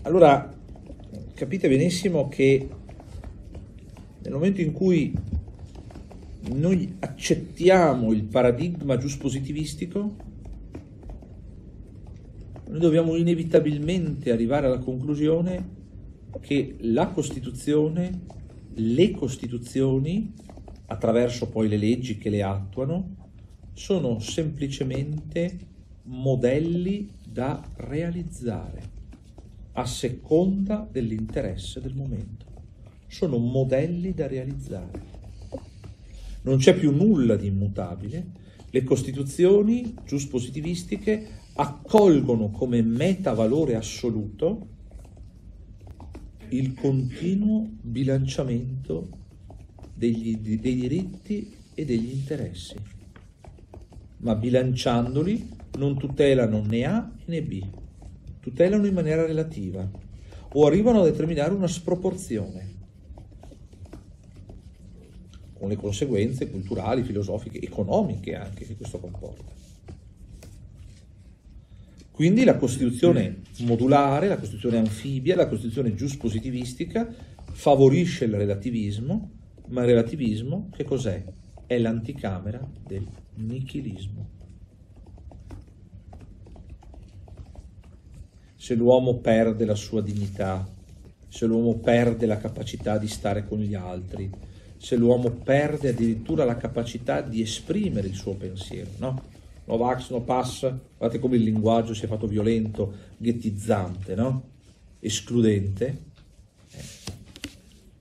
Allora, 0.03 0.53
capite 1.35 1.69
benissimo 1.69 2.29
che 2.29 2.69
nel 4.23 4.33
momento 4.33 4.63
in 4.63 4.73
cui 4.73 5.13
noi 6.53 6.97
accettiamo 7.01 8.13
il 8.13 8.25
paradigma 8.25 8.97
giuspositivistico, 8.97 10.17
noi 12.69 12.81
dobbiamo 12.81 13.15
inevitabilmente 13.17 14.31
arrivare 14.31 14.67
alla 14.67 14.79
conclusione 14.79 15.83
che 16.41 16.77
la 16.81 17.09
Costituzione 17.09 18.21
le 18.77 19.11
Costituzioni, 19.13 20.33
attraverso 20.87 21.49
poi 21.49 21.69
le 21.69 21.77
leggi 21.77 22.19
che 22.19 22.31
le 22.31 22.43
attuano, 22.43 23.17
sono 23.73 24.19
semplicemente 24.19 25.59
modelli 26.05 27.09
da 27.27 27.63
realizzare 27.77 28.93
a 29.73 29.87
seconda 29.87 30.87
dell'interesse 30.91 31.81
del 31.81 31.95
momento. 31.95 32.47
Sono 33.07 33.39
modelli 33.39 34.13
da 34.13 34.27
realizzare. 34.27 35.13
Non 36.43 36.59
c'è 36.59 36.75
più 36.77 36.95
nulla 36.95 37.37
di 37.37 37.47
immutabile. 37.47 38.43
Le 38.71 38.83
Costituzioni 38.83 39.95
giuspositivistiche 40.05 41.43
accolgono 41.55 42.51
come 42.51 42.83
metavalore 42.83 43.77
assoluto 43.77 44.69
il 46.51 46.75
continuo 46.75 47.69
bilanciamento 47.81 49.09
degli, 49.95 50.37
dei 50.37 50.77
diritti 50.77 51.55
e 51.75 51.85
degli 51.85 52.13
interessi, 52.13 52.77
ma 54.19 54.35
bilanciandoli 54.35 55.49
non 55.79 55.99
tutelano 55.99 56.63
né 56.63 56.85
A 56.85 57.11
né 57.27 57.43
B, 57.43 57.63
tutelano 58.41 58.87
in 58.87 58.95
maniera 58.95 59.27
relativa 59.27 59.89
o 60.57 60.67
arrivano 60.67 61.01
a 61.01 61.05
determinare 61.05 61.53
una 61.53 61.67
sproporzione 61.67 62.73
con 65.55 65.69
le 65.69 65.77
conseguenze 65.77 66.51
culturali, 66.51 67.03
filosofiche, 67.03 67.61
economiche 67.61 68.37
anche 68.37 68.67
che 68.67 68.77
questo 68.77 68.99
comporta. 68.99 69.64
Quindi 72.15 72.45
la 72.45 72.57
Costituzione 72.57 73.41
modulare, 73.63 74.29
la 74.29 74.39
Costituzione 74.39 74.79
anfibia, 74.79 75.35
la 75.35 75.49
Costituzione 75.49 75.97
giuspositivistica 75.97 77.13
favorisce 77.51 78.27
il 78.27 78.35
relativismo, 78.35 79.31
ma 79.71 79.81
il 79.81 79.89
relativismo 79.89 80.69
che 80.73 80.85
cos'è? 80.85 81.25
È 81.67 81.77
l'anticamera 81.77 82.65
del 82.87 83.05
nichilismo. 83.35 84.29
Se 88.55 88.75
l'uomo 88.77 89.19
perde 89.19 89.65
la 89.65 89.75
sua 89.75 90.01
dignità, 90.01 90.65
se 91.27 91.47
l'uomo 91.47 91.79
perde 91.79 92.27
la 92.27 92.37
capacità 92.37 92.97
di 92.97 93.09
stare 93.09 93.45
con 93.45 93.59
gli 93.59 93.75
altri, 93.75 94.31
se 94.77 94.95
l'uomo 94.95 95.31
perde 95.31 95.89
addirittura 95.89 96.45
la 96.45 96.57
capacità 96.57 97.23
di 97.23 97.41
esprimere 97.41 98.07
il 98.07 98.15
suo 98.15 98.35
pensiero, 98.35 98.91
no? 98.99 99.33
No 99.65 99.77
vax, 99.77 100.11
no 100.11 100.21
pass, 100.23 100.61
guardate 100.97 101.19
come 101.19 101.37
il 101.37 101.43
linguaggio 101.43 101.95
si 101.95 102.05
è 102.05 102.09
fatto 102.09 102.27
violento, 102.27 102.93
ghettizzante, 103.17 104.15
no? 104.15 104.53
escludente, 104.99 106.13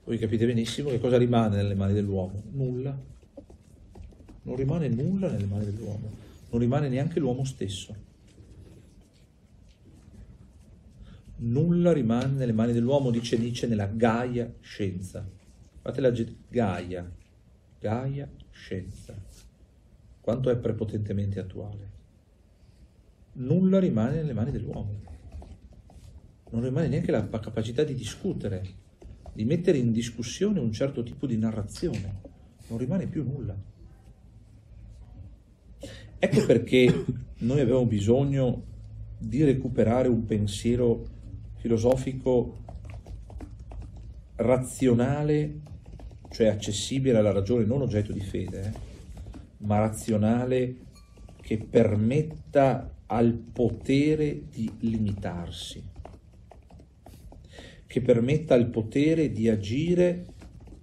Voi 0.05 0.17
capite 0.17 0.45
benissimo 0.45 0.89
che 0.89 0.99
cosa 0.99 1.17
rimane 1.17 1.55
nelle 1.55 1.75
mani 1.75 1.93
dell'uomo? 1.93 2.43
Nulla. 2.51 2.97
Non 4.43 4.55
rimane 4.57 4.89
nulla 4.89 5.29
nelle 5.29 5.45
mani 5.45 5.63
dell'uomo, 5.63 6.09
non 6.49 6.59
rimane 6.59 6.89
neanche 6.89 7.21
l'uomo 7.21 7.45
stesso. 7.45 7.95
Nulla 11.37 11.93
rimane 11.93 12.33
nelle 12.33 12.51
mani 12.51 12.73
dell'uomo, 12.73 13.11
dice 13.11 13.37
Nietzsche, 13.37 13.67
nella 13.67 13.85
Gaia 13.85 14.53
scienza. 14.59 15.25
Fate 15.81 16.01
la 16.01 16.13
Gaia, 16.49 17.09
Gaia 17.79 18.29
scienza. 18.51 19.15
Quanto 20.23 20.49
è 20.49 20.55
prepotentemente 20.55 21.41
attuale. 21.41 21.91
Nulla 23.33 23.77
rimane 23.77 24.15
nelle 24.15 24.31
mani 24.31 24.51
dell'uomo. 24.51 25.01
Non 26.51 26.63
rimane 26.63 26.87
neanche 26.87 27.11
la 27.11 27.27
capacità 27.27 27.83
di 27.83 27.93
discutere, 27.93 28.63
di 29.33 29.43
mettere 29.43 29.79
in 29.79 29.91
discussione 29.91 30.61
un 30.61 30.71
certo 30.71 31.03
tipo 31.03 31.27
di 31.27 31.37
narrazione. 31.37 32.21
Non 32.67 32.77
rimane 32.77 33.07
più 33.07 33.25
nulla. 33.25 33.53
Ecco 36.19 36.45
perché 36.45 37.03
noi 37.39 37.59
abbiamo 37.59 37.85
bisogno 37.85 38.63
di 39.17 39.43
recuperare 39.43 40.07
un 40.07 40.23
pensiero 40.23 41.05
filosofico 41.55 42.59
razionale, 44.35 45.59
cioè 46.29 46.47
accessibile 46.47 47.17
alla 47.17 47.33
ragione, 47.33 47.65
non 47.65 47.81
oggetto 47.81 48.13
di 48.13 48.21
fede, 48.21 48.61
eh, 48.61 48.92
ma 49.63 49.79
razionale 49.79 50.75
che 51.41 51.57
permetta 51.57 52.95
al 53.07 53.33
potere 53.33 54.47
di 54.49 54.71
limitarsi 54.79 55.91
che 57.93 58.01
permetta 58.01 58.55
al 58.55 58.71
potere 58.71 59.31
di 59.31 59.47
agire 59.47 60.25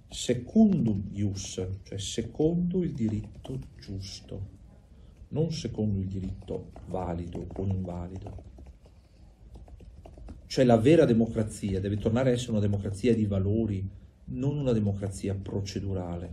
secundum 0.07 1.09
ius, 1.11 1.61
cioè 1.83 1.97
secondo 1.97 2.83
il 2.83 2.93
diritto 2.93 3.59
giusto, 3.77 4.47
non 5.31 5.51
secondo 5.51 5.99
il 5.99 6.07
diritto 6.07 6.71
valido 6.87 7.45
o 7.53 7.65
invalido. 7.65 8.43
Cioè 10.45 10.63
la 10.63 10.77
vera 10.77 11.03
democrazia 11.03 11.81
deve 11.81 11.97
tornare 11.97 12.29
a 12.29 12.31
essere 12.31 12.51
una 12.51 12.61
democrazia 12.61 13.13
di 13.13 13.25
valori, 13.25 13.85
non 14.27 14.57
una 14.57 14.71
democrazia 14.71 15.35
procedurale. 15.35 16.31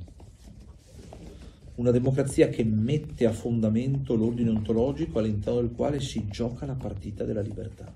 Una 1.79 1.93
democrazia 1.93 2.49
che 2.49 2.64
mette 2.64 3.24
a 3.24 3.33
fondamento 3.33 4.16
l'ordine 4.16 4.51
ontologico 4.51 5.20
all'interno 5.20 5.61
del 5.61 5.70
quale 5.70 6.01
si 6.01 6.26
gioca 6.26 6.66
la 6.66 6.74
partita 6.74 7.22
della 7.22 7.41
libertà 7.41 7.95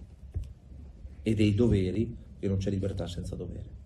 e 1.20 1.34
dei 1.34 1.52
doveri 1.52 2.16
e 2.38 2.46
non 2.46 2.58
c'è 2.58 2.70
libertà 2.70 3.08
senza 3.08 3.34
dovere. 3.34 3.80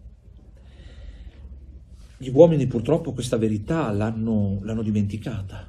Gli 2.18 2.28
uomini 2.28 2.66
purtroppo 2.66 3.14
questa 3.14 3.38
verità 3.38 3.90
l'hanno, 3.90 4.59
l'hanno 4.64 4.82
dimenticata, 4.82 5.66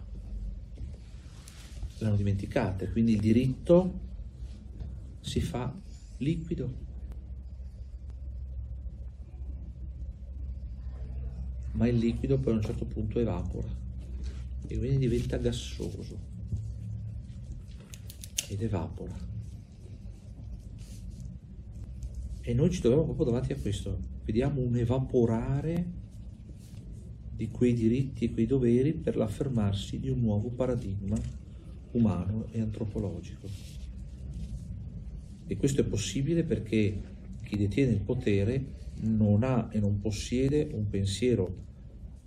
l'hanno 2.00 2.16
dimenticata, 2.18 2.84
e 2.84 2.92
quindi 2.92 3.14
il 3.14 3.22
diritto 3.22 4.00
si 5.22 5.40
fa 5.40 5.74
liquido. 6.18 6.86
Ma 11.72 11.88
il 11.88 11.96
liquido 11.96 12.38
poi 12.38 12.52
a 12.52 12.56
un 12.58 12.62
certo 12.62 12.84
punto 12.84 13.20
evapora 13.20 13.86
e 14.68 14.78
quindi 14.78 14.98
diventa 14.98 15.38
gassoso 15.38 16.36
ed 18.50 18.62
evapora. 18.62 19.16
E 22.42 22.54
noi 22.54 22.70
ci 22.70 22.80
troviamo 22.80 23.04
proprio 23.04 23.26
davanti 23.26 23.52
a 23.52 23.58
questo. 23.58 24.16
Vediamo 24.24 24.62
un 24.62 24.78
evaporare 24.78 25.86
di 27.36 27.50
quei 27.50 27.74
diritti 27.74 28.26
e 28.26 28.32
quei 28.32 28.46
doveri 28.46 28.94
per 28.94 29.16
l'affermarsi 29.16 30.00
di 30.00 30.10
un 30.10 30.20
nuovo 30.20 30.50
paradigma 30.50 31.18
umano 31.92 32.48
e 32.52 32.62
antropologico. 32.62 33.48
E 35.46 35.58
questo 35.58 35.82
è 35.82 35.86
possibile 35.86 36.44
perché 36.44 37.02
chi 37.44 37.58
detiene 37.58 37.92
il 37.92 38.02
potere 38.02 38.76
non 39.02 39.44
ha 39.44 39.70
e 39.72 39.80
non 39.80 40.00
possiede 40.00 40.70
un 40.74 40.88
pensiero 40.90 41.66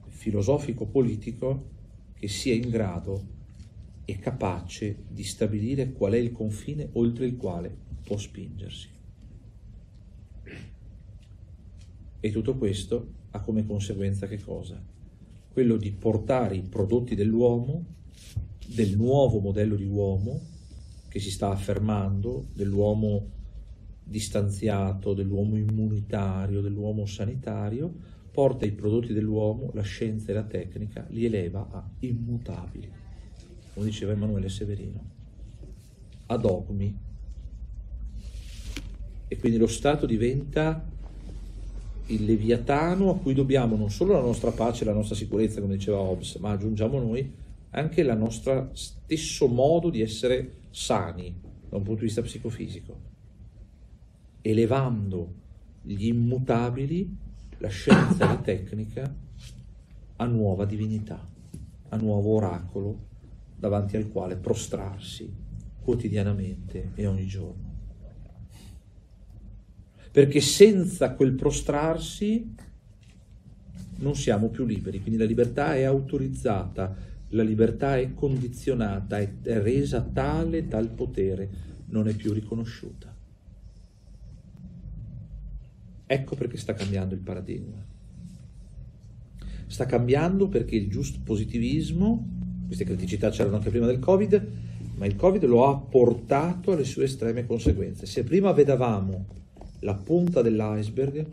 filosofico-politico 0.07 1.78
che 2.20 2.28
sia 2.28 2.52
in 2.52 2.68
grado 2.68 3.38
e 4.04 4.18
capace 4.18 5.04
di 5.08 5.24
stabilire 5.24 5.92
qual 5.92 6.12
è 6.12 6.18
il 6.18 6.32
confine 6.32 6.90
oltre 6.92 7.24
il 7.24 7.38
quale 7.38 7.74
può 8.04 8.18
spingersi. 8.18 8.88
E 12.20 12.30
tutto 12.30 12.56
questo 12.58 13.14
ha 13.30 13.40
come 13.40 13.64
conseguenza 13.64 14.26
che 14.26 14.38
cosa? 14.38 14.78
Quello 15.50 15.78
di 15.78 15.92
portare 15.92 16.56
i 16.56 16.62
prodotti 16.62 17.14
dell'uomo, 17.14 17.86
del 18.66 18.94
nuovo 18.98 19.40
modello 19.40 19.76
di 19.76 19.86
uomo 19.86 20.42
che 21.08 21.20
si 21.20 21.30
sta 21.30 21.48
affermando, 21.48 22.48
dell'uomo 22.52 23.30
distanziato, 24.04 25.14
dell'uomo 25.14 25.56
immunitario, 25.56 26.60
dell'uomo 26.60 27.06
sanitario, 27.06 28.18
porta 28.41 28.64
i 28.64 28.72
prodotti 28.72 29.12
dell'uomo, 29.12 29.68
la 29.74 29.82
scienza 29.82 30.30
e 30.30 30.34
la 30.34 30.45
tecnica, 30.45 31.05
li 31.11 31.26
eleva 31.26 31.68
a 31.70 31.86
immutabili, 31.99 32.91
come 33.74 33.84
diceva 33.84 34.12
Emanuele 34.12 34.49
Severino, 34.49 35.05
a 36.24 36.36
dogmi. 36.38 36.99
E 39.28 39.36
quindi 39.36 39.59
lo 39.59 39.66
Stato 39.66 40.07
diventa 40.07 40.82
il 42.07 42.24
Leviatano 42.24 43.11
a 43.11 43.18
cui 43.18 43.34
dobbiamo 43.34 43.76
non 43.76 43.91
solo 43.91 44.14
la 44.14 44.22
nostra 44.22 44.53
pace 44.53 44.84
e 44.84 44.86
la 44.86 44.95
nostra 44.95 45.14
sicurezza, 45.14 45.61
come 45.61 45.76
diceva 45.76 45.99
Hobbes, 45.99 46.36
ma 46.36 46.53
aggiungiamo 46.53 46.99
noi 46.99 47.30
anche 47.72 48.01
il 48.01 48.16
nostro 48.16 48.70
stesso 48.72 49.49
modo 49.49 49.91
di 49.91 50.01
essere 50.01 50.51
sani 50.70 51.38
da 51.68 51.76
un 51.76 51.82
punto 51.82 52.01
di 52.01 52.07
vista 52.07 52.22
psicofisico, 52.22 53.01
elevando 54.41 55.34
gli 55.82 56.07
immutabili, 56.07 57.28
la 57.61 57.68
scienza 57.68 58.24
e 58.24 58.26
la 58.26 58.38
tecnica 58.38 59.14
a 60.16 60.24
nuova 60.26 60.66
divinità, 60.66 61.26
a 61.88 61.96
nuovo 61.96 62.34
oracolo 62.34 63.08
davanti 63.56 63.96
al 63.96 64.11
quale 64.11 64.36
prostrarsi 64.36 65.32
quotidianamente 65.80 66.90
e 66.94 67.06
ogni 67.06 67.26
giorno 67.26 67.70
perché 70.11 70.40
senza 70.40 71.14
quel 71.14 71.32
prostrarsi 71.32 72.54
non 73.98 74.16
siamo 74.16 74.48
più 74.48 74.64
liberi, 74.64 75.00
quindi 75.00 75.18
la 75.18 75.26
libertà 75.26 75.74
è 75.76 75.82
autorizzata, 75.82 76.96
la 77.28 77.42
libertà 77.42 77.96
è 77.98 78.12
condizionata, 78.14 79.18
è, 79.18 79.30
resa 79.42 80.00
tale 80.00 80.66
dal 80.66 80.88
potere, 80.88 81.48
non 81.86 82.08
è 82.08 82.14
più 82.14 82.32
riconosciuta. 82.32 83.14
Ecco 86.12 86.34
perché 86.34 86.56
sta 86.56 86.74
cambiando 86.74 87.14
il 87.14 87.20
paradigma. 87.20 87.86
Sta 89.68 89.86
cambiando 89.86 90.48
perché 90.48 90.74
il 90.74 90.90
giusto 90.90 91.20
positivismo, 91.22 92.26
queste 92.66 92.82
criticità 92.82 93.30
c'erano 93.30 93.54
anche 93.54 93.70
prima 93.70 93.86
del 93.86 94.00
Covid, 94.00 94.46
ma 94.96 95.06
il 95.06 95.14
Covid 95.14 95.44
lo 95.44 95.68
ha 95.68 95.76
portato 95.76 96.72
alle 96.72 96.82
sue 96.82 97.04
estreme 97.04 97.46
conseguenze. 97.46 98.06
Se 98.06 98.24
prima 98.24 98.50
vedavamo 98.50 99.24
la 99.82 99.94
punta 99.94 100.42
dell'iceberg, 100.42 101.28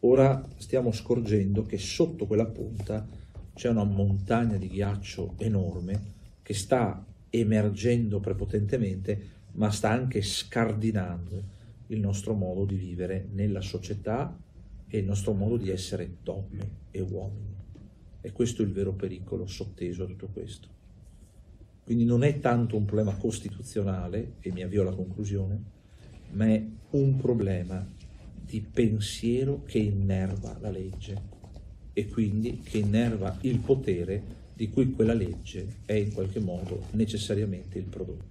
ora 0.00 0.46
stiamo 0.58 0.92
scorgendo 0.92 1.64
che 1.64 1.78
sotto 1.78 2.26
quella 2.26 2.44
punta 2.44 3.08
c'è 3.54 3.70
una 3.70 3.84
montagna 3.84 4.58
di 4.58 4.68
ghiaccio 4.68 5.36
enorme 5.38 6.02
che 6.42 6.52
sta 6.52 7.02
emergendo 7.30 8.20
prepotentemente, 8.20 9.28
ma 9.52 9.70
sta 9.70 9.88
anche 9.88 10.20
scardinando 10.20 11.59
il 11.90 12.00
nostro 12.00 12.34
modo 12.34 12.64
di 12.64 12.76
vivere 12.76 13.26
nella 13.32 13.60
società 13.60 14.36
e 14.88 14.98
il 14.98 15.04
nostro 15.04 15.32
modo 15.32 15.56
di 15.56 15.70
essere 15.70 16.16
donne 16.22 16.78
e 16.90 17.00
uomini. 17.00 17.54
E 18.20 18.32
questo 18.32 18.62
è 18.62 18.64
il 18.64 18.72
vero 18.72 18.92
pericolo 18.92 19.46
sotteso 19.46 20.04
a 20.04 20.06
tutto 20.06 20.28
questo. 20.28 20.68
Quindi 21.84 22.04
non 22.04 22.22
è 22.22 22.38
tanto 22.38 22.76
un 22.76 22.84
problema 22.84 23.14
costituzionale, 23.16 24.34
e 24.40 24.52
mi 24.52 24.62
avvio 24.62 24.82
alla 24.82 24.94
conclusione, 24.94 25.62
ma 26.32 26.46
è 26.46 26.64
un 26.90 27.16
problema 27.16 27.84
di 28.40 28.60
pensiero 28.60 29.62
che 29.64 29.78
innerva 29.78 30.56
la 30.60 30.70
legge 30.70 31.38
e 31.92 32.06
quindi 32.06 32.60
che 32.60 32.78
innerva 32.78 33.36
il 33.42 33.58
potere 33.58 34.22
di 34.54 34.68
cui 34.68 34.92
quella 34.92 35.14
legge 35.14 35.78
è 35.84 35.94
in 35.94 36.12
qualche 36.12 36.40
modo 36.40 36.84
necessariamente 36.92 37.78
il 37.78 37.84
prodotto. 37.84 38.29